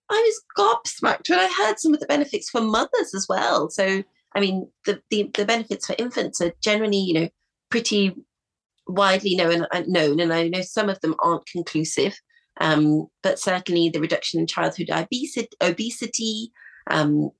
I 0.09 0.13
was 0.13 0.41
gobsmacked 0.57 1.29
when 1.29 1.39
I 1.39 1.49
heard 1.51 1.79
some 1.79 1.93
of 1.93 1.99
the 1.99 2.05
benefits 2.05 2.49
for 2.49 2.61
mothers 2.61 3.13
as 3.13 3.25
well. 3.27 3.69
So, 3.69 4.03
I 4.33 4.39
mean, 4.39 4.71
the, 4.85 5.01
the, 5.09 5.29
the 5.33 5.43
benefits 5.43 5.87
for 5.87 5.97
infants 5.99 6.39
are 6.39 6.53
generally, 6.61 6.99
you 6.99 7.13
know, 7.15 7.29
pretty 7.69 8.15
widely 8.87 9.35
known, 9.35 9.67
uh, 9.69 9.83
known, 9.85 10.21
and 10.21 10.31
I 10.31 10.47
know 10.47 10.61
some 10.61 10.87
of 10.87 11.01
them 11.01 11.15
aren't 11.19 11.45
conclusive. 11.47 12.15
Um, 12.61 13.07
but 13.21 13.37
certainly 13.37 13.89
the 13.89 13.99
reduction 13.99 14.39
in 14.39 14.47
childhood 14.47 14.89
obesity, 14.89 15.49
obesity 15.59 16.51
um, 16.89 17.31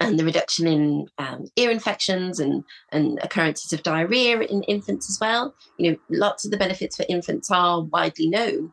and 0.00 0.18
the 0.18 0.24
reduction 0.24 0.66
in 0.66 1.06
um, 1.18 1.46
ear 1.56 1.70
infections 1.70 2.40
and, 2.40 2.64
and 2.92 3.18
occurrences 3.22 3.72
of 3.72 3.82
diarrhea 3.82 4.40
in 4.40 4.62
infants 4.64 5.10
as 5.10 5.18
well. 5.20 5.54
You 5.78 5.92
know, 5.92 5.96
lots 6.10 6.44
of 6.44 6.50
the 6.50 6.56
benefits 6.56 6.96
for 6.96 7.04
infants 7.08 7.50
are 7.50 7.82
widely 7.82 8.28
known. 8.28 8.72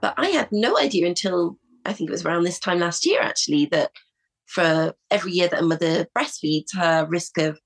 But 0.00 0.14
I 0.16 0.28
had 0.28 0.48
no 0.50 0.78
idea 0.78 1.06
until 1.06 1.56
I 1.84 1.92
think 1.92 2.10
it 2.10 2.12
was 2.12 2.24
around 2.24 2.44
this 2.44 2.58
time 2.58 2.80
last 2.80 3.06
year, 3.06 3.20
actually, 3.20 3.66
that 3.66 3.90
for 4.46 4.94
every 5.10 5.32
year 5.32 5.48
that 5.48 5.60
a 5.60 5.62
mother 5.62 6.06
breastfeeds, 6.16 6.76
her 6.76 7.06
risk 7.08 7.38
of 7.38 7.58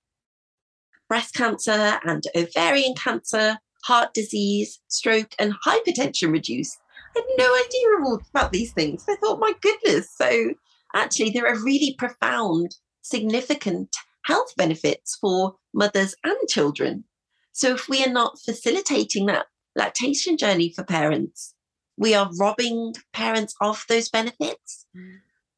breast 1.08 1.34
cancer 1.34 1.98
and 2.04 2.24
ovarian 2.36 2.94
cancer, 2.94 3.58
heart 3.84 4.12
disease, 4.14 4.80
stroke, 4.88 5.34
and 5.38 5.54
hypertension 5.64 6.32
reduce. 6.32 6.76
I 7.16 7.20
had 7.20 7.24
no 7.38 7.54
idea 7.54 8.18
about 8.34 8.52
these 8.52 8.72
things. 8.72 9.04
I 9.08 9.16
thought, 9.16 9.40
my 9.40 9.52
goodness. 9.60 10.10
So 10.14 10.54
actually, 10.94 11.30
there 11.30 11.46
are 11.46 11.62
really 11.62 11.94
profound, 11.98 12.74
significant 13.08 13.94
health 14.24 14.52
benefits 14.56 15.16
for 15.20 15.56
mothers 15.72 16.14
and 16.24 16.36
children. 16.48 17.04
So 17.52 17.74
if 17.74 17.88
we 17.88 18.04
are 18.04 18.12
not 18.12 18.38
facilitating 18.44 19.26
that 19.26 19.46
lactation 19.74 20.36
journey 20.36 20.72
for 20.74 20.84
parents, 20.84 21.54
we 21.96 22.14
are 22.14 22.30
robbing 22.38 22.94
parents 23.12 23.54
of 23.60 23.84
those 23.88 24.08
benefits. 24.08 24.86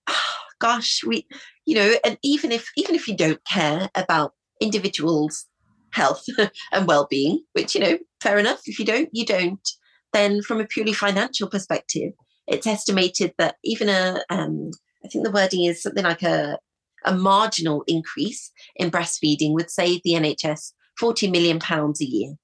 Ah, 0.08 0.38
Gosh, 0.60 1.00
we, 1.06 1.26
you 1.66 1.74
know, 1.74 1.94
and 2.04 2.18
even 2.22 2.52
if 2.52 2.70
even 2.76 2.94
if 2.94 3.06
you 3.08 3.16
don't 3.16 3.44
care 3.44 3.88
about 3.94 4.34
individuals' 4.60 5.46
health 5.92 6.24
and 6.72 6.86
well-being, 6.86 7.44
which 7.52 7.74
you 7.74 7.80
know, 7.80 7.98
fair 8.20 8.38
enough. 8.38 8.60
If 8.66 8.78
you 8.78 8.84
don't, 8.84 9.08
you 9.12 9.24
don't. 9.24 9.68
Then, 10.12 10.42
from 10.42 10.60
a 10.60 10.66
purely 10.66 10.92
financial 10.92 11.48
perspective, 11.48 12.12
it's 12.46 12.66
estimated 12.66 13.34
that 13.38 13.56
even 13.62 13.88
a, 13.88 14.22
um, 14.30 14.70
I 15.04 15.08
think 15.08 15.24
the 15.24 15.30
wording 15.30 15.64
is 15.64 15.82
something 15.82 16.04
like 16.04 16.22
a 16.22 16.58
a 17.04 17.14
marginal 17.14 17.84
increase 17.86 18.50
in 18.76 18.90
breastfeeding 18.90 19.52
would 19.54 19.70
save 19.70 20.00
the 20.04 20.12
NHS 20.12 20.72
40 20.98 21.30
million 21.30 21.58
pounds 21.58 22.00
a 22.00 22.04
year. 22.06 22.34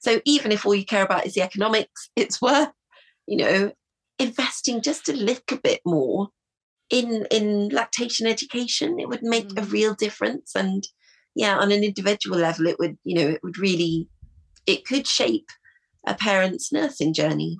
So 0.00 0.20
even 0.24 0.52
if 0.52 0.64
all 0.64 0.74
you 0.74 0.84
care 0.84 1.02
about 1.04 1.26
is 1.26 1.34
the 1.34 1.42
economics, 1.42 2.10
it's 2.16 2.40
worth, 2.40 2.70
you 3.26 3.38
know, 3.38 3.72
investing 4.18 4.82
just 4.82 5.08
a 5.08 5.12
little 5.12 5.58
bit 5.58 5.80
more 5.84 6.28
in 6.90 7.26
in 7.30 7.68
lactation 7.68 8.26
education. 8.26 8.98
It 8.98 9.08
would 9.08 9.22
make 9.22 9.50
a 9.52 9.62
Mm. 9.62 9.72
real 9.72 9.94
difference. 9.94 10.52
And 10.54 10.86
yeah, 11.34 11.58
on 11.58 11.72
an 11.72 11.84
individual 11.84 12.38
level, 12.38 12.66
it 12.66 12.78
would, 12.78 12.98
you 13.04 13.14
know, 13.14 13.28
it 13.28 13.40
would 13.42 13.58
really 13.58 14.08
it 14.66 14.84
could 14.86 15.06
shape 15.06 15.48
a 16.06 16.14
parent's 16.14 16.72
nursing 16.72 17.12
journey. 17.14 17.58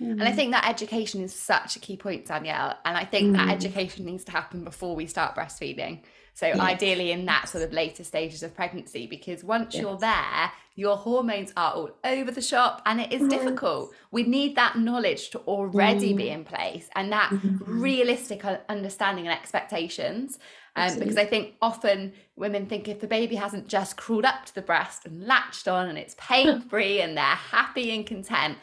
And 0.00 0.22
I 0.22 0.32
think 0.32 0.52
that 0.52 0.66
education 0.68 1.20
is 1.22 1.34
such 1.34 1.76
a 1.76 1.78
key 1.78 1.96
point, 1.96 2.26
Danielle. 2.26 2.76
And 2.84 2.96
I 2.96 3.04
think 3.04 3.32
that 3.36 3.48
Mm. 3.48 3.52
education 3.52 4.06
needs 4.06 4.24
to 4.24 4.32
happen 4.32 4.64
before 4.64 4.96
we 4.96 5.06
start 5.06 5.34
breastfeeding. 5.36 6.02
So 6.32 6.46
Yes. 6.46 6.58
ideally 6.58 7.10
in 7.10 7.26
that 7.26 7.48
sort 7.50 7.64
of 7.64 7.72
later 7.72 8.02
stages 8.02 8.42
of 8.42 8.54
pregnancy, 8.54 9.06
because 9.06 9.44
once 9.44 9.74
you're 9.74 9.98
there, 9.98 10.52
your 10.74 10.96
hormones 10.96 11.52
are 11.54 11.72
all 11.74 11.90
over 12.04 12.30
the 12.30 12.40
shop 12.40 12.80
and 12.86 12.98
it 13.00 13.12
is 13.12 13.20
Mhm. 13.22 13.28
difficult. 13.30 13.94
We 14.10 14.22
need 14.22 14.56
that 14.56 14.78
knowledge 14.78 15.28
to 15.30 15.38
already 15.40 16.14
be 16.14 16.24
Mm. 16.24 16.34
in 16.34 16.44
place 16.44 16.88
and 16.94 17.12
that 17.12 17.30
Mhm. 17.30 17.58
realistic 17.60 18.42
understanding 18.70 19.26
and 19.26 19.36
expectations. 19.38 20.38
Um, 20.76 20.98
because 20.98 21.18
I 21.18 21.26
think 21.26 21.56
often 21.60 22.14
women 22.36 22.66
think 22.66 22.88
if 22.88 23.00
the 23.00 23.06
baby 23.06 23.34
hasn't 23.36 23.66
just 23.68 23.98
crawled 23.98 24.24
up 24.24 24.46
to 24.46 24.54
the 24.54 24.62
breast 24.62 25.04
and 25.04 25.26
latched 25.26 25.68
on 25.68 25.88
and 25.88 25.98
it's 25.98 26.14
pain 26.16 26.62
free 26.62 27.02
and 27.02 27.16
they're 27.18 27.24
happy 27.24 27.90
and 27.90 28.06
content, 28.06 28.56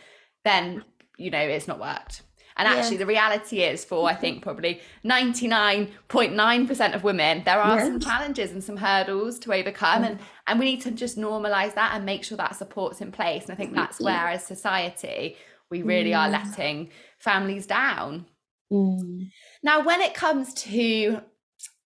then 0.44 0.84
you 1.18 1.30
know 1.32 1.40
it's 1.40 1.68
not 1.68 1.80
worked. 1.80 2.22
And 2.58 2.68
actually, 2.68 2.96
yeah. 2.96 3.00
the 3.00 3.06
reality 3.06 3.62
is 3.62 3.86
for 3.86 4.10
I 4.10 4.16
think 4.16 4.42
probably 4.42 4.82
99.9% 5.06 6.96
of 6.96 7.04
women, 7.04 7.44
there 7.46 7.62
are 7.62 7.80
some 7.80 8.00
challenges 8.00 8.52
and 8.52 8.64
some 8.64 8.78
hurdles 8.78 9.38
to 9.40 9.54
overcome. 9.54 10.04
And, 10.04 10.20
and 10.48 10.58
we 10.58 10.66
need 10.66 10.82
to 10.82 10.90
just 10.90 11.20
normalize 11.20 11.76
that 11.76 11.92
and 11.94 12.04
make 12.04 12.24
sure 12.24 12.36
that 12.38 12.56
support's 12.56 13.00
in 13.00 13.12
place. 13.12 13.44
And 13.44 13.52
I 13.52 13.56
think 13.56 13.76
that's 13.76 14.02
where, 14.02 14.28
as 14.30 14.44
society, 14.44 15.38
we 15.70 15.84
really 15.84 16.12
mm. 16.12 16.18
are 16.18 16.30
letting 16.30 16.90
families 17.20 17.68
down. 17.68 18.26
Mm. 18.74 19.30
Now, 19.62 19.86
when 19.86 20.02
it 20.02 20.16
comes 20.16 20.56
to 20.56 21.22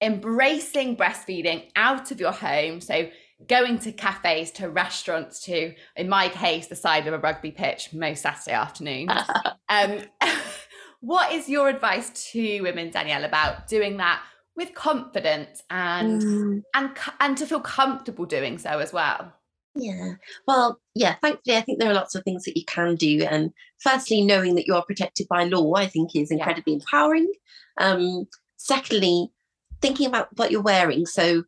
embracing 0.01 0.97
breastfeeding 0.97 1.65
out 1.75 2.13
of 2.13 2.21
your 2.21 2.33
home, 2.33 2.81
so 2.81 3.09
going 3.49 3.79
to 3.81 3.93
cafes, 3.93 4.51
to 4.53 4.69
restaurants, 4.69 5.43
to, 5.45 5.75
in 5.97 6.09
my 6.09 6.29
case, 6.29 6.67
the 6.67 6.77
side 6.77 7.07
of 7.07 7.15
a 7.15 7.19
rugby 7.19 7.51
pitch 7.51 7.93
most 7.93 8.23
Saturday 8.23 8.53
afternoons. 8.53 9.11
um, 9.69 10.01
what 11.01 11.33
is 11.33 11.49
your 11.49 11.69
advice 11.69 12.31
to 12.33 12.61
women, 12.61 12.91
Danielle, 12.91 13.25
about 13.25 13.69
doing 13.69 13.97
that 13.99 14.23
with 14.55 14.75
confidence 14.75 15.63
and 15.71 16.23
mm. 16.23 16.63
and 16.75 16.91
and 17.21 17.39
to 17.39 17.47
feel 17.47 17.61
comfortable 17.61 18.27
doing 18.27 18.59
so 18.59 18.79
as 18.79 18.93
well? 18.93 19.33
Yeah. 19.75 20.15
Well, 20.47 20.81
yeah, 20.95 21.17
thankfully, 21.23 21.57
I 21.57 21.63
think 21.63 21.79
there 21.79 21.91
are 21.91 21.95
lots 21.95 22.15
of 22.15 22.25
things 22.25 22.45
that 22.45 22.57
you 22.57 22.65
can 22.67 22.95
do. 22.97 23.25
And 23.25 23.53
firstly, 23.81 24.21
knowing 24.21 24.55
that 24.57 24.67
you 24.67 24.75
are 24.75 24.85
protected 24.85 25.27
by 25.29 25.45
law, 25.45 25.75
I 25.75 25.87
think 25.87 26.15
is 26.15 26.31
incredibly 26.31 26.75
yeah. 26.75 26.81
empowering. 26.81 27.33
Um, 27.79 28.29
secondly, 28.59 29.29
thinking 29.81 30.07
about 30.07 30.29
what 30.37 30.51
you're 30.51 30.63
wearing. 30.63 31.07
So 31.07 31.45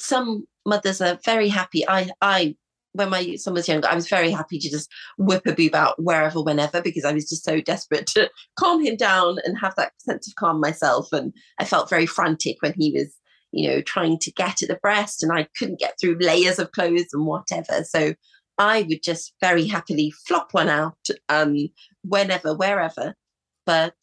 some 0.00 0.46
mothers 0.66 1.00
are 1.00 1.18
very 1.24 1.48
happy. 1.48 1.86
I, 1.88 2.10
I, 2.20 2.56
when 2.92 3.10
my 3.10 3.36
son 3.36 3.54
was 3.54 3.68
younger, 3.68 3.88
I 3.88 3.94
was 3.94 4.08
very 4.08 4.30
happy 4.30 4.58
to 4.58 4.70
just 4.70 4.90
whip 5.18 5.46
a 5.46 5.52
boob 5.52 5.74
out 5.74 6.02
wherever, 6.02 6.42
whenever, 6.42 6.82
because 6.82 7.04
I 7.04 7.12
was 7.12 7.28
just 7.28 7.44
so 7.44 7.60
desperate 7.60 8.06
to 8.08 8.30
calm 8.58 8.84
him 8.84 8.96
down 8.96 9.38
and 9.44 9.58
have 9.58 9.74
that 9.76 9.92
sense 9.98 10.26
of 10.26 10.34
calm 10.34 10.60
myself. 10.60 11.12
And 11.12 11.32
I 11.58 11.64
felt 11.64 11.90
very 11.90 12.06
frantic 12.06 12.56
when 12.60 12.74
he 12.74 12.92
was 12.92 13.14
you 13.52 13.68
know, 13.68 13.80
trying 13.80 14.18
to 14.18 14.32
get 14.32 14.62
at 14.62 14.68
the 14.68 14.78
breast 14.82 15.22
and 15.22 15.32
I 15.32 15.48
couldn't 15.58 15.80
get 15.80 15.94
through 16.00 16.18
layers 16.20 16.58
of 16.58 16.72
clothes 16.72 17.08
and 17.12 17.26
whatever. 17.26 17.84
So 17.84 18.14
I 18.58 18.82
would 18.82 19.02
just 19.02 19.34
very 19.40 19.66
happily 19.66 20.12
flop 20.26 20.52
one 20.52 20.68
out 20.68 20.98
um, 21.28 21.56
whenever, 22.02 22.54
wherever. 22.54 23.14
But 23.66 23.96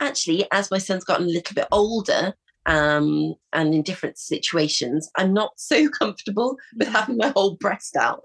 actually, 0.00 0.46
as 0.52 0.70
my 0.70 0.78
son's 0.78 1.04
gotten 1.04 1.26
a 1.26 1.30
little 1.30 1.54
bit 1.54 1.68
older 1.72 2.34
um, 2.66 3.34
and 3.52 3.74
in 3.74 3.82
different 3.82 4.18
situations, 4.18 5.10
I'm 5.16 5.32
not 5.32 5.52
so 5.56 5.88
comfortable 5.88 6.56
with 6.76 6.88
having 6.88 7.16
my 7.16 7.28
whole 7.28 7.56
breast 7.56 7.96
out 7.96 8.20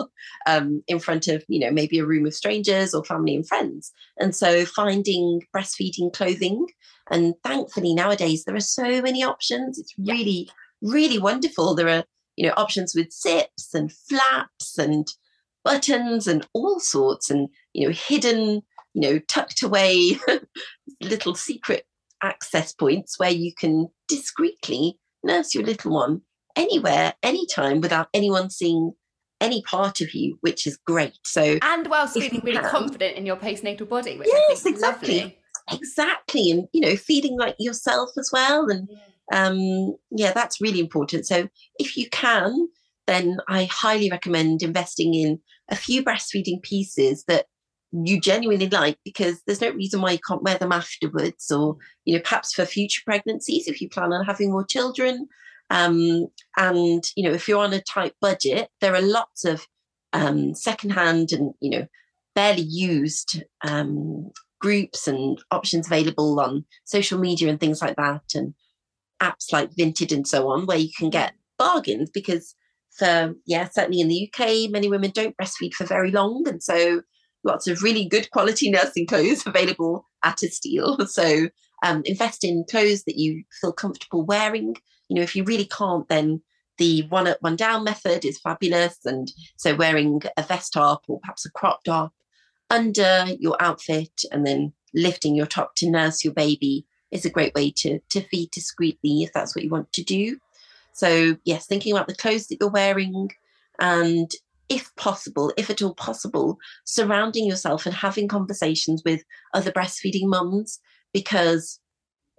um, 0.46 0.84
in 0.88 1.00
front 1.00 1.28
of, 1.28 1.44
you 1.48 1.60
know, 1.60 1.72
maybe 1.72 2.00
a 2.00 2.06
room 2.06 2.26
of 2.26 2.34
strangers 2.34 2.94
or 2.94 3.04
family 3.04 3.36
and 3.36 3.48
friends. 3.48 3.92
And 4.20 4.36
so 4.36 4.66
finding 4.66 5.42
breastfeeding 5.56 6.14
clothing 6.14 6.68
and 7.10 7.34
thankfully 7.44 7.94
nowadays 7.94 8.44
there 8.44 8.56
are 8.56 8.60
so 8.60 9.02
many 9.02 9.24
options. 9.24 9.80
It's 9.80 9.94
really, 9.98 10.50
really 10.82 11.20
wonderful. 11.20 11.76
There 11.76 11.90
are, 11.90 12.04
you 12.36 12.46
know, 12.48 12.54
options 12.58 12.94
with 12.96 13.12
zips 13.12 13.74
and 13.74 13.92
flaps 13.92 14.78
and 14.78 15.08
buttons 15.64 16.28
and 16.28 16.48
all 16.54 16.80
sorts 16.80 17.30
and, 17.30 17.50
you 17.74 17.88
know, 17.88 17.94
hidden, 17.94 18.62
you 18.94 19.02
know, 19.02 19.20
tucked 19.28 19.64
away 19.64 20.20
little 21.02 21.36
secret 21.36 21.86
access 22.24 22.74
points 22.74 23.20
where 23.20 23.32
you 23.32 23.54
can 23.54 23.88
discreetly 24.08 24.99
nurse 25.24 25.53
your 25.53 25.64
little 25.64 25.93
one 25.93 26.22
anywhere, 26.55 27.14
anytime 27.24 27.82
without 27.82 28.08
anyone 28.14 28.49
seeing 28.49 28.93
any 29.39 29.62
part 29.62 30.01
of 30.01 30.14
you, 30.14 30.38
which 30.41 30.66
is 30.66 30.78
great. 30.78 31.18
So 31.24 31.60
and 31.62 31.88
whilst 31.88 32.16
feeling 32.16 32.41
really 32.43 32.60
can, 32.60 32.70
confident 32.70 33.18
in 33.18 33.26
your 33.26 33.36
postnatal 33.36 33.88
body, 33.88 34.18
which 34.18 34.28
yes, 34.32 34.66
exactly. 34.66 35.18
Lovely. 35.20 35.38
Exactly. 35.72 36.51
And 36.51 36.68
you 36.74 36.82
know 36.82 36.95
feeding 36.95 37.38
like 37.38 37.55
yourself 37.60 38.10
as 38.18 38.30
well. 38.34 38.70
And 38.70 38.89
um 39.32 39.95
yeah 40.12 40.32
that's 40.32 40.62
really 40.62 40.80
important. 40.80 41.28
So 41.28 41.47
if 41.80 41.97
you 41.97 42.10
can 42.10 42.68
then 43.05 43.38
i 43.47 43.64
highly 43.72 44.10
recommend 44.12 44.62
investing 44.62 45.14
in 45.14 45.39
a 45.70 45.76
few 45.76 46.03
breastfeeding 46.03 46.62
pieces 46.62 47.24
that 47.26 47.45
you 48.06 48.20
genuinely 48.20 48.70
like 48.70 48.98
because 49.04 49.41
there's 49.45 49.62
no 49.62 49.72
reason 49.72 50.02
why 50.02 50.12
you 50.12 50.20
can't 50.28 50.43
wear 50.43 50.58
them 50.58 50.72
afterwards 50.72 51.50
or 51.52 51.78
you 52.06 52.16
know 52.16 52.22
perhaps 52.22 52.54
for 52.54 52.66
future 52.66 53.02
pregnancies 53.06 53.68
if 53.68 53.82
you 53.82 53.89
plan 53.89 54.14
on 54.14 54.26
having 54.26 54.52
more 54.52 54.66
children. 54.66 55.28
Um, 55.70 56.28
and 56.56 57.04
you 57.16 57.24
know 57.24 57.34
if 57.34 57.48
you're 57.48 57.64
on 57.64 57.74
a 57.74 57.82
tight 57.82 58.14
budget 58.22 58.70
there 58.80 58.95
are 58.95 59.02
lots 59.02 59.43
of 59.43 59.68
um, 60.14 60.56
secondhand 60.56 61.34
and 61.34 61.54
you 61.60 61.70
know 61.70 61.88
barely 62.36 62.62
used 62.62 63.43
um, 63.64 64.32
groups 64.62 65.08
and 65.08 65.41
options 65.52 65.88
available 65.88 66.39
on 66.39 66.66
social 66.86 67.20
media 67.20 67.50
and 67.50 67.60
things 67.60 67.82
like 67.82 67.95
that, 67.95 68.24
and 68.36 68.54
apps 69.22 69.52
like 69.52 69.76
Vinted 69.76 70.12
and 70.12 70.28
so 70.28 70.50
on, 70.50 70.66
where 70.66 70.78
you 70.78 70.89
can 70.98 71.10
get 71.10 71.34
bargains 71.58 72.10
because 72.10 72.56
for 72.98 73.36
yeah, 73.45 73.68
certainly 73.70 74.02
in 74.02 74.08
the 74.08 74.30
UK, 74.32 74.70
many 74.70 74.89
women 74.89 75.12
don't 75.12 75.36
breastfeed 75.38 75.74
for 75.74 75.86
very 75.86 76.12
long, 76.12 76.48
and 76.48 76.62
so 76.62 77.02
lots 77.48 77.68
of 77.68 77.82
really 77.82 78.06
good 78.06 78.30
quality 78.32 78.70
nursing 78.70 79.08
clothes 79.08 79.43
available 79.45 80.08
at 80.24 80.43
a 80.43 80.50
steal. 80.50 80.98
So 81.08 81.50
um, 81.84 82.02
invest 82.06 82.43
in 82.43 82.66
clothes 82.70 83.04
that 83.04 83.18
you 83.18 83.43
feel 83.62 83.72
comfortable 83.72 84.24
wearing. 84.24 84.76
You 85.10 85.16
know, 85.16 85.22
if 85.22 85.36
you 85.36 85.43
really 85.43 85.66
can't, 85.66 86.08
then 86.10 86.41
the 86.78 87.04
one 87.10 87.28
up, 87.28 87.38
one 87.41 87.56
down 87.56 87.84
method 87.84 88.26
is 88.26 88.39
fabulous. 88.39 88.98
And 89.06 89.32
so 89.58 89.76
wearing 89.76 90.22
a 90.38 90.43
vest 90.43 90.74
top 90.74 91.04
or 91.08 91.20
perhaps 91.20 91.45
a 91.45 91.52
crop 91.52 91.84
top 91.84 92.14
under 92.70 93.26
your 93.39 93.56
outfit 93.60 94.24
and 94.32 94.45
then 94.45 94.74
lifting 94.93 95.36
your 95.36 95.45
top 95.45 95.76
to 95.76 95.89
nurse 95.89 96.24
your 96.24 96.34
baby 96.34 96.86
is 97.12 97.26
a 97.26 97.30
great 97.30 97.54
way 97.56 97.72
to, 97.72 98.00
to 98.10 98.22
feed 98.22 98.52
discreetly 98.52 99.24
if 99.24 99.32
that's 99.34 99.56
what 99.56 99.64
you 99.64 99.70
want 99.70 99.91
to 99.93 100.04
do. 100.04 100.38
So, 100.93 101.38
yes, 101.45 101.68
thinking 101.68 101.93
about 101.93 102.08
the 102.08 102.16
clothes 102.16 102.48
that 102.48 102.58
you're 102.60 102.70
wearing 102.70 103.30
and 103.80 104.32
if 104.70 104.93
possible, 104.95 105.53
if 105.57 105.70
at 105.70 105.82
all 105.82 105.93
possible, 105.93 106.57
surrounding 106.86 107.45
yourself 107.45 107.86
and 107.86 107.95
having 107.95 108.28
conversations 108.28 109.01
with 109.05 109.24
other 109.53 109.72
breastfeeding 109.72 110.28
mums 110.28 110.80
because 111.13 111.80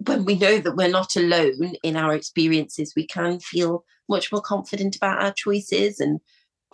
when 0.06 0.24
we 0.24 0.36
know 0.36 0.58
that 0.58 0.76
we're 0.76 0.88
not 0.88 1.16
alone 1.16 1.74
in 1.82 1.96
our 1.96 2.14
experiences, 2.14 2.92
we 2.94 3.06
can 3.06 3.40
feel 3.40 3.84
much 4.08 4.30
more 4.30 4.40
confident 4.40 4.96
about 4.96 5.22
our 5.22 5.32
choices. 5.32 6.00
And 6.00 6.20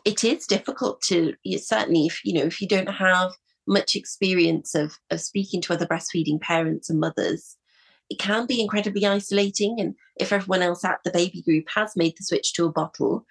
it 0.04 0.24
is 0.24 0.46
difficult 0.46 1.00
to 1.02 1.34
certainly 1.56 2.06
if 2.06 2.20
you 2.24 2.34
know 2.34 2.44
if 2.44 2.60
you 2.60 2.68
don't 2.68 2.90
have 2.90 3.32
much 3.66 3.96
experience 3.96 4.74
of, 4.74 4.98
of 5.10 5.20
speaking 5.20 5.62
to 5.62 5.72
other 5.72 5.86
breastfeeding 5.86 6.40
parents 6.40 6.90
and 6.90 7.00
mothers, 7.00 7.56
it 8.10 8.18
can 8.18 8.46
be 8.46 8.60
incredibly 8.60 9.06
isolating. 9.06 9.80
And 9.80 9.94
if 10.16 10.32
everyone 10.32 10.62
else 10.62 10.84
at 10.84 10.98
the 11.04 11.10
baby 11.10 11.40
group 11.40 11.64
has 11.74 11.96
made 11.96 12.14
the 12.18 12.24
switch 12.24 12.52
to 12.54 12.66
a 12.66 12.72
bottle, 12.72 13.24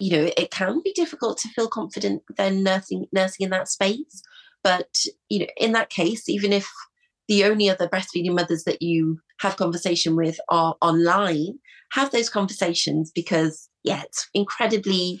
you 0.00 0.16
know, 0.16 0.30
it 0.36 0.50
can 0.50 0.80
be 0.82 0.92
difficult 0.92 1.38
to 1.38 1.48
feel 1.48 1.68
confident 1.68 2.22
then 2.36 2.62
nursing 2.62 3.06
nursing 3.12 3.44
in 3.44 3.50
that 3.50 3.68
space. 3.68 4.22
But 4.62 5.04
you 5.28 5.40
know, 5.40 5.46
in 5.56 5.72
that 5.72 5.90
case, 5.90 6.28
even 6.28 6.52
if 6.52 6.68
the 7.28 7.44
only 7.44 7.68
other 7.68 7.88
breastfeeding 7.88 8.34
mothers 8.34 8.64
that 8.64 8.82
you 8.82 9.20
have 9.40 9.56
conversation 9.56 10.16
with 10.16 10.40
are 10.48 10.74
online, 10.80 11.58
have 11.92 12.10
those 12.10 12.28
conversations 12.28 13.12
because 13.14 13.68
yeah, 13.84 14.02
it's 14.02 14.28
incredibly 14.34 15.20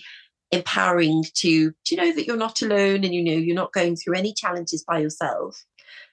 empowering 0.50 1.24
to 1.34 1.72
to 1.84 1.96
know 1.96 2.12
that 2.12 2.26
you're 2.26 2.36
not 2.36 2.60
alone 2.62 3.04
and 3.04 3.14
you 3.14 3.22
know 3.22 3.32
you're 3.32 3.54
not 3.54 3.72
going 3.72 3.94
through 3.94 4.16
any 4.16 4.34
challenges 4.34 4.82
by 4.82 4.98
yourself 4.98 5.64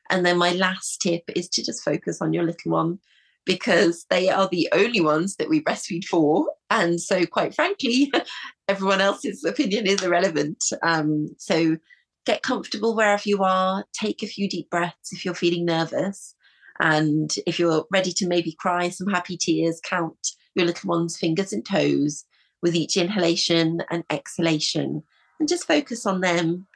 and 0.09 0.25
then 0.25 0.37
my 0.37 0.51
last 0.51 1.01
tip 1.01 1.23
is 1.35 1.49
to 1.49 1.63
just 1.63 1.83
focus 1.83 2.21
on 2.21 2.33
your 2.33 2.43
little 2.43 2.71
one 2.71 2.99
because 3.45 4.05
they 4.09 4.29
are 4.29 4.47
the 4.51 4.69
only 4.73 5.01
ones 5.01 5.37
that 5.37 5.49
we 5.49 5.63
breastfeed 5.63 6.05
for 6.05 6.47
and 6.69 7.01
so 7.01 7.25
quite 7.25 7.53
frankly 7.53 8.11
everyone 8.67 9.01
else's 9.01 9.43
opinion 9.43 9.87
is 9.87 10.03
irrelevant 10.03 10.63
um, 10.83 11.27
so 11.37 11.77
get 12.25 12.41
comfortable 12.41 12.95
wherever 12.95 13.23
you 13.25 13.43
are 13.43 13.85
take 13.93 14.21
a 14.21 14.27
few 14.27 14.49
deep 14.49 14.69
breaths 14.69 15.11
if 15.11 15.23
you're 15.23 15.33
feeling 15.33 15.65
nervous 15.65 16.35
and 16.79 17.35
if 17.47 17.57
you're 17.57 17.85
ready 17.91 18.11
to 18.11 18.27
maybe 18.27 18.55
cry 18.59 18.89
some 18.89 19.07
happy 19.07 19.37
tears 19.37 19.79
count 19.83 20.17
your 20.55 20.65
little 20.65 20.87
one's 20.87 21.17
fingers 21.17 21.53
and 21.53 21.65
toes 21.65 22.25
with 22.61 22.75
each 22.75 22.97
inhalation 22.97 23.81
and 23.89 24.03
exhalation 24.09 25.03
and 25.39 25.47
just 25.47 25.67
focus 25.67 26.05
on 26.05 26.21
them. 26.21 26.67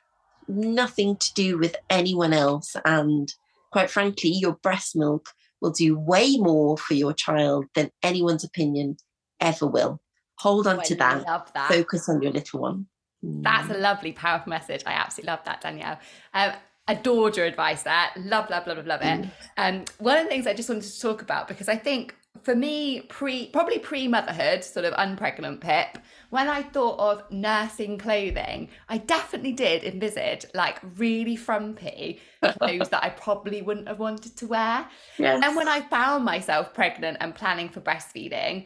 Nothing 0.48 1.16
to 1.18 1.34
do 1.34 1.58
with 1.58 1.76
anyone 1.90 2.34
else. 2.34 2.76
And 2.86 3.34
quite 3.72 3.90
frankly, 3.90 4.30
your 4.30 4.54
breast 4.54 4.96
milk 4.96 5.30
will 5.62 5.72
do 5.72 5.98
way 5.98 6.38
more 6.38 6.78
for 6.78 6.94
your 6.94 7.14
child 7.14 7.66
than 7.76 7.92
anyone's 8.04 8.44
opinion 8.44 8.98
ever 9.42 9.68
will. 9.68 10.02
Hold 10.40 10.68
on 10.68 10.80
oh, 10.80 10.84
to 10.84 10.96
that. 10.96 11.26
Love 11.28 11.52
that. 11.54 11.70
Focus 11.70 12.10
on 12.10 12.22
your 12.22 12.32
little 12.32 12.62
one. 12.62 12.88
That's 13.22 13.70
a 13.70 13.76
mm. 13.76 13.82
lovely, 13.82 14.14
powerful 14.14 14.50
message. 14.50 14.82
I 14.86 14.94
absolutely 14.94 15.32
love 15.32 15.44
that, 15.46 15.62
Danielle. 15.62 16.00
Um, 16.34 16.54
adored 16.88 17.38
your 17.38 17.46
advice 17.46 17.84
there. 17.84 18.08
Love, 18.18 18.50
love, 18.50 18.66
love, 18.66 18.78
love, 18.78 18.88
love 18.88 19.02
it. 19.02 19.06
And 19.06 19.26
mm. 19.26 19.32
um, 19.58 19.86
one 20.00 20.18
of 20.18 20.24
the 20.24 20.30
things 20.30 20.48
I 20.48 20.54
just 20.54 20.70
wanted 20.70 20.84
to 20.84 21.00
talk 21.00 21.22
about 21.22 21.48
because 21.48 21.70
I 21.70 21.76
think 21.76 22.16
for 22.44 22.56
me, 22.56 23.02
pre 23.02 23.48
probably 23.48 23.78
pre 23.78 24.08
motherhood, 24.08 24.64
sort 24.64 24.86
of 24.86 24.94
unpregnant 24.94 25.62
Pip, 25.62 26.00
when 26.30 26.48
I 26.48 26.64
thought 26.64 26.98
of 27.00 27.32
nursing 27.32 27.98
clothing, 27.98 28.70
I 28.90 28.98
definitely 28.98 29.52
did 29.52 29.84
envisage 29.84 30.46
like 30.54 30.80
really 30.98 31.36
frumpy 31.36 32.20
clothes 32.42 32.90
that 32.90 33.04
I 33.04 33.10
probably 33.22 33.62
wouldn't 33.62 33.88
have 33.88 34.00
wanted 34.00 34.38
to 34.38 34.48
wear. 34.48 34.88
Yes. 35.18 35.42
And 35.44 35.56
when 35.56 35.68
I 35.68 35.82
found 35.82 36.26
myself 36.26 36.74
pregnant 36.74 37.18
and 37.20 37.36
planning 37.36 37.70
for 37.70 37.82
breastfeeding, 37.82 38.66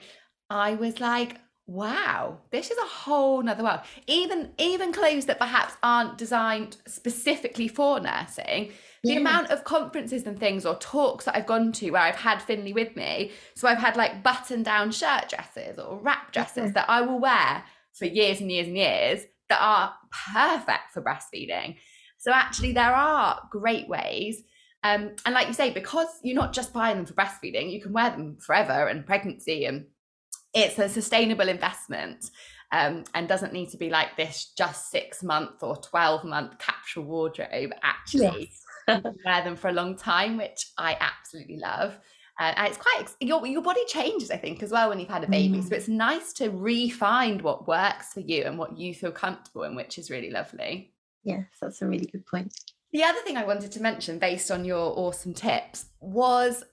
I 0.49 0.75
was 0.75 0.99
like, 0.99 1.37
wow, 1.67 2.37
this 2.51 2.69
is 2.69 2.77
a 2.77 2.85
whole 2.85 3.41
nother 3.41 3.63
world. 3.63 3.79
Even 4.07 4.51
even 4.57 4.93
clothes 4.93 5.25
that 5.25 5.39
perhaps 5.39 5.73
aren't 5.81 6.17
designed 6.17 6.77
specifically 6.87 7.67
for 7.67 7.99
nursing. 7.99 8.71
The 9.03 9.13
Yeah. 9.13 9.19
amount 9.19 9.49
of 9.51 9.63
conferences 9.63 10.23
and 10.25 10.39
things 10.39 10.65
or 10.65 10.75
talks 10.75 11.25
that 11.25 11.35
I've 11.35 11.45
gone 11.47 11.71
to 11.73 11.91
where 11.91 12.01
I've 12.01 12.15
had 12.15 12.41
Finley 12.41 12.73
with 12.73 12.95
me. 12.95 13.31
So 13.55 13.67
I've 13.67 13.79
had 13.79 13.95
like 13.95 14.23
button 14.23 14.63
down 14.63 14.91
shirt 14.91 15.29
dresses 15.29 15.79
or 15.79 15.99
wrap 15.99 16.31
dresses 16.31 16.65
Yeah. 16.65 16.71
that 16.71 16.89
I 16.89 17.01
will 17.01 17.19
wear 17.19 17.63
for 17.93 18.05
years 18.05 18.41
and 18.41 18.51
years 18.51 18.67
and 18.67 18.77
years 18.77 19.21
that 19.49 19.61
are 19.61 19.95
perfect 20.33 20.91
for 20.93 21.01
breastfeeding. 21.01 21.77
So 22.17 22.31
actually, 22.31 22.71
there 22.73 22.93
are 22.95 23.41
great 23.51 23.87
ways. 23.87 24.41
Um, 24.83 25.15
and 25.25 25.33
like 25.33 25.47
you 25.47 25.53
say, 25.53 25.71
because 25.71 26.07
you're 26.23 26.35
not 26.35 26.53
just 26.53 26.73
buying 26.73 26.97
them 26.97 27.05
for 27.05 27.13
breastfeeding, 27.13 27.71
you 27.71 27.81
can 27.81 27.93
wear 27.93 28.09
them 28.11 28.37
forever 28.39 28.87
and 28.87 29.05
pregnancy, 29.05 29.65
and 29.65 29.85
it's 30.55 30.79
a 30.79 30.89
sustainable 30.89 31.47
investment. 31.49 32.31
Um, 32.71 33.03
and 33.13 33.27
doesn't 33.27 33.53
need 33.53 33.69
to 33.69 33.77
be 33.77 33.89
like 33.91 34.17
this 34.17 34.51
just 34.57 34.89
six 34.89 35.21
month 35.23 35.61
or 35.61 35.77
12 35.77 36.25
month 36.25 36.57
capsule 36.57 37.03
wardrobe. 37.03 37.71
Actually, 37.83 38.51
can 38.87 39.03
wear 39.23 39.43
them 39.43 39.55
for 39.55 39.69
a 39.69 39.71
long 39.71 39.95
time, 39.95 40.35
which 40.35 40.71
I 40.77 40.97
absolutely 40.99 41.57
love. 41.57 41.97
Uh, 42.39 42.53
and 42.57 42.67
it's 42.67 42.77
quite 42.77 43.05
your 43.21 43.45
your 43.45 43.61
body 43.61 43.85
changes, 43.87 44.31
I 44.31 44.37
think, 44.37 44.61
as 44.63 44.71
well 44.71 44.89
when 44.89 44.99
you've 44.99 45.07
had 45.09 45.23
a 45.23 45.27
baby. 45.29 45.61
So 45.61 45.69
Mm. 45.69 45.71
it's 45.73 45.87
nice 45.87 46.33
to 46.33 46.49
re-find 46.49 47.41
what 47.43 47.67
works 47.67 48.11
for 48.13 48.21
you 48.21 48.43
and 48.43 48.57
what 48.57 48.77
you 48.77 48.93
feel 48.95 49.11
comfortable 49.11 49.63
in, 49.63 49.75
which 49.75 49.97
is 49.99 50.09
really 50.09 50.31
lovely. 50.31 50.91
Yes, 51.23 51.45
that's 51.61 51.81
a 51.83 51.87
really 51.87 52.07
good 52.07 52.25
point. 52.25 52.51
The 52.91 53.03
other 53.03 53.19
thing 53.19 53.37
I 53.37 53.45
wanted 53.45 53.71
to 53.73 53.81
mention, 53.81 54.19
based 54.19 54.51
on 54.51 54.65
your 54.65 54.91
awesome 54.97 55.33
tips, 55.35 55.85
was 56.01 56.63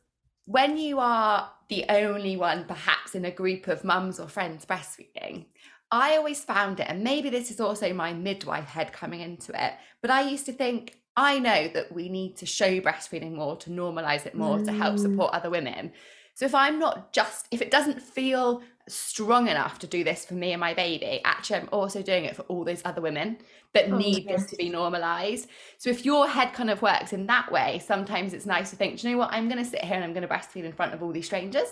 when 0.45 0.77
you 0.77 0.99
are 0.99 1.51
the 1.69 1.85
only 1.89 2.37
one, 2.37 2.65
perhaps 2.65 3.15
in 3.15 3.25
a 3.25 3.31
group 3.31 3.69
of 3.69 3.85
mums 3.85 4.19
or 4.21 4.29
friends 4.29 4.65
breastfeeding. 4.67 5.47
I 5.91 6.17
always 6.17 6.43
found 6.43 6.81
it, 6.81 6.87
and 6.89 7.05
maybe 7.05 7.29
this 7.29 7.51
is 7.51 7.61
also 7.61 7.93
my 7.93 8.13
midwife 8.15 8.65
head 8.65 8.93
coming 8.93 9.21
into 9.21 9.53
it, 9.53 9.75
but 10.01 10.11
I 10.11 10.23
used 10.29 10.47
to 10.47 10.53
think, 10.53 10.97
I 11.17 11.39
know 11.39 11.69
that 11.69 11.93
we 11.93 12.09
need 12.09 12.37
to 12.39 12.47
show 12.47 12.81
breastfeeding 12.81 13.35
more, 13.35 13.57
to 13.59 13.71
normalize 13.71 14.25
it 14.25 14.35
more, 14.35 14.59
to 14.61 14.73
help 14.73 14.95
Mm. 14.95 15.01
support 15.01 15.35
other 15.35 15.51
women. 15.51 15.93
So 16.35 16.45
if 16.47 16.55
I'm 16.55 16.79
not 16.79 17.13
just, 17.13 17.47
if 17.51 17.61
it 17.63 17.71
doesn't 17.71 18.01
feel 18.03 18.63
strong 18.89 19.49
enough 19.49 19.79
to 19.79 19.87
do 19.87 20.03
this 20.03 20.25
for 20.27 20.35
me 20.35 20.53
and 20.53 20.61
my 20.61 20.75
baby, 20.75 21.21
actually, 21.25 21.61
I'm 21.61 21.69
also 21.73 22.03
doing 22.03 22.25
it 22.25 22.35
for 22.35 22.43
all 22.43 22.65
those 22.65 22.83
other 22.85 23.01
women 23.01 23.39
that 23.75 23.91
Oh, 23.91 23.97
need 23.97 24.27
this 24.29 24.47
to 24.47 24.57
be 24.57 24.69
normalized. 24.69 25.49
So 25.79 25.89
if 25.91 26.05
your 26.05 26.29
head 26.29 26.53
kind 26.53 26.71
of 26.71 26.83
works 26.83 27.13
in 27.13 27.27
that 27.27 27.51
way, 27.53 27.79
sometimes 27.85 28.35
it's 28.35 28.47
nice 28.47 28.71
to 28.71 28.77
think, 28.77 28.99
"Do 29.01 29.09
you 29.09 29.15
know 29.15 29.19
what, 29.19 29.33
I'm 29.33 29.49
going 29.49 29.63
to 29.63 29.71
sit 29.71 29.85
here 29.85 29.95
and 29.95 30.05
I'm 30.05 30.13
going 30.13 30.27
to 30.27 30.35
breastfeed 30.35 30.65
in 30.65 30.73
front 30.73 30.95
of 30.95 31.03
all 31.03 31.13
these 31.13 31.27
strangers. 31.27 31.69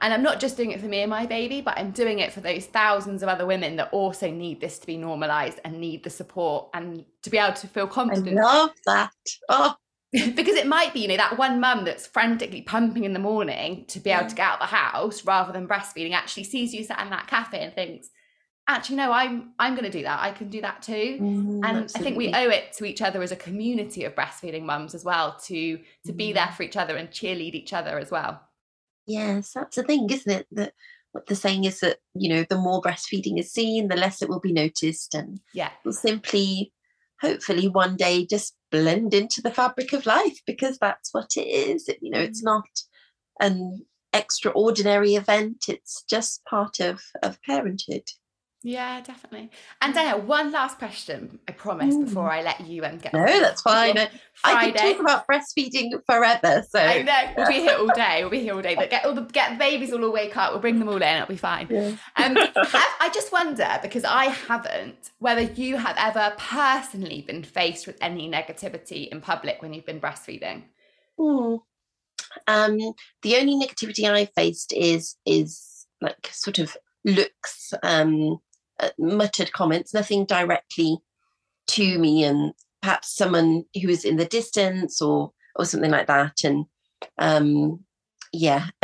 And 0.00 0.12
I'm 0.12 0.22
not 0.22 0.40
just 0.40 0.56
doing 0.56 0.72
it 0.72 0.80
for 0.80 0.86
me 0.86 1.00
and 1.02 1.10
my 1.10 1.26
baby, 1.26 1.60
but 1.60 1.78
I'm 1.78 1.92
doing 1.92 2.18
it 2.18 2.32
for 2.32 2.40
those 2.40 2.66
thousands 2.66 3.22
of 3.22 3.28
other 3.28 3.46
women 3.46 3.76
that 3.76 3.88
also 3.92 4.30
need 4.30 4.60
this 4.60 4.78
to 4.80 4.86
be 4.86 4.96
normalized 4.96 5.60
and 5.64 5.78
need 5.80 6.02
the 6.02 6.10
support 6.10 6.68
and 6.74 7.04
to 7.22 7.30
be 7.30 7.38
able 7.38 7.54
to 7.54 7.68
feel 7.68 7.86
confident. 7.86 8.38
I 8.38 8.42
love 8.42 8.70
that. 8.86 9.12
Oh, 9.48 9.74
because 10.34 10.56
it 10.56 10.66
might 10.66 10.92
be, 10.92 11.00
you 11.00 11.08
know, 11.08 11.16
that 11.16 11.38
one 11.38 11.58
mum 11.60 11.84
that's 11.84 12.06
frantically 12.06 12.62
pumping 12.62 13.04
in 13.04 13.14
the 13.14 13.18
morning 13.18 13.84
to 13.86 13.98
be 13.98 14.10
able 14.10 14.28
to 14.28 14.34
get 14.34 14.46
out 14.46 14.60
of 14.60 14.68
the 14.70 14.76
house 14.76 15.24
rather 15.24 15.52
than 15.52 15.66
breastfeeding 15.66 16.12
actually 16.12 16.44
sees 16.44 16.74
you 16.74 16.84
sat 16.84 17.00
in 17.02 17.10
that 17.10 17.28
cafe 17.28 17.60
and 17.60 17.74
thinks, 17.74 18.10
actually, 18.68 18.96
no, 18.96 19.10
I'm 19.10 19.52
I'm 19.58 19.74
going 19.74 19.90
to 19.90 19.98
do 19.98 20.02
that. 20.02 20.20
I 20.20 20.32
can 20.32 20.50
do 20.50 20.60
that 20.60 20.82
too. 20.82 21.18
mm, 21.20 21.64
And 21.64 21.90
I 21.94 21.98
think 21.98 22.16
we 22.18 22.32
owe 22.34 22.50
it 22.50 22.72
to 22.74 22.84
each 22.84 23.00
other 23.00 23.22
as 23.22 23.32
a 23.32 23.36
community 23.36 24.04
of 24.04 24.14
breastfeeding 24.14 24.64
mums 24.64 24.94
as 24.94 25.04
well 25.04 25.38
to 25.46 25.78
to 26.04 26.12
be 26.12 26.32
there 26.32 26.52
for 26.56 26.62
each 26.62 26.76
other 26.76 26.96
and 26.96 27.08
cheerlead 27.08 27.54
each 27.54 27.72
other 27.72 27.98
as 27.98 28.10
well. 28.10 28.40
Yes, 29.06 29.52
that's 29.52 29.76
the 29.76 29.82
thing, 29.82 30.08
isn't 30.10 30.30
it? 30.30 30.46
That 30.52 30.74
what 31.12 31.26
the 31.26 31.34
saying 31.34 31.64
is 31.64 31.80
that, 31.80 31.98
you 32.14 32.28
know, 32.28 32.44
the 32.48 32.56
more 32.56 32.80
breastfeeding 32.80 33.38
is 33.38 33.52
seen, 33.52 33.88
the 33.88 33.96
less 33.96 34.22
it 34.22 34.28
will 34.28 34.40
be 34.40 34.52
noticed 34.52 35.14
and 35.14 35.40
Yeah. 35.52 35.70
will 35.84 35.92
simply, 35.92 36.72
hopefully, 37.22 37.68
one 37.68 37.96
day 37.96 38.26
just 38.26 38.54
blend 38.70 39.14
into 39.14 39.40
the 39.40 39.50
fabric 39.50 39.92
of 39.92 40.04
life 40.04 40.40
because 40.46 40.76
that's 40.78 41.14
what 41.14 41.30
it 41.36 41.46
is. 41.46 41.88
You 42.02 42.10
know, 42.10 42.20
it's 42.20 42.42
mm. 42.42 42.46
not 42.46 42.66
an 43.40 43.86
extraordinary 44.12 45.14
event, 45.14 45.64
it's 45.68 46.04
just 46.08 46.44
part 46.44 46.80
of, 46.80 47.00
of 47.22 47.40
parenthood. 47.42 48.04
Yeah, 48.64 49.00
definitely. 49.00 49.50
And 49.80 49.92
Danielle, 49.92 50.20
one 50.20 50.52
last 50.52 50.78
question, 50.78 51.40
I 51.48 51.52
promise, 51.52 51.94
Mm. 51.94 52.04
before 52.04 52.30
I 52.30 52.42
let 52.42 52.60
you 52.60 52.84
and 52.84 53.02
get 53.02 53.12
No, 53.12 53.24
that's 53.24 53.62
fine. 53.62 53.98
I, 54.44 54.70
could 54.70 54.76
talk 54.76 55.00
about 55.00 55.26
breastfeeding 55.26 55.90
forever. 56.06 56.64
So 56.68 56.78
I 56.78 57.02
know 57.02 57.32
we'll 57.36 57.48
be 57.48 57.54
here 57.54 57.76
all 57.76 57.86
day. 57.94 58.18
We'll 58.20 58.30
be 58.30 58.40
here 58.40 58.54
all 58.54 58.62
day. 58.62 58.76
But 58.76 58.90
get 58.90 59.04
all 59.04 59.14
the 59.14 59.22
get 59.22 59.52
the 59.52 59.56
babies 59.56 59.92
all 59.92 60.12
wake 60.12 60.36
up. 60.36 60.52
We'll 60.52 60.60
bring 60.60 60.78
them 60.78 60.88
all 60.88 60.96
in. 60.96 61.02
It'll 61.02 61.26
be 61.26 61.36
fine. 61.36 61.66
Yeah. 61.70 61.88
Um, 62.16 62.36
have, 62.54 62.88
I 63.00 63.10
just 63.12 63.32
wonder 63.32 63.78
because 63.82 64.04
I 64.04 64.26
haven't 64.26 65.10
whether 65.18 65.42
you 65.42 65.76
have 65.76 65.96
ever 65.98 66.34
personally 66.38 67.22
been 67.22 67.42
faced 67.42 67.86
with 67.86 67.96
any 68.00 68.30
negativity 68.30 69.08
in 69.08 69.20
public 69.20 69.60
when 69.60 69.74
you've 69.74 69.86
been 69.86 70.00
breastfeeding. 70.00 70.62
Hmm. 71.18 71.56
Um, 72.46 72.78
the 73.22 73.36
only 73.36 73.54
negativity 73.66 74.10
I 74.10 74.26
faced 74.26 74.72
is 74.72 75.16
is 75.26 75.86
like 76.00 76.28
sort 76.32 76.58
of 76.58 76.76
looks, 77.04 77.74
um, 77.82 78.38
uh, 78.82 78.90
muttered 78.98 79.52
comments, 79.52 79.94
nothing 79.94 80.26
directly 80.26 80.98
to 81.68 81.98
me, 81.98 82.24
and 82.24 82.52
perhaps 82.82 83.14
someone 83.14 83.64
who 83.80 83.88
was 83.88 84.04
in 84.04 84.16
the 84.16 84.26
distance 84.26 85.00
or 85.00 85.32
or 85.56 85.64
something 85.64 85.90
like 85.90 86.06
that. 86.08 86.44
And 86.44 86.66
um, 87.18 87.80
yeah, 88.32 88.66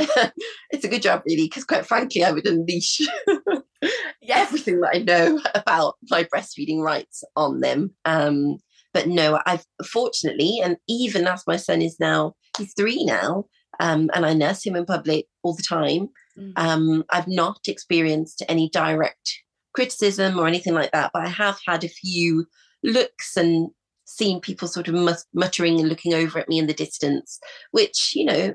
it's 0.71 0.85
a 0.85 0.89
good 0.89 1.03
job 1.03 1.23
really, 1.27 1.45
because 1.45 1.65
quite 1.65 1.87
frankly, 1.87 2.25
I 2.25 2.33
would 2.33 2.47
unleash 2.47 3.01
everything 4.29 4.81
that 4.81 4.91
I 4.95 4.99
know 4.99 5.41
about 5.55 5.97
my 6.11 6.25
breastfeeding 6.25 6.81
rights 6.81 7.25
on 7.37 7.61
them. 7.61 7.95
Um, 8.05 8.59
but 8.95 9.09
no, 9.09 9.41
I've 9.47 9.65
fortunately, 9.87 10.61
and 10.63 10.77
even 10.89 11.27
as 11.27 11.45
my 11.47 11.57
son 11.57 11.83
is 11.83 11.97
now, 12.01 12.35
he's 12.57 12.73
three 12.75 13.05
now, 13.05 13.47
um, 13.81 14.11
and 14.15 14.25
I 14.25 14.33
nurse 14.33 14.65
him 14.65 14.77
in 14.77 14.85
public 14.85 15.27
all 15.43 15.55
the 15.55 15.63
time. 15.63 16.09
Mm. 16.39 16.53
Um, 16.57 17.05
I've 17.11 17.29
not 17.29 17.61
experienced 17.67 18.43
any 18.49 18.71
direct 18.71 19.43
criticism 19.79 20.37
or 20.41 20.49
anything 20.49 20.74
like 20.74 20.91
that, 20.91 21.12
but 21.14 21.22
I 21.22 21.29
have 21.29 21.57
had 21.64 21.85
a 21.85 21.89
few 21.89 22.47
looks 22.83 23.37
and 23.37 23.70
seen 24.07 24.41
people 24.41 24.66
sort 24.66 24.89
of 24.89 25.16
muttering 25.33 25.79
and 25.79 25.89
looking 25.89 26.14
over 26.14 26.41
at 26.41 26.49
me 26.49 26.59
in 26.59 26.66
the 26.66 26.74
distance, 26.74 27.39
which, 27.70 28.11
you 28.12 28.24
know, 28.24 28.55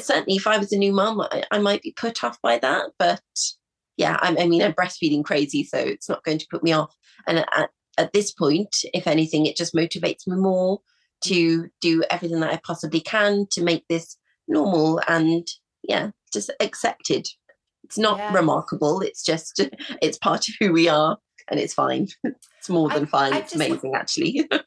certainly 0.00 0.36
if 0.36 0.46
I 0.46 0.56
was 0.56 0.72
a 0.72 0.78
new 0.78 0.94
mum, 0.94 1.20
I, 1.20 1.42
I 1.50 1.58
might 1.58 1.82
be 1.82 1.92
put 1.94 2.24
off 2.24 2.40
by 2.40 2.58
that. 2.60 2.86
But 2.98 3.20
yeah, 3.98 4.16
I'm, 4.22 4.38
I 4.38 4.46
mean, 4.46 4.62
I'm 4.62 4.72
breastfeeding 4.72 5.26
crazy, 5.26 5.62
so 5.62 5.76
it's 5.76 6.08
not 6.08 6.24
going 6.24 6.38
to 6.38 6.46
put 6.50 6.62
me 6.62 6.72
off. 6.72 6.96
And 7.26 7.40
at, 7.54 7.68
at 7.98 8.14
this 8.14 8.32
point, 8.32 8.74
if 8.94 9.06
anything, 9.06 9.44
it 9.44 9.58
just 9.58 9.74
motivates 9.74 10.26
me 10.26 10.36
more 10.36 10.80
to 11.24 11.68
do 11.82 12.02
everything 12.08 12.40
that 12.40 12.54
I 12.54 12.60
possibly 12.64 13.00
can 13.00 13.46
to 13.50 13.62
make 13.62 13.84
this 13.90 14.16
normal 14.48 15.02
and 15.06 15.46
yeah, 15.82 16.12
just 16.32 16.50
accepted. 16.60 17.28
It's 17.86 17.98
not 17.98 18.18
Yeah. 18.18 18.34
remarkable. 18.34 19.00
It's 19.00 19.22
just 19.22 19.60
it's 20.02 20.18
part 20.18 20.48
of 20.48 20.54
who 20.60 20.72
we 20.72 20.88
are, 20.88 21.16
and 21.48 21.58
it's 21.60 21.72
fine. 21.74 22.08
it's 22.24 22.68
more 22.68 22.90
I- 22.90 22.94
than 22.98 23.06
fine. 23.06 23.32
I 23.32 23.38
it's 23.38 23.52
just- 23.52 23.64
amazing, 23.64 23.94
actually. 23.94 24.48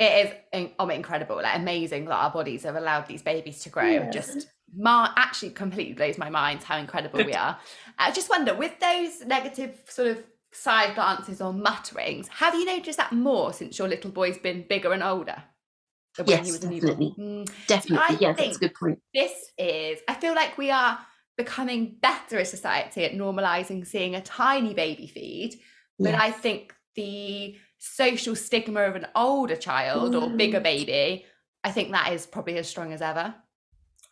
It 0.00 0.26
is 0.52 0.66
oh, 0.80 0.88
incredible, 0.88 1.36
like 1.36 1.56
amazing 1.56 2.06
that 2.06 2.16
our 2.16 2.30
bodies 2.32 2.64
have 2.64 2.74
allowed 2.74 3.06
these 3.06 3.22
babies 3.22 3.60
to 3.60 3.68
grow. 3.68 3.88
Yeah. 3.88 4.10
Just 4.10 4.48
ma- 4.76 5.12
actually 5.16 5.50
completely 5.50 5.92
blows 5.94 6.18
my 6.18 6.28
mind 6.30 6.64
how 6.64 6.78
incredible 6.78 7.24
we 7.24 7.32
are. 7.32 7.56
I 7.96 8.10
just 8.10 8.28
wonder 8.28 8.54
with 8.56 8.76
those 8.80 9.20
negative 9.24 9.80
sort 9.88 10.08
of 10.08 10.24
side 10.52 10.96
glances 10.96 11.40
or 11.40 11.52
mutterings, 11.52 12.26
have 12.26 12.56
you 12.56 12.64
noticed 12.64 12.98
that 12.98 13.12
more 13.12 13.52
since 13.52 13.78
your 13.78 13.86
little 13.86 14.10
boy's 14.10 14.36
been 14.36 14.64
bigger 14.68 14.92
and 14.92 15.02
older? 15.04 15.40
than 16.16 16.26
when 16.26 16.38
he 16.38 16.50
Yes, 16.50 16.50
was 16.50 16.60
definitely. 16.60 17.14
Mm, 17.16 17.50
Definitely, 17.68 18.16
I 18.16 18.18
yes, 18.20 18.36
that's 18.36 18.56
a 18.56 18.60
good 18.60 18.74
point. 18.74 18.98
this 19.14 19.32
is 19.58 19.98
i 20.08 20.14
feel 20.14 20.34
like 20.34 20.58
we 20.58 20.70
are 20.72 20.98
becoming 21.36 21.96
better 22.00 22.38
as 22.38 22.48
a 22.48 22.56
society 22.56 23.04
at 23.04 23.12
normalizing 23.12 23.86
seeing 23.86 24.14
a 24.14 24.20
tiny 24.20 24.74
baby 24.74 25.06
feed 25.06 25.58
but 25.98 26.14
i 26.14 26.30
think 26.30 26.74
the 26.96 27.56
social 27.78 28.36
stigma 28.36 28.80
of 28.82 28.94
an 28.96 29.06
older 29.14 29.56
child 29.56 30.14
or 30.14 30.30
bigger 30.30 30.60
Mm. 30.60 30.64
baby 30.64 31.24
i 31.64 31.70
think 31.70 31.90
that 31.92 32.12
is 32.12 32.26
probably 32.26 32.56
as 32.56 32.68
strong 32.68 32.92
as 32.92 33.02
ever 33.02 33.34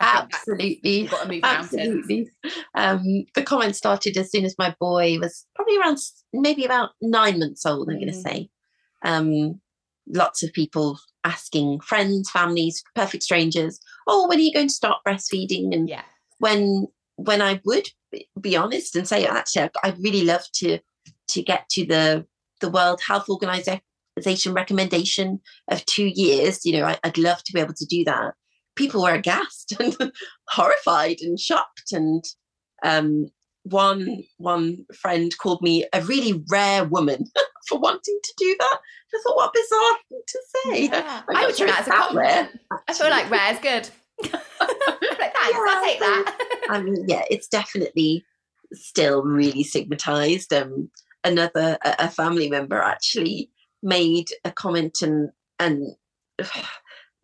I 0.01 0.27
Absolutely. 0.33 1.07
got 1.07 1.23
to 1.23 1.29
move 1.29 1.43
mountains 1.43 1.73
Absolutely. 1.79 2.29
Um, 2.75 3.25
the 3.37 3.43
comment 3.43 3.77
started 3.77 4.17
as 4.17 4.33
soon 4.33 4.45
as 4.45 4.57
my 4.59 4.75
boy 4.81 5.19
was 5.21 5.47
probably 5.55 5.79
around 5.79 5.99
maybe 6.33 6.65
about 6.65 6.91
nine 7.01 7.39
months 7.39 7.65
old, 7.65 7.89
I'm 7.89 8.01
going 8.01 8.09
to 8.11 8.19
Mm. 8.19 8.23
say. 8.23 8.51
Um, 9.05 9.61
lots 10.09 10.43
of 10.43 10.53
people 10.53 10.99
asking 11.23 11.81
friends, 11.83 12.31
families, 12.31 12.83
perfect 12.97 13.23
strangers, 13.23 13.79
oh, 14.09 14.27
when 14.29 14.39
are 14.39 14.43
you 14.43 14.53
going 14.53 14.67
to 14.69 14.75
start 14.75 14.99
breastfeeding? 15.07 15.73
And 15.73 15.89
yeah 15.89 16.03
when 16.39 16.89
when 17.17 17.43
I 17.43 17.61
would 17.65 17.89
be 18.41 18.57
honest 18.57 18.97
and 18.97 19.07
say, 19.07 19.27
actually, 19.27 19.71
I'd 19.83 20.03
really 20.03 20.25
love 20.25 20.45
to 20.57 20.79
to 21.29 21.43
get 21.43 21.69
to 21.71 21.87
the 21.87 22.27
the 22.61 22.71
World 22.71 23.01
Health 23.07 23.29
Organization 23.29 23.83
recommendation 24.53 25.41
of 25.69 25.85
two 25.87 26.07
years. 26.07 26.65
You 26.65 26.79
know, 26.79 26.85
I, 26.85 26.99
would 27.05 27.19
love 27.19 27.43
to 27.45 27.53
be 27.53 27.61
able 27.61 27.75
to 27.75 27.87
do 27.87 28.05
that. 28.05 28.35
People 28.77 29.03
were 29.03 29.15
aghast 29.15 29.75
and 29.81 30.13
horrified 30.49 31.19
and 31.21 31.39
shocked. 31.39 31.93
And 31.93 32.25
um, 32.83 33.27
one 33.65 34.25
one 34.39 34.85
friend 34.95 35.33
called 35.39 35.63
me 35.63 35.87
a 35.93 36.01
really 36.03 36.43
rare 36.51 36.85
woman 36.85 37.27
for 37.69 37.79
wanting 37.79 38.19
to 38.23 38.35
do 38.39 38.57
that. 38.59 38.79
I 39.15 39.21
thought, 39.23 39.37
what 39.37 39.53
bizarre 39.53 39.99
thing 40.09 40.23
to 40.27 40.39
say. 40.47 40.85
Yeah. 40.87 41.23
I 41.35 41.47
would 41.47 41.55
take 41.55 41.69
that 41.69 41.81
as 41.81 41.87
a 41.87 41.91
compliment. 41.91 42.51
Rare, 42.71 42.83
I 42.89 42.95
feel 42.95 43.11
like 43.11 43.31
rare 43.31 43.53
is 43.53 43.59
good. 43.59 43.91
Like, 44.31 45.35
thanks, 45.35 45.51
yeah, 45.51 45.65
I'll 45.69 45.85
take 45.85 46.01
that. 46.01 46.67
I 46.71 46.83
mean, 46.83 47.05
yeah, 47.09 47.23
it's 47.31 47.49
definitely 47.49 48.25
still 48.73 49.23
really 49.23 49.63
stigmatized. 49.63 50.53
Um, 50.53 50.91
another 51.25 51.79
a 51.85 52.09
family 52.09 52.51
member 52.51 52.81
actually 52.81 53.51
made 53.83 54.31
a 54.45 54.51
comment 54.51 55.03
and 55.03 55.31
and 55.59 55.95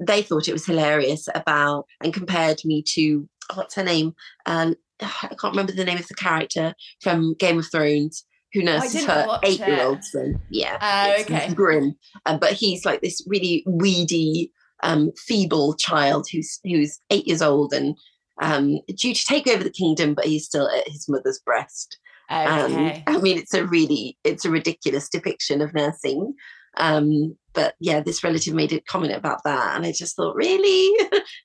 they 0.01 0.23
thought 0.23 0.49
it 0.49 0.53
was 0.53 0.67
hilarious 0.67 1.29
about 1.35 1.87
and 2.03 2.15
compared 2.15 2.65
me 2.65 2.83
to 2.83 3.29
what's 3.55 3.75
her 3.75 3.83
name 3.83 4.15
um, 4.47 4.77
I 5.01 5.35
can't 5.41 5.53
remember 5.53 5.73
the 5.73 5.85
name 5.85 5.99
of 5.99 6.07
the 6.07 6.15
character 6.15 6.75
from 7.01 7.35
Game 7.35 7.59
of 7.59 7.71
Thrones 7.71 8.25
who 8.53 8.63
nurses 8.63 9.05
her 9.05 9.39
eight 9.43 9.59
year 9.59 9.83
old 9.83 10.03
son. 10.03 10.41
Yeah. 10.51 10.79
Uh, 10.81 11.21
okay. 11.21 11.53
Grim. 11.53 11.95
Um, 12.25 12.39
but 12.39 12.55
he's 12.55 12.85
like 12.87 13.03
this 13.03 13.23
really 13.27 13.63
weedy, 13.67 14.53
um, 14.83 15.13
feeble 15.17 15.75
child 15.75 16.27
who's 16.31 16.61
who's 16.65 17.01
eight 17.11 17.27
years 17.27 17.43
old 17.43 17.73
and 17.73 17.97
um, 18.41 18.79
due 18.95 19.15
to 19.15 19.25
take 19.25 19.47
over 19.47 19.65
the 19.65 19.71
kingdom, 19.71 20.15
but 20.15 20.27
he's 20.27 20.47
still 20.47 20.69
at 20.69 20.89
his 20.89 21.09
mother's 21.09 21.41
breast. 21.41 21.99
Okay. 22.31 22.45
Um, 22.45 23.03
I 23.07 23.19
mean, 23.19 23.39
it's 23.39 23.55
a 23.55 23.67
really, 23.67 24.19
it's 24.23 24.45
a 24.45 24.51
ridiculous 24.51 25.09
depiction 25.09 25.61
of 25.63 25.75
nursing. 25.75 26.35
Um, 26.77 27.37
but 27.55 27.75
yeah, 27.81 28.01
this 28.01 28.23
relative 28.23 28.55
made 28.55 28.73
a 28.73 28.81
comment 28.81 29.15
about 29.15 29.43
that, 29.45 29.75
and 29.75 29.85
I 29.85 29.93
just 29.93 30.15
thought, 30.15 30.37
really, 30.37 30.97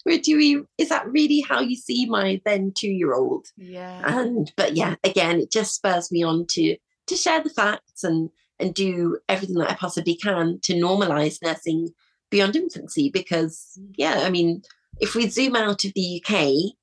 do 0.22 0.38
we? 0.38 0.62
Is 0.78 0.90
that 0.90 1.08
really 1.08 1.42
how 1.42 1.62
you 1.62 1.76
see 1.76 2.06
my 2.06 2.40
then 2.46 2.72
two-year-old? 2.78 3.48
Yeah. 3.58 4.02
And 4.06 4.52
but 4.56 4.76
yeah, 4.76 4.96
again, 5.04 5.40
it 5.40 5.52
just 5.52 5.74
spurs 5.74 6.12
me 6.12 6.22
on 6.22 6.46
to 6.52 6.78
to 7.08 7.16
share 7.16 7.42
the 7.42 7.50
facts 7.50 8.04
and 8.04 8.30
and 8.60 8.76
do 8.76 9.18
everything 9.28 9.56
that 9.56 9.72
I 9.72 9.76
possibly 9.76 10.16
can 10.16 10.60
to 10.64 10.74
normalize 10.74 11.42
nursing 11.42 11.90
beyond 12.34 12.56
infancy. 12.56 13.10
Because 13.10 13.78
mm. 13.80 13.94
yeah, 13.96 14.22
I 14.24 14.30
mean, 14.30 14.64
if 15.00 15.16
we 15.16 15.30
zoom 15.30 15.56
out 15.56 15.86
of 15.86 15.94
the 15.94 16.22
UK, 16.22 16.74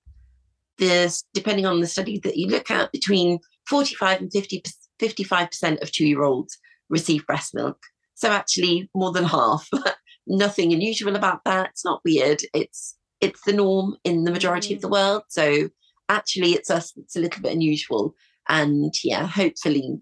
this 0.79 1.25
depending 1.35 1.67
on 1.67 1.81
the 1.81 1.87
study 1.87 2.19
that 2.21 2.37
you 2.37 2.47
look 2.47 2.71
at, 2.71 2.93
between 2.93 3.41
45 3.69 4.21
and 4.21 4.33
50, 4.33 4.63
55% 5.01 5.83
of 5.83 5.93
two 5.93 6.07
year 6.07 6.23
olds 6.23 6.57
receive 6.89 7.27
breast 7.27 7.55
milk. 7.55 7.79
So 8.15 8.31
actually, 8.31 8.89
more 8.95 9.13
than 9.13 9.25
half. 9.25 9.69
Nothing 10.27 10.73
unusual 10.73 11.17
about 11.17 11.41
that. 11.45 11.71
It's 11.71 11.85
not 11.85 12.01
weird. 12.05 12.43
It's 12.55 12.97
it's 13.21 13.43
the 13.45 13.53
norm 13.53 13.97
in 14.05 14.25
the 14.25 14.31
majority 14.31 14.75
of 14.75 14.81
the 14.81 14.89
mm. 14.89 14.93
world. 14.93 15.23
So 15.29 15.69
actually, 16.09 16.53
it's 16.53 16.71
us. 16.71 16.93
It's 16.97 17.17
a 17.17 17.21
little 17.21 17.43
bit 17.43 17.53
unusual. 17.53 18.15
And 18.49 18.95
yeah, 19.03 19.27
hopefully 19.27 19.99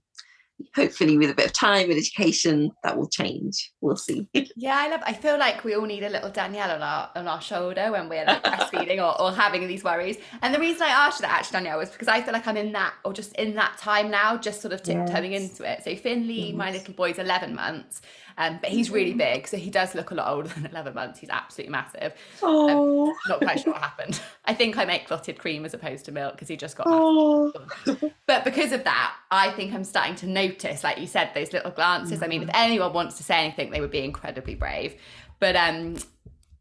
hopefully 0.75 1.17
with 1.17 1.31
a 1.31 1.35
bit 1.35 1.47
of 1.47 1.53
time 1.53 1.91
and 1.91 1.99
education 1.99 2.71
that 2.83 2.97
will 2.97 3.09
change 3.09 3.73
we'll 3.81 3.97
see 3.97 4.29
yeah 4.57 4.77
i 4.77 4.89
love 4.89 5.01
i 5.05 5.13
feel 5.13 5.39
like 5.39 5.65
we 5.65 5.75
all 5.75 5.87
need 5.87 6.03
a 6.03 6.09
little 6.09 6.31
danielle 6.31 6.71
on 6.71 6.83
our 6.83 7.11
on 7.15 7.29
our 7.29 7.41
shoulder 7.41 7.91
when 7.93 8.09
we're 8.09 8.25
like 8.25 8.43
breastfeeding 8.45 8.99
or, 8.99 9.21
or 9.21 9.33
having 9.33 9.67
these 9.67 9.85
worries 9.85 10.17
and 10.43 10.55
the 10.55 10.59
reason 10.59 10.83
i 10.83 10.89
asked 10.89 11.21
you 11.21 11.27
that 11.27 11.33
actually 11.33 11.57
danielle 11.59 11.79
was 11.79 11.91
because 11.91 12.09
i 12.09 12.21
feel 12.21 12.33
like 12.33 12.47
i'm 12.47 12.57
in 12.57 12.73
that 12.73 12.95
or 13.05 13.13
just 13.13 13.33
in 13.35 13.55
that 13.55 13.77
time 13.79 14.11
now 14.11 14.37
just 14.37 14.61
sort 14.61 14.73
of 14.73 14.83
tiptoeing 14.83 15.33
yes. 15.33 15.51
into 15.51 15.71
it 15.71 15.83
so 15.85 15.95
finley 15.97 16.49
yes. 16.49 16.57
my 16.57 16.71
little 16.71 16.95
boy's 16.95 17.19
11 17.19 17.55
months 17.55 18.01
um, 18.39 18.61
but 18.63 18.71
he's 18.71 18.89
really 18.89 19.11
mm-hmm. 19.11 19.19
big, 19.19 19.49
so 19.49 19.57
he 19.57 19.69
does 19.69 19.97
look 19.97 20.13
a 20.13 20.15
lot 20.15 20.33
older 20.33 20.49
than 20.49 20.67
11 20.71 20.95
months. 20.95 21.19
He's 21.19 21.29
absolutely 21.29 21.73
massive. 21.73 22.15
Oh, 22.41 23.09
um, 23.09 23.17
not 23.29 23.41
quite 23.41 23.61
sure 23.61 23.73
what 23.73 23.83
happened. 23.91 24.21
I 24.45 24.55
think 24.55 24.79
I 24.79 24.85
make 24.85 25.09
clotted 25.09 25.39
cream 25.39 25.65
as 25.65 25.75
opposed 25.75 26.05
to 26.05 26.13
milk 26.13 26.35
because 26.35 26.47
he 26.47 26.57
just 26.57 26.77
got. 26.77 26.87
Oh. 26.89 27.53
But 28.27 28.45
because 28.45 28.73
of 28.73 28.85
that, 28.85 29.15
I 29.31 29.51
think 29.53 29.73
I'm 29.73 29.85
starting 29.85 30.15
to 30.17 30.27
notice, 30.27 30.85
like 30.85 30.99
you 30.99 31.07
said, 31.07 31.31
those 31.35 31.55
little 31.55 31.71
glances. 31.71 32.23
I 32.23 32.27
mean, 32.27 32.43
if 32.43 32.49
mm-hmm. 32.49 32.63
anyone 32.63 32.93
wants 32.93 33.17
to 33.17 33.23
say 33.23 33.43
anything, 33.43 33.71
they 33.71 33.81
would 33.81 33.91
be 33.91 34.05
incredibly 34.05 34.55
brave. 34.55 34.97
But 35.41 35.57
um, 35.57 35.97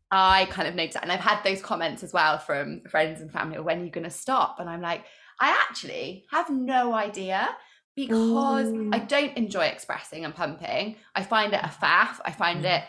I 0.10 0.46
kind 0.46 0.66
of 0.66 0.76
noticed 0.76 0.94
that, 0.94 1.04
and 1.04 1.12
I've 1.12 1.20
had 1.20 1.44
those 1.44 1.62
comments 1.62 2.04
as 2.04 2.14
well 2.14 2.38
from 2.38 2.82
friends 2.90 3.20
and 3.20 3.30
family. 3.30 3.60
When 3.60 3.82
are 3.82 3.84
you 3.84 3.92
going 3.92 4.06
to 4.06 4.10
stop? 4.10 4.62
And 4.62 4.70
I'm 4.70 4.82
like, 4.82 5.04
I 5.42 5.50
actually 5.50 6.26
have 6.32 6.50
no 6.50 6.94
idea 6.94 7.50
because 7.98 8.68
Ooh. 8.68 8.92
I 8.94 9.00
don't 9.00 9.36
enjoy 9.36 9.66
expressing 9.66 10.24
and 10.24 10.34
pumping. 10.34 10.98
I 11.16 11.24
find 11.24 11.52
it 11.52 11.60
a 11.64 11.68
faff. 11.68 12.20
I 12.24 12.32
find 12.32 12.64
mm. 12.64 12.78
it, 12.78 12.84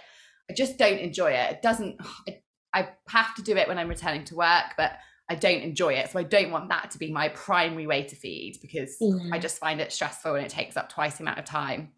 I 0.51 0.53
just 0.55 0.77
don't 0.77 0.99
enjoy 0.99 1.31
it. 1.31 1.51
It 1.53 1.63
doesn't, 1.63 1.97
I, 2.29 2.43
I 2.75 2.89
have 3.09 3.35
to 3.37 3.43
do 3.43 3.57
it 3.57 3.67
when 3.67 3.79
I'm 3.79 3.89
returning 3.89 4.25
to 4.25 4.37
work, 4.37 4.75
but 4.77 4.93
I 5.31 5.35
don't 5.35 5.63
enjoy 5.63 5.95
it. 5.95 6.11
So 6.11 6.19
I 6.19 6.25
don't 6.25 6.51
want 6.51 6.69
that 6.69 6.91
to 6.91 6.99
be 6.99 7.11
my 7.11 7.31
primary 7.31 7.87
way 7.87 8.03
to 8.03 8.15
feed 8.15 8.59
because 8.61 8.99
mm. 9.01 9.33
I 9.33 9.39
just 9.39 9.57
find 9.57 9.81
it 9.81 9.93
stressful 9.93 10.35
and 10.35 10.45
it 10.45 10.51
takes 10.51 10.77
up 10.77 10.91
twice 10.91 11.17
the 11.17 11.25
amount 11.25 11.39
of 11.39 11.47
time 11.47 11.93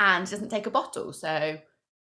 and 0.00 0.28
doesn't 0.28 0.48
take 0.48 0.66
a 0.66 0.70
bottle. 0.70 1.12
So 1.12 1.60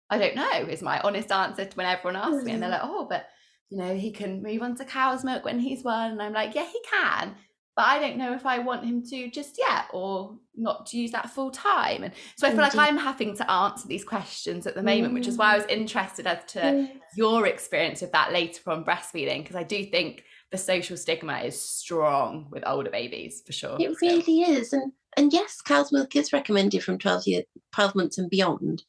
I 0.08 0.18
don't 0.18 0.36
know, 0.36 0.70
is 0.70 0.80
my 0.80 1.00
honest 1.00 1.30
answer 1.30 1.66
to 1.66 1.76
when 1.76 1.86
everyone 1.86 2.16
asks 2.16 2.42
mm. 2.42 2.46
me. 2.46 2.52
And 2.52 2.62
they're 2.62 2.70
mm. 2.70 2.80
like, 2.80 2.84
oh, 2.84 3.06
but 3.10 3.26
you 3.68 3.76
know, 3.76 3.94
he 3.94 4.10
can 4.10 4.42
move 4.42 4.62
on 4.62 4.74
to 4.76 4.86
cow's 4.86 5.22
milk 5.22 5.44
when 5.44 5.58
he's 5.58 5.84
one. 5.84 6.12
And 6.12 6.22
I'm 6.22 6.32
like, 6.32 6.54
yeah, 6.54 6.66
he 6.66 6.80
can 6.90 7.36
but 7.80 7.86
I 7.86 7.98
don't 7.98 8.18
know 8.18 8.34
if 8.34 8.44
I 8.44 8.58
want 8.58 8.84
him 8.84 9.02
to 9.06 9.30
just 9.30 9.56
yet 9.56 9.86
or 9.94 10.36
not 10.54 10.84
to 10.88 10.98
use 10.98 11.12
that 11.12 11.30
full 11.30 11.50
time. 11.50 12.02
And 12.02 12.12
so 12.36 12.46
I 12.46 12.50
feel 12.50 12.60
like 12.60 12.76
I'm 12.76 12.98
having 12.98 13.34
to 13.38 13.50
answer 13.50 13.88
these 13.88 14.04
questions 14.04 14.66
at 14.66 14.74
the 14.74 14.82
moment, 14.82 15.14
which 15.14 15.26
is 15.26 15.38
why 15.38 15.54
I 15.54 15.56
was 15.56 15.64
interested 15.64 16.26
as 16.26 16.44
to 16.48 16.90
your 17.16 17.46
experience 17.46 18.02
with 18.02 18.12
that 18.12 18.34
later 18.34 18.70
on 18.70 18.84
breastfeeding, 18.84 19.38
because 19.38 19.56
I 19.56 19.62
do 19.62 19.82
think 19.86 20.24
the 20.52 20.58
social 20.58 20.98
stigma 20.98 21.38
is 21.38 21.58
strong 21.58 22.48
with 22.50 22.64
older 22.66 22.90
babies 22.90 23.42
for 23.46 23.54
sure. 23.54 23.78
It 23.80 23.96
really 24.02 24.42
is. 24.42 24.74
And 24.74 24.92
and 25.16 25.32
yes, 25.32 25.62
cow's 25.62 25.90
milk 25.90 26.14
is 26.14 26.34
recommended 26.34 26.84
from 26.84 26.98
12 26.98 27.26
year 27.28 27.42
12 27.74 27.94
months 27.94 28.18
and 28.18 28.28
beyond, 28.28 28.82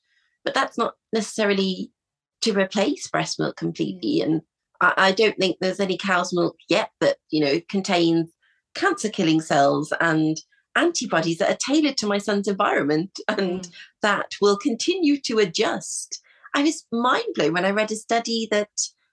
but 0.43 0.53
that's 0.53 0.77
not 0.77 0.95
necessarily 1.13 1.93
to 2.41 2.51
replace 2.51 3.07
breast 3.07 3.39
milk 3.39 3.55
completely. 3.55 4.19
Mm. 4.19 4.25
And 4.25 4.41
I, 4.81 4.93
I 4.97 5.11
don't 5.13 5.37
think 5.37 5.59
there's 5.61 5.79
any 5.79 5.97
cow's 5.97 6.33
milk 6.33 6.57
yet 6.67 6.91
that, 6.99 7.19
you 7.29 7.39
know, 7.39 7.61
contains 7.69 8.29
cancer 8.75 9.09
killing 9.09 9.41
cells 9.41 9.93
and 9.99 10.37
antibodies 10.75 11.37
that 11.37 11.51
are 11.51 11.73
tailored 11.73 11.97
to 11.97 12.07
my 12.07 12.17
son's 12.17 12.47
environment 12.47 13.19
and 13.27 13.61
mm. 13.61 13.71
that 14.01 14.31
will 14.41 14.57
continue 14.57 15.19
to 15.19 15.39
adjust. 15.39 16.21
I 16.53 16.63
was 16.63 16.85
mind 16.91 17.25
blown 17.35 17.53
when 17.53 17.65
I 17.65 17.71
read 17.71 17.91
a 17.91 17.95
study 17.95 18.47
that 18.51 18.69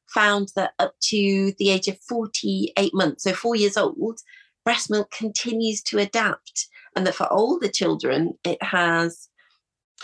found 0.09 0.49
that 0.57 0.73
up 0.79 0.95
to 1.01 1.53
the 1.59 1.71
age 1.71 1.89
of 1.89 1.99
48 2.01 2.95
months, 2.95 3.25
so 3.25 3.33
four 3.33 3.57
years 3.57 3.77
old, 3.77 4.21
breast 4.65 4.91
milk 4.91 5.11
continues 5.11 5.83
to 5.83 5.99
adapt. 5.99 6.69
And 6.97 7.07
that 7.07 7.15
for 7.15 7.33
older 7.33 7.69
children, 7.69 8.35
it 8.45 8.61
has, 8.63 9.29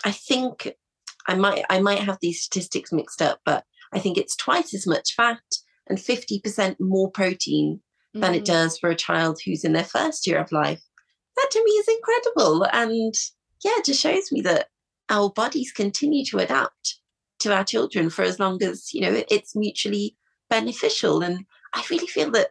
I 0.04 0.12
think, 0.12 0.74
I 1.26 1.34
might 1.34 1.64
I 1.70 1.80
might 1.80 2.00
have 2.00 2.18
these 2.20 2.42
statistics 2.42 2.92
mixed 2.92 3.22
up, 3.22 3.40
but 3.44 3.64
I 3.92 3.98
think 3.98 4.18
it's 4.18 4.36
twice 4.36 4.74
as 4.74 4.86
much 4.86 5.14
fat 5.14 5.40
and 5.88 5.98
50% 5.98 6.76
more 6.78 7.10
protein 7.10 7.80
than 8.14 8.32
mm. 8.32 8.36
it 8.36 8.44
does 8.44 8.78
for 8.78 8.90
a 8.90 8.96
child 8.96 9.40
who's 9.44 9.64
in 9.64 9.72
their 9.72 9.84
first 9.84 10.26
year 10.26 10.38
of 10.38 10.52
life. 10.52 10.82
That 11.36 11.48
to 11.50 11.64
me 11.64 11.70
is 11.72 11.88
incredible. 11.88 12.66
And 12.72 13.14
yeah, 13.64 13.72
it 13.76 13.84
just 13.84 14.00
shows 14.00 14.30
me 14.30 14.40
that 14.42 14.68
our 15.10 15.30
bodies 15.30 15.72
continue 15.72 16.24
to 16.26 16.38
adapt 16.38 16.98
to 17.40 17.54
our 17.54 17.64
children 17.64 18.08
for 18.10 18.22
as 18.22 18.38
long 18.38 18.62
as, 18.62 18.94
you 18.94 19.00
know, 19.00 19.22
it's 19.28 19.56
mutually 19.56 20.16
beneficial. 20.48 21.22
And 21.22 21.44
I 21.74 21.84
really 21.90 22.06
feel 22.06 22.30
that 22.32 22.50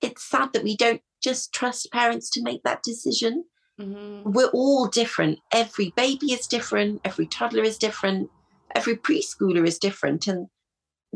it's 0.00 0.24
sad 0.24 0.52
that 0.54 0.64
we 0.64 0.76
don't 0.76 1.02
just 1.22 1.52
trust 1.52 1.92
parents 1.92 2.30
to 2.30 2.42
make 2.42 2.62
that 2.64 2.82
decision. 2.82 3.44
Mm-hmm. 3.80 4.32
We're 4.32 4.48
all 4.48 4.88
different. 4.88 5.38
Every 5.52 5.92
baby 5.96 6.32
is 6.32 6.46
different. 6.46 7.02
Every 7.04 7.26
toddler 7.26 7.62
is 7.62 7.78
different. 7.78 8.30
Every 8.74 8.96
preschooler 8.96 9.66
is 9.66 9.78
different. 9.78 10.26
And 10.26 10.48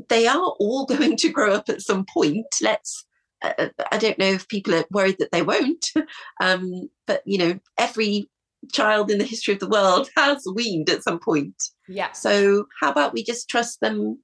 they 0.09 0.26
are 0.26 0.55
all 0.59 0.84
going 0.86 1.16
to 1.16 1.28
grow 1.30 1.55
up 1.55 1.68
at 1.68 1.82
some 1.82 2.05
point. 2.12 2.47
Let's 2.61 3.07
I 3.43 3.99
don't 3.99 4.18
know 4.18 4.26
if 4.26 4.49
people 4.49 4.74
are 4.74 4.84
worried 4.91 5.16
that 5.18 5.30
they 5.32 5.43
won't, 5.43 5.93
um, 6.41 6.89
but 7.07 7.22
you 7.26 7.39
know, 7.39 7.59
every 7.78 8.28
child 8.72 9.11
in 9.11 9.18
the 9.18 9.24
history 9.24 9.55
of 9.55 9.61
the 9.61 9.68
world 9.68 10.09
has 10.16 10.45
weaned 10.55 10.91
at 10.91 11.03
some 11.03 11.18
point. 11.18 11.62
Yeah. 11.89 12.12
So 12.12 12.66
how 12.80 12.91
about 12.91 13.12
we 13.12 13.22
just 13.22 13.49
trust 13.49 13.80
them 13.80 14.18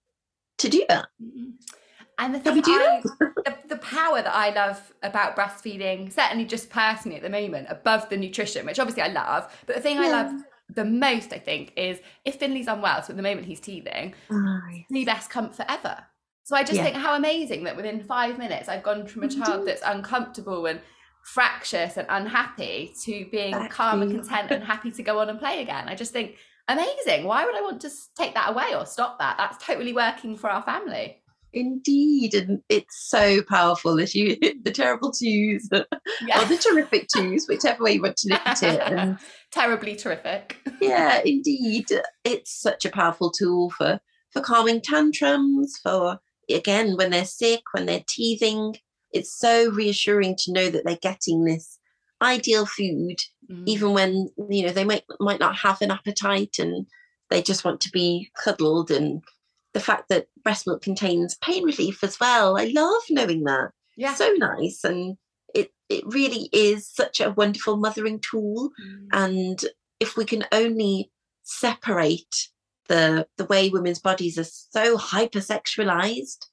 to 0.58 0.68
do 0.68 0.84
that? 0.88 1.06
Mm-hmm. 1.22 1.50
And 2.18 2.34
the 2.34 2.40
thing 2.40 2.62
I, 2.64 3.02
the, 3.20 3.56
the 3.68 3.76
power 3.78 4.22
that 4.22 4.34
I 4.34 4.50
love 4.50 4.92
about 5.02 5.34
breastfeeding, 5.34 6.12
certainly 6.12 6.44
just 6.44 6.70
personally 6.70 7.16
at 7.16 7.22
the 7.22 7.30
moment, 7.30 7.66
above 7.70 8.08
the 8.10 8.16
nutrition, 8.16 8.66
which 8.66 8.78
obviously 8.78 9.02
I 9.02 9.08
love, 9.08 9.52
but 9.66 9.76
the 9.76 9.82
thing 9.82 9.96
yeah. 9.96 10.02
I 10.02 10.10
love 10.10 10.42
the 10.68 10.84
most, 10.84 11.32
I 11.32 11.38
think, 11.38 11.72
is 11.76 12.00
if 12.24 12.36
Finley's 12.36 12.68
unwell, 12.68 13.02
so 13.02 13.10
at 13.10 13.16
the 13.16 13.22
moment 13.22 13.46
he's 13.46 13.60
teething, 13.60 14.14
oh, 14.30 14.60
yes. 14.72 14.84
the 14.90 15.04
best 15.04 15.30
comfort 15.30 15.66
ever 15.68 16.04
So 16.44 16.56
I 16.56 16.62
just 16.62 16.74
Yeah. 16.74 16.84
think 16.84 16.96
how 16.96 17.14
amazing 17.14 17.64
that 17.64 17.76
within 17.76 18.02
five 18.02 18.38
minutes 18.38 18.68
I've 18.68 18.82
gone 18.82 19.06
from 19.06 19.22
a 19.22 19.28
mm-hmm. 19.28 19.42
child 19.42 19.66
that's 19.66 19.82
uncomfortable 19.84 20.66
and 20.66 20.80
fractious 21.24 21.96
and 21.96 22.06
unhappy 22.10 22.94
to 23.04 23.26
being 23.30 23.68
calm 23.68 24.02
and 24.02 24.10
content 24.12 24.50
and 24.50 24.64
happy 24.64 24.90
to 24.90 25.02
go 25.02 25.20
on 25.20 25.28
and 25.28 25.38
play 25.38 25.62
again. 25.62 25.88
I 25.88 25.94
just 25.94 26.12
think 26.12 26.36
amazing. 26.68 27.24
Why 27.24 27.44
would 27.44 27.56
I 27.56 27.62
want 27.62 27.80
to 27.82 27.90
take 28.16 28.34
that 28.34 28.50
away 28.50 28.74
or 28.74 28.86
stop 28.86 29.18
that? 29.18 29.36
That's 29.38 29.64
totally 29.64 29.92
working 29.92 30.36
for 30.36 30.50
our 30.50 30.62
family. 30.62 31.18
Indeed, 31.54 32.32
and 32.34 32.62
it's 32.70 33.10
so 33.10 33.42
powerful 33.42 34.00
as 34.00 34.14
you 34.14 34.36
the 34.64 34.72
terrible 34.72 35.12
twos 35.12 35.68
or 35.70 35.84
the 36.46 36.68
terrific 36.70 37.08
twos, 37.14 37.46
whichever 37.46 37.84
way 37.84 37.92
you 37.92 38.02
want 38.02 38.16
to 38.18 38.28
look 38.30 38.46
at 38.46 38.62
it. 38.62 38.80
And 38.80 39.18
Terribly 39.52 39.94
terrific. 39.94 40.56
yeah, 40.80 41.20
indeed, 41.24 41.86
it's 42.24 42.58
such 42.58 42.86
a 42.86 42.90
powerful 42.90 43.30
tool 43.30 43.70
for 43.70 44.00
for 44.30 44.40
calming 44.40 44.80
tantrums. 44.80 45.78
For 45.82 46.18
again, 46.50 46.96
when 46.96 47.10
they're 47.10 47.24
sick, 47.24 47.62
when 47.72 47.86
they're 47.86 48.04
teething, 48.08 48.76
it's 49.12 49.32
so 49.38 49.70
reassuring 49.70 50.36
to 50.36 50.52
know 50.52 50.68
that 50.70 50.84
they're 50.84 50.96
getting 51.02 51.44
this 51.44 51.78
ideal 52.20 52.66
food, 52.66 53.16
Mm. 53.50 53.64
even 53.66 53.92
when 53.92 54.28
you 54.48 54.64
know 54.64 54.72
they 54.72 54.84
might 54.84 55.02
might 55.18 55.40
not 55.40 55.56
have 55.56 55.82
an 55.82 55.90
appetite 55.90 56.58
and 56.60 56.86
they 57.30 57.42
just 57.42 57.64
want 57.64 57.80
to 57.80 57.90
be 57.90 58.30
cuddled. 58.42 58.90
And 58.90 59.22
the 59.74 59.80
fact 59.80 60.08
that 60.08 60.28
breast 60.44 60.66
milk 60.66 60.80
contains 60.82 61.34
pain 61.42 61.64
relief 61.64 62.04
as 62.04 62.20
well, 62.20 62.56
I 62.56 62.66
love 62.66 63.02
knowing 63.10 63.42
that 63.44 63.70
yeah. 63.96 64.14
so 64.14 64.32
nice 64.38 64.84
and 64.84 65.16
it 65.54 65.72
it 65.88 66.04
really 66.06 66.48
is 66.52 66.88
such 66.88 67.20
a 67.20 67.32
wonderful 67.32 67.76
mothering 67.76 68.20
tool 68.20 68.70
Mm. 68.80 69.08
and 69.12 69.64
if 69.98 70.16
we 70.16 70.24
can 70.24 70.44
only 70.52 71.10
separate 71.42 72.48
the 72.88 73.26
the 73.36 73.44
way 73.46 73.68
women's 73.70 74.00
bodies 74.00 74.38
are 74.38 74.44
so 74.44 74.96
hypersexualized 74.98 76.46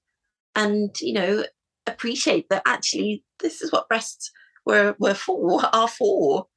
and 0.55 0.95
you 1.01 1.13
know 1.13 1.43
appreciate 1.87 2.47
that 2.49 2.61
actually 2.65 3.23
this 3.39 3.61
is 3.61 3.71
what 3.71 3.87
breasts 3.89 4.31
were 4.65 4.95
were 4.99 5.13
for 5.13 5.61
are 5.73 5.87
for. 5.87 6.47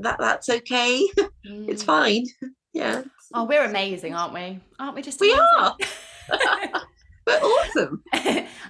That 0.00 0.18
that's 0.18 0.48
okay. 0.48 1.02
It's 1.44 1.82
Mm. 1.82 1.86
fine. 1.86 2.24
Yeah. 2.72 3.04
Oh, 3.32 3.44
we're 3.44 3.64
amazing, 3.64 4.14
aren't 4.14 4.34
we? 4.34 4.60
Aren't 4.78 4.94
we 4.96 5.00
just 5.00 5.18
We 5.18 5.32
are. 5.32 5.74
We're 7.26 7.32
awesome. 7.38 8.02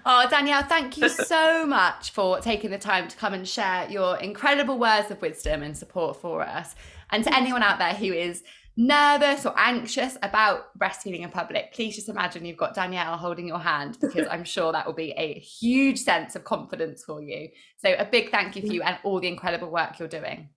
Oh, 0.07 0.27
Danielle, 0.31 0.63
thank 0.63 0.97
you 0.97 1.09
so 1.09 1.67
much 1.67 2.11
for 2.13 2.39
taking 2.41 2.71
the 2.71 2.79
time 2.79 3.09
to 3.09 3.17
come 3.17 3.35
and 3.35 3.47
share 3.47 3.91
your 3.91 4.17
incredible 4.19 4.79
words 4.79 5.11
of 5.11 5.21
wisdom 5.21 5.63
and 5.65 5.77
support 5.77 6.21
for 6.21 6.41
us. 6.43 6.77
And 7.11 7.25
to 7.25 7.35
anyone 7.37 7.63
out 7.65 7.79
there 7.79 7.95
who 7.95 8.13
is 8.13 8.45
nervous 8.77 9.47
or 9.47 9.55
anxious 9.57 10.19
about 10.23 10.77
breastfeeding 10.79 11.21
in 11.21 11.31
public, 11.31 11.73
please 11.73 11.95
just 11.97 12.09
imagine 12.09 12.45
you've 12.45 12.57
got 12.57 12.75
Danielle 12.75 13.17
holding 13.17 13.49
your 13.49 13.59
hand 13.59 13.97
because 14.01 14.27
I'm 14.31 14.45
sure 14.45 14.73
that 14.73 14.87
will 14.87 14.93
be 14.93 15.13
a 15.17 15.35
huge 15.35 15.99
sense 15.99 16.37
of 16.37 16.45
confidence 16.45 17.05
for 17.05 17.23
you. 17.23 17.49
So, 17.79 17.95
a 17.99 18.05
big 18.05 18.31
thank 18.31 18.57
you 18.57 18.63
for 18.63 18.73
you 18.73 18.83
and 18.83 18.99
all 19.05 19.21
the 19.21 19.29
incredible 19.29 19.71
work 19.71 19.99
you're 19.99 20.09
doing. 20.09 20.51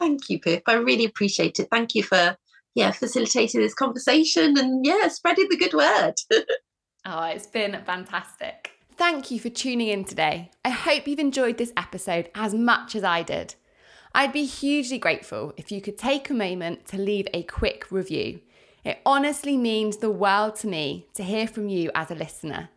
Thank 0.00 0.28
you, 0.28 0.40
Pip. 0.40 0.62
I 0.66 0.74
really 0.74 1.04
appreciate 1.04 1.58
it. 1.58 1.68
Thank 1.70 1.94
you 1.94 2.02
for 2.02 2.36
yeah 2.74 2.90
facilitating 2.90 3.60
this 3.60 3.74
conversation 3.74 4.58
and 4.58 4.84
yeah 4.84 5.08
spreading 5.08 5.48
the 5.50 5.56
good 5.56 5.74
word. 5.74 6.14
Oh, 7.08 7.22
it's 7.22 7.46
been 7.46 7.80
fantastic. 7.86 8.72
Thank 8.96 9.30
you 9.30 9.38
for 9.38 9.48
tuning 9.48 9.86
in 9.86 10.04
today. 10.04 10.50
I 10.64 10.70
hope 10.70 11.06
you've 11.06 11.20
enjoyed 11.20 11.56
this 11.56 11.72
episode 11.76 12.30
as 12.34 12.52
much 12.52 12.96
as 12.96 13.04
I 13.04 13.22
did. 13.22 13.54
I'd 14.18 14.32
be 14.32 14.46
hugely 14.46 14.96
grateful 14.96 15.52
if 15.58 15.70
you 15.70 15.82
could 15.82 15.98
take 15.98 16.30
a 16.30 16.34
moment 16.34 16.86
to 16.86 16.96
leave 16.96 17.28
a 17.34 17.42
quick 17.42 17.84
review. 17.90 18.40
It 18.82 18.98
honestly 19.04 19.58
means 19.58 19.98
the 19.98 20.10
world 20.10 20.56
to 20.56 20.66
me 20.66 21.06
to 21.16 21.22
hear 21.22 21.46
from 21.46 21.68
you 21.68 21.90
as 21.94 22.10
a 22.10 22.14
listener. 22.14 22.70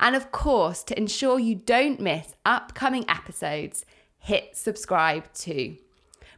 And 0.00 0.16
of 0.16 0.32
course, 0.32 0.82
to 0.82 0.98
ensure 0.98 1.38
you 1.38 1.54
don't 1.54 2.00
miss 2.00 2.34
upcoming 2.44 3.08
episodes, 3.08 3.84
hit 4.18 4.56
subscribe 4.56 5.32
too. 5.32 5.76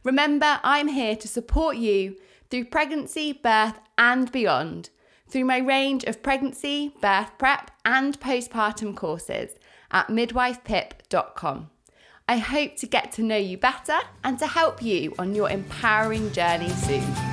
Remember, 0.03 0.59
I'm 0.61 0.89
here 0.89 1.15
to 1.15 1.27
support 1.27 1.77
you 1.77 2.15
through 2.51 2.65
pregnancy, 2.65 3.33
birth, 3.33 3.79
and 3.97 4.31
beyond 4.31 4.91
through 5.27 5.45
my 5.45 5.57
range 5.57 6.03
of 6.03 6.21
pregnancy, 6.21 6.93
birth 7.01 7.31
prep, 7.39 7.71
and 7.85 8.19
postpartum 8.19 8.95
courses 8.95 9.57
at 9.89 10.09
midwifepip.com. 10.09 11.71
I 12.27 12.37
hope 12.37 12.77
to 12.77 12.87
get 12.87 13.11
to 13.13 13.21
know 13.21 13.37
you 13.37 13.57
better 13.57 13.97
and 14.23 14.39
to 14.39 14.47
help 14.47 14.81
you 14.81 15.13
on 15.19 15.35
your 15.35 15.49
empowering 15.49 16.31
journey 16.31 16.69
soon. 16.69 17.32